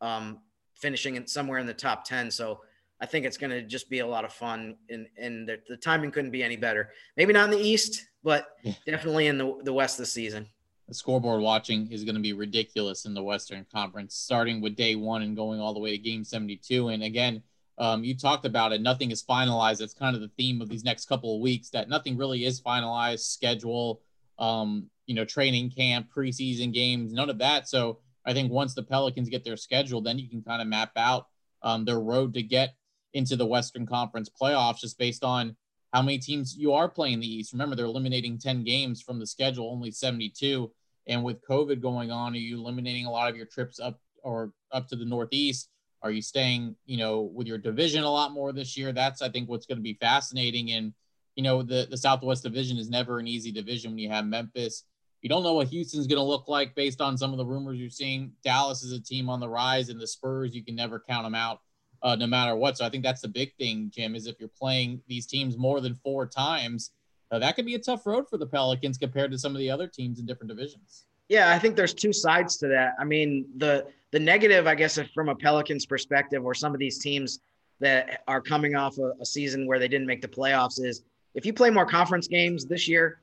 um, 0.00 0.38
finishing 0.74 1.16
in 1.16 1.26
somewhere 1.26 1.58
in 1.58 1.66
the 1.66 1.74
top 1.74 2.04
10. 2.04 2.30
So, 2.30 2.60
I 3.00 3.06
think 3.06 3.26
it's 3.26 3.36
going 3.36 3.50
to 3.50 3.62
just 3.62 3.90
be 3.90 3.98
a 3.98 4.06
lot 4.06 4.24
of 4.24 4.32
fun, 4.32 4.76
and 4.88 5.06
and 5.18 5.48
the, 5.48 5.58
the 5.68 5.76
timing 5.76 6.10
couldn't 6.10 6.30
be 6.30 6.42
any 6.42 6.56
better. 6.56 6.90
Maybe 7.16 7.32
not 7.32 7.52
in 7.52 7.58
the 7.58 7.64
East, 7.64 8.06
but 8.24 8.48
definitely 8.86 9.26
in 9.26 9.38
the 9.38 9.58
the 9.64 9.72
West 9.72 9.98
this 9.98 10.12
season. 10.12 10.48
The 10.88 10.94
scoreboard 10.94 11.40
watching 11.40 11.90
is 11.90 12.04
going 12.04 12.14
to 12.14 12.20
be 12.20 12.32
ridiculous 12.32 13.06
in 13.06 13.14
the 13.14 13.22
Western 13.22 13.66
Conference, 13.72 14.14
starting 14.14 14.60
with 14.60 14.76
day 14.76 14.94
one 14.94 15.22
and 15.22 15.36
going 15.36 15.60
all 15.60 15.74
the 15.74 15.80
way 15.80 15.90
to 15.90 15.98
Game 15.98 16.22
72. 16.22 16.88
And 16.88 17.02
again, 17.02 17.42
um, 17.76 18.04
you 18.04 18.16
talked 18.16 18.46
about 18.46 18.72
it. 18.72 18.80
Nothing 18.80 19.10
is 19.10 19.20
finalized. 19.20 19.78
That's 19.78 19.94
kind 19.94 20.14
of 20.14 20.22
the 20.22 20.30
theme 20.38 20.62
of 20.62 20.68
these 20.68 20.84
next 20.84 21.06
couple 21.06 21.34
of 21.34 21.42
weeks. 21.42 21.70
That 21.70 21.88
nothing 21.88 22.16
really 22.16 22.44
is 22.44 22.60
finalized. 22.60 23.20
Schedule, 23.20 24.00
um, 24.38 24.88
you 25.06 25.14
know, 25.16 25.24
training 25.24 25.70
camp, 25.70 26.06
preseason 26.14 26.72
games, 26.72 27.12
none 27.12 27.30
of 27.30 27.38
that. 27.38 27.68
So 27.68 27.98
I 28.24 28.32
think 28.32 28.52
once 28.52 28.74
the 28.74 28.82
Pelicans 28.84 29.28
get 29.28 29.44
their 29.44 29.56
schedule, 29.56 30.00
then 30.00 30.20
you 30.20 30.28
can 30.28 30.42
kind 30.42 30.62
of 30.62 30.68
map 30.68 30.92
out 30.96 31.26
um, 31.62 31.84
their 31.84 32.00
road 32.00 32.32
to 32.34 32.42
get 32.42 32.74
into 33.16 33.34
the 33.34 33.46
Western 33.46 33.86
Conference 33.86 34.28
playoffs 34.28 34.80
just 34.80 34.98
based 34.98 35.24
on 35.24 35.56
how 35.94 36.02
many 36.02 36.18
teams 36.18 36.54
you 36.54 36.74
are 36.74 36.86
playing 36.86 37.18
the 37.18 37.26
East. 37.26 37.54
Remember, 37.54 37.74
they're 37.74 37.86
eliminating 37.86 38.38
10 38.38 38.62
games 38.62 39.00
from 39.00 39.18
the 39.18 39.26
schedule, 39.26 39.72
only 39.72 39.90
72. 39.90 40.70
And 41.06 41.24
with 41.24 41.40
COVID 41.48 41.80
going 41.80 42.10
on, 42.10 42.34
are 42.34 42.36
you 42.36 42.58
eliminating 42.58 43.06
a 43.06 43.10
lot 43.10 43.30
of 43.30 43.36
your 43.36 43.46
trips 43.46 43.80
up 43.80 43.98
or 44.22 44.52
up 44.70 44.86
to 44.88 44.96
the 44.96 45.06
Northeast? 45.06 45.70
Are 46.02 46.10
you 46.10 46.20
staying, 46.20 46.76
you 46.84 46.98
know, 46.98 47.22
with 47.22 47.46
your 47.46 47.56
division 47.56 48.04
a 48.04 48.10
lot 48.10 48.32
more 48.32 48.52
this 48.52 48.76
year? 48.76 48.92
That's, 48.92 49.22
I 49.22 49.30
think, 49.30 49.48
what's 49.48 49.64
going 49.64 49.78
to 49.78 49.82
be 49.82 49.96
fascinating. 49.98 50.72
And, 50.72 50.92
you 51.36 51.42
know, 51.42 51.62
the, 51.62 51.86
the 51.88 51.96
Southwest 51.96 52.42
Division 52.42 52.76
is 52.76 52.90
never 52.90 53.18
an 53.18 53.26
easy 53.26 53.50
division 53.50 53.92
when 53.92 53.98
you 53.98 54.10
have 54.10 54.26
Memphis. 54.26 54.84
You 55.22 55.30
don't 55.30 55.42
know 55.42 55.54
what 55.54 55.68
Houston's 55.68 56.06
going 56.06 56.18
to 56.18 56.22
look 56.22 56.48
like 56.48 56.74
based 56.74 57.00
on 57.00 57.16
some 57.16 57.32
of 57.32 57.38
the 57.38 57.46
rumors 57.46 57.78
you're 57.78 57.88
seeing. 57.88 58.32
Dallas 58.44 58.82
is 58.82 58.92
a 58.92 59.02
team 59.02 59.30
on 59.30 59.40
the 59.40 59.48
rise, 59.48 59.88
and 59.88 59.98
the 59.98 60.06
Spurs, 60.06 60.54
you 60.54 60.62
can 60.62 60.76
never 60.76 61.00
count 61.00 61.24
them 61.24 61.34
out 61.34 61.60
uh, 62.02 62.16
no 62.16 62.26
matter 62.26 62.56
what. 62.56 62.76
So 62.78 62.84
I 62.84 62.90
think 62.90 63.04
that's 63.04 63.20
the 63.20 63.28
big 63.28 63.54
thing, 63.56 63.90
Jim, 63.94 64.14
is 64.14 64.26
if 64.26 64.38
you're 64.38 64.48
playing 64.48 65.00
these 65.08 65.26
teams 65.26 65.56
more 65.56 65.80
than 65.80 65.94
four 65.94 66.26
times, 66.26 66.90
uh, 67.30 67.38
that 67.38 67.56
could 67.56 67.66
be 67.66 67.74
a 67.74 67.78
tough 67.78 68.06
road 68.06 68.28
for 68.28 68.38
the 68.38 68.46
Pelicans 68.46 68.98
compared 68.98 69.30
to 69.32 69.38
some 69.38 69.52
of 69.52 69.58
the 69.58 69.70
other 69.70 69.86
teams 69.86 70.18
in 70.20 70.26
different 70.26 70.48
divisions. 70.48 71.04
Yeah, 71.28 71.52
I 71.52 71.58
think 71.58 71.74
there's 71.74 71.94
two 71.94 72.12
sides 72.12 72.56
to 72.58 72.68
that. 72.68 72.94
I 73.00 73.04
mean, 73.04 73.46
the 73.56 73.86
the 74.12 74.20
negative, 74.20 74.66
I 74.66 74.74
guess, 74.76 74.98
from 75.12 75.28
a 75.28 75.34
Pelicans 75.34 75.84
perspective, 75.84 76.44
or 76.44 76.54
some 76.54 76.72
of 76.72 76.78
these 76.78 76.98
teams 76.98 77.40
that 77.80 78.22
are 78.28 78.40
coming 78.40 78.76
off 78.76 78.98
a, 78.98 79.12
a 79.20 79.26
season 79.26 79.66
where 79.66 79.78
they 79.78 79.88
didn't 79.88 80.06
make 80.06 80.22
the 80.22 80.28
playoffs, 80.28 80.82
is 80.82 81.02
if 81.34 81.44
you 81.44 81.52
play 81.52 81.68
more 81.68 81.84
conference 81.84 82.28
games 82.28 82.64
this 82.64 82.86
year, 82.86 83.20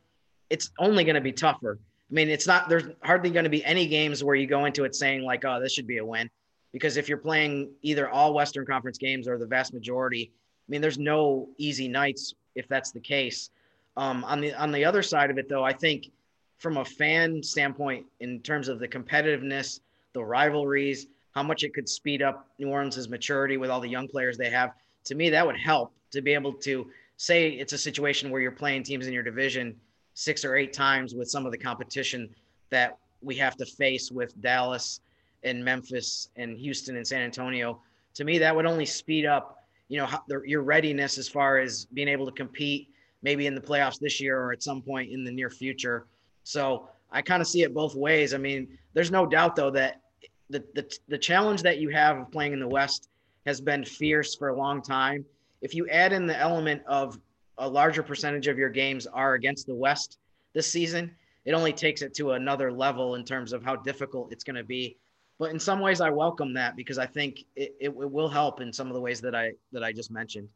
it's 0.50 0.70
only 0.80 1.04
going 1.04 1.16
to 1.16 1.22
be 1.22 1.32
tougher. 1.32 1.80
I 1.80 2.14
mean, 2.14 2.30
it's 2.30 2.46
not. 2.46 2.68
There's 2.68 2.84
hardly 3.04 3.30
going 3.30 3.46
to 3.46 3.50
be 3.50 3.64
any 3.64 3.88
games 3.88 4.24
where 4.24 4.36
you 4.36 4.48
go 4.48 4.66
into 4.66 4.84
it 4.84 4.96
saying 4.96 5.24
like, 5.24 5.46
"Oh, 5.46 5.62
this 5.62 5.74
should 5.74 5.88
be 5.88 5.98
a 5.98 6.06
win," 6.06 6.30
because 6.74 6.98
if 6.98 7.08
you're 7.08 7.18
playing 7.18 7.70
either 7.84 8.10
all 8.10 8.34
Western 8.34 8.66
Conference 8.66 8.98
games 8.98 9.28
or 9.28 9.38
the 9.38 9.46
vast 9.46 9.74
majority, 9.74 10.32
I 10.34 10.68
mean, 10.68 10.82
there's 10.82 10.98
no 10.98 11.48
easy 11.58 11.88
nights 11.88 12.34
if 12.56 12.68
that's 12.68 12.92
the 12.92 13.00
case. 13.00 13.52
Um, 13.96 14.24
on 14.26 14.42
the 14.42 14.54
on 14.56 14.72
the 14.72 14.84
other 14.84 15.04
side 15.04 15.30
of 15.30 15.38
it, 15.38 15.48
though, 15.48 15.64
I 15.64 15.72
think 15.72 16.12
from 16.58 16.78
a 16.78 16.86
fan 16.86 17.44
standpoint, 17.44 18.06
in 18.20 18.40
terms 18.42 18.68
of 18.68 18.80
the 18.80 18.88
competitiveness, 18.88 19.82
the 20.14 20.24
rivalries, 20.24 21.08
how 21.32 21.44
much 21.44 21.64
it 21.64 21.74
could 21.74 21.88
speed 21.88 22.22
up 22.22 22.48
New 22.58 22.70
Orleans' 22.70 23.08
maturity 23.10 23.58
with 23.58 23.70
all 23.70 23.80
the 23.80 23.90
young 23.90 24.08
players 24.08 24.38
they 24.38 24.50
have, 24.50 24.72
to 25.06 25.16
me, 25.16 25.30
that 25.30 25.46
would 25.46 25.58
help 25.58 25.94
to 26.12 26.22
be 26.22 26.34
able 26.34 26.54
to 26.54 26.88
say 27.18 27.50
it's 27.50 27.74
a 27.74 27.78
situation 27.78 28.30
where 28.30 28.42
you're 28.42 28.52
playing 28.52 28.84
teams 28.84 29.08
in 29.08 29.14
your 29.14 29.24
division 29.24 29.76
six 30.16 30.46
or 30.46 30.56
eight 30.56 30.74
times 30.74 31.14
with 31.14 31.30
some 31.30 31.46
of 31.46 31.52
the 31.52 31.58
competition 31.58 32.30
that 32.70 32.98
we 33.22 33.36
have 33.36 33.56
to 33.58 33.66
face 33.66 34.12
with 34.12 34.40
Dallas 34.42 35.02
and 35.44 35.64
Memphis 35.64 36.30
and 36.36 36.58
Houston 36.58 36.96
and 36.98 37.06
San 37.06 37.22
Antonio. 37.22 37.82
To 38.16 38.24
me, 38.24 38.38
that 38.40 38.56
would 38.56 38.66
only 38.66 38.86
speed 38.86 39.26
up, 39.26 39.66
you 39.90 39.98
know, 39.98 40.10
your 40.46 40.62
readiness 40.62 41.18
as 41.18 41.28
far 41.28 41.60
as 41.60 41.86
being 41.86 42.08
able 42.08 42.26
to 42.26 42.32
compete 42.32 42.90
maybe 43.22 43.48
in 43.48 43.56
the 43.56 43.62
playoffs 43.62 44.00
this 44.00 44.20
year 44.20 44.40
or 44.40 44.52
at 44.52 44.62
some 44.62 44.82
point 44.82 45.12
in 45.12 45.24
the 45.24 45.32
near 45.32 45.50
future. 45.50 46.06
So 46.44 46.90
I 47.12 47.22
kind 47.22 47.42
of 47.42 47.48
see 47.48 47.64
it 47.64 47.74
both 47.74 47.96
ways. 47.96 48.34
I 48.34 48.38
mean, 48.38 48.78
there's 48.94 49.12
no 49.12 49.26
doubt 49.26 49.56
though 49.56 49.72
that 49.72 50.02
the, 50.50 50.64
the 50.76 50.98
the 51.08 51.18
challenge 51.18 51.62
that 51.64 51.80
you 51.80 51.90
have 51.90 52.18
of 52.18 52.32
playing 52.32 52.54
in 52.54 52.60
the 52.60 52.68
West 52.68 53.10
has 53.46 53.60
been 53.60 53.84
fierce 53.84 54.36
for 54.36 54.50
a 54.50 54.56
long 54.56 54.82
time. 54.82 55.26
If 55.62 55.74
you 55.74 55.88
add 55.90 56.14
in 56.14 56.28
the 56.28 56.38
element 56.38 56.82
of 56.86 57.20
a 57.58 57.68
larger 57.68 58.04
percentage 58.04 58.48
of 58.48 58.58
your 58.58 58.70
games 58.70 59.08
are 59.08 59.36
against 59.36 59.68
the 59.68 59.76
West 59.76 60.18
this 60.54 60.68
season, 60.68 61.12
it 61.46 61.54
only 61.54 61.74
takes 61.74 62.02
it 62.02 62.14
to 62.16 62.32
another 62.32 62.72
level 62.72 63.16
in 63.16 63.24
terms 63.24 63.54
of 63.54 63.64
how 63.64 63.76
difficult 63.76 64.32
it's 64.32 64.44
going 64.44 64.56
to 64.56 64.64
be. 64.64 64.98
But 65.44 65.52
in 65.52 65.60
some 65.60 65.82
ways, 65.82 66.00
I 66.00 66.10
welcome 66.10 66.54
that 66.54 66.78
because 66.78 66.98
I 66.98 67.06
think 67.06 67.40
it, 67.58 67.76
it, 67.78 67.88
it 67.90 68.12
will 68.12 68.30
help 68.30 68.62
in 68.62 68.72
some 68.72 68.88
of 68.88 68.94
the 68.94 69.02
ways 69.02 69.20
that 69.20 69.36
I 69.36 69.52
that 69.74 69.84
I 69.84 69.92
just 69.92 70.10
mentioned. 70.10 70.48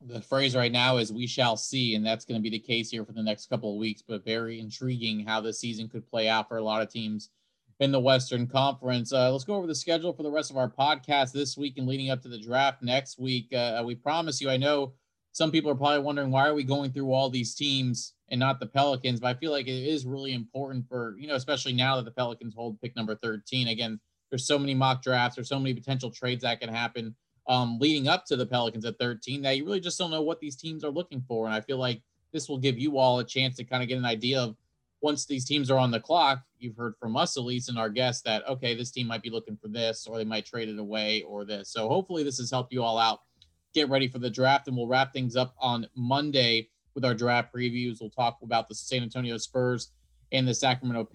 The 0.00 0.22
phrase 0.22 0.54
right 0.54 0.70
now 0.70 0.98
is 0.98 1.12
we 1.12 1.26
shall 1.26 1.56
see 1.56 1.96
and 1.96 2.06
that's 2.06 2.24
going 2.24 2.38
to 2.38 2.40
be 2.40 2.48
the 2.48 2.60
case 2.60 2.92
here 2.92 3.04
for 3.04 3.10
the 3.10 3.24
next 3.24 3.50
couple 3.50 3.72
of 3.72 3.76
weeks 3.76 4.00
but 4.00 4.24
very 4.24 4.60
intriguing 4.60 5.26
how 5.26 5.40
the 5.40 5.52
season 5.52 5.88
could 5.88 6.08
play 6.08 6.28
out 6.28 6.46
for 6.46 6.58
a 6.58 6.62
lot 6.62 6.80
of 6.80 6.88
teams 6.88 7.30
in 7.80 7.90
the 7.90 7.98
western 7.98 8.46
conference. 8.46 9.12
Uh, 9.12 9.32
let's 9.32 9.42
go 9.42 9.56
over 9.56 9.66
the 9.66 9.74
schedule 9.74 10.12
for 10.12 10.22
the 10.22 10.30
rest 10.30 10.52
of 10.52 10.56
our 10.56 10.70
podcast 10.70 11.32
this 11.32 11.56
week 11.56 11.76
and 11.76 11.88
leading 11.88 12.10
up 12.10 12.22
to 12.22 12.28
the 12.28 12.38
draft 12.38 12.80
next 12.84 13.18
week. 13.18 13.52
Uh, 13.52 13.82
we 13.84 13.96
promise 13.96 14.40
you 14.40 14.48
i 14.48 14.56
know 14.56 14.92
some 15.32 15.50
people 15.50 15.72
are 15.72 15.74
probably 15.74 15.98
wondering 15.98 16.30
why 16.30 16.46
are 16.46 16.54
we 16.54 16.62
going 16.62 16.92
through 16.92 17.12
all 17.12 17.28
these 17.28 17.56
teams 17.56 18.14
and 18.30 18.38
not 18.38 18.60
the 18.60 18.66
pelicans 18.66 19.20
but 19.20 19.28
i 19.28 19.38
feel 19.38 19.50
like 19.50 19.66
it 19.66 19.70
is 19.70 20.06
really 20.06 20.32
important 20.32 20.86
for 20.88 21.14
you 21.18 21.26
know 21.26 21.34
especially 21.34 21.72
now 21.72 21.96
that 21.96 22.04
the 22.04 22.10
pelicans 22.10 22.54
hold 22.54 22.80
pick 22.80 22.94
number 22.96 23.14
13 23.16 23.68
again 23.68 23.98
there's 24.30 24.46
so 24.46 24.58
many 24.58 24.74
mock 24.74 25.02
drafts 25.02 25.36
there's 25.36 25.48
so 25.48 25.58
many 25.58 25.74
potential 25.74 26.10
trades 26.10 26.42
that 26.42 26.60
can 26.60 26.68
happen 26.68 27.14
um, 27.48 27.78
leading 27.78 28.08
up 28.08 28.26
to 28.26 28.36
the 28.36 28.46
Pelicans 28.46 28.84
at 28.84 28.98
13 28.98 29.42
that 29.42 29.56
you 29.56 29.64
really 29.64 29.80
just 29.80 29.98
don't 29.98 30.10
know 30.10 30.22
what 30.22 30.38
these 30.38 30.56
teams 30.56 30.84
are 30.84 30.90
looking 30.90 31.24
for. 31.26 31.46
And 31.46 31.54
I 31.54 31.60
feel 31.60 31.78
like 31.78 32.02
this 32.32 32.48
will 32.48 32.58
give 32.58 32.78
you 32.78 32.98
all 32.98 33.18
a 33.18 33.24
chance 33.24 33.56
to 33.56 33.64
kind 33.64 33.82
of 33.82 33.88
get 33.88 33.98
an 33.98 34.04
idea 34.04 34.40
of 34.40 34.54
once 35.00 35.24
these 35.24 35.44
teams 35.44 35.70
are 35.70 35.78
on 35.78 35.90
the 35.90 36.00
clock, 36.00 36.42
you've 36.58 36.76
heard 36.76 36.94
from 37.00 37.16
us 37.16 37.36
at 37.36 37.44
least 37.44 37.68
and 37.68 37.78
our 37.78 37.88
guests 37.88 38.22
that 38.22 38.46
okay, 38.48 38.74
this 38.74 38.90
team 38.90 39.06
might 39.06 39.22
be 39.22 39.30
looking 39.30 39.56
for 39.56 39.68
this, 39.68 40.06
or 40.06 40.18
they 40.18 40.24
might 40.24 40.44
trade 40.44 40.68
it 40.68 40.78
away, 40.78 41.22
or 41.22 41.44
this. 41.44 41.70
So 41.70 41.88
hopefully 41.88 42.24
this 42.24 42.38
has 42.38 42.50
helped 42.50 42.72
you 42.72 42.82
all 42.82 42.98
out. 42.98 43.20
Get 43.74 43.88
ready 43.88 44.08
for 44.08 44.18
the 44.18 44.28
draft, 44.28 44.66
and 44.66 44.76
we'll 44.76 44.88
wrap 44.88 45.12
things 45.12 45.36
up 45.36 45.54
on 45.60 45.86
Monday 45.94 46.68
with 46.94 47.04
our 47.04 47.14
draft 47.14 47.54
previews. 47.54 48.00
We'll 48.00 48.10
talk 48.10 48.38
about 48.42 48.68
the 48.68 48.74
San 48.74 49.02
Antonio 49.02 49.36
Spurs 49.38 49.90
and 50.32 50.46
the 50.46 50.54
Sacramento 50.54 51.08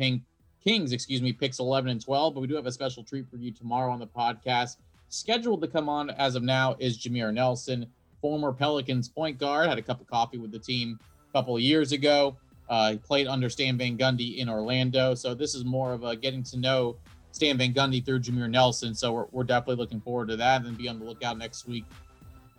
Kings, 0.63 0.91
excuse 0.91 1.21
me, 1.21 1.33
picks 1.33 1.59
11 1.59 1.89
and 1.89 2.03
12. 2.03 2.33
But 2.33 2.41
we 2.41 2.47
do 2.47 2.55
have 2.55 2.65
a 2.65 2.71
special 2.71 3.03
treat 3.03 3.29
for 3.29 3.37
you 3.37 3.51
tomorrow 3.51 3.91
on 3.91 3.99
the 3.99 4.07
podcast. 4.07 4.77
Scheduled 5.09 5.61
to 5.61 5.67
come 5.67 5.89
on 5.89 6.09
as 6.11 6.35
of 6.35 6.43
now 6.43 6.75
is 6.79 6.97
Jameer 6.97 7.33
Nelson, 7.33 7.85
former 8.21 8.51
Pelicans 8.51 9.09
point 9.09 9.37
guard, 9.37 9.69
had 9.69 9.77
a 9.77 9.81
cup 9.81 10.01
of 10.01 10.07
coffee 10.07 10.37
with 10.37 10.51
the 10.51 10.59
team 10.59 10.99
a 11.29 11.31
couple 11.33 11.55
of 11.55 11.61
years 11.61 11.91
ago. 11.91 12.37
Uh, 12.69 12.91
he 12.91 12.97
played 12.97 13.27
under 13.27 13.49
Stan 13.49 13.77
Van 13.77 13.97
Gundy 13.97 14.37
in 14.37 14.49
Orlando. 14.49 15.13
So 15.13 15.35
this 15.35 15.53
is 15.53 15.65
more 15.65 15.93
of 15.93 16.03
a 16.03 16.15
getting 16.15 16.43
to 16.43 16.57
know 16.57 16.95
Stan 17.31 17.57
Van 17.57 17.73
Gundy 17.73 18.03
through 18.03 18.21
Jameer 18.21 18.49
Nelson. 18.49 18.95
So 18.95 19.11
we're, 19.11 19.25
we're 19.31 19.43
definitely 19.43 19.75
looking 19.75 19.99
forward 19.99 20.29
to 20.29 20.35
that 20.37 20.63
and 20.63 20.77
be 20.77 20.87
on 20.87 20.99
the 20.99 21.05
lookout 21.05 21.37
next 21.37 21.67
week, 21.67 21.85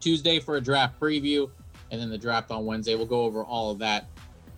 Tuesday 0.01 0.39
for 0.39 0.57
a 0.57 0.61
draft 0.61 1.01
preview, 1.01 1.51
and 1.95 2.03
then 2.03 2.11
the 2.11 2.19
draft 2.19 2.51
on 2.51 2.67
Wednesday. 2.67 2.97
We'll 2.97 3.07
go 3.07 3.23
over 3.23 3.45
all 3.45 3.71
of 3.71 3.79
that 3.79 4.09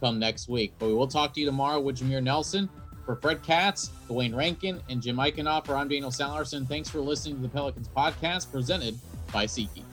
come 0.01 0.19
next 0.19 0.49
week. 0.49 0.73
But 0.79 0.87
we 0.87 0.95
will 0.95 1.07
talk 1.07 1.35
to 1.35 1.41
you 1.41 1.47
tomorrow 1.47 1.81
with 1.81 1.99
Jameer 1.99 2.23
Nelson. 2.23 2.69
For 3.05 3.15
Fred 3.15 3.43
Katz, 3.45 3.93
Duane 4.09 4.35
Rankin, 4.35 4.83
and 4.89 5.01
Jim 5.01 5.17
Eichenhofer, 5.17 5.77
I'm 5.77 5.87
Daniel 5.87 6.11
Sallerson. 6.11 6.67
Thanks 6.67 6.89
for 6.89 6.99
listening 6.99 7.37
to 7.37 7.43
the 7.43 7.49
Pelicans 7.49 7.89
podcast 7.89 8.51
presented 8.51 8.99
by 9.33 9.47
SeatGeek. 9.47 9.85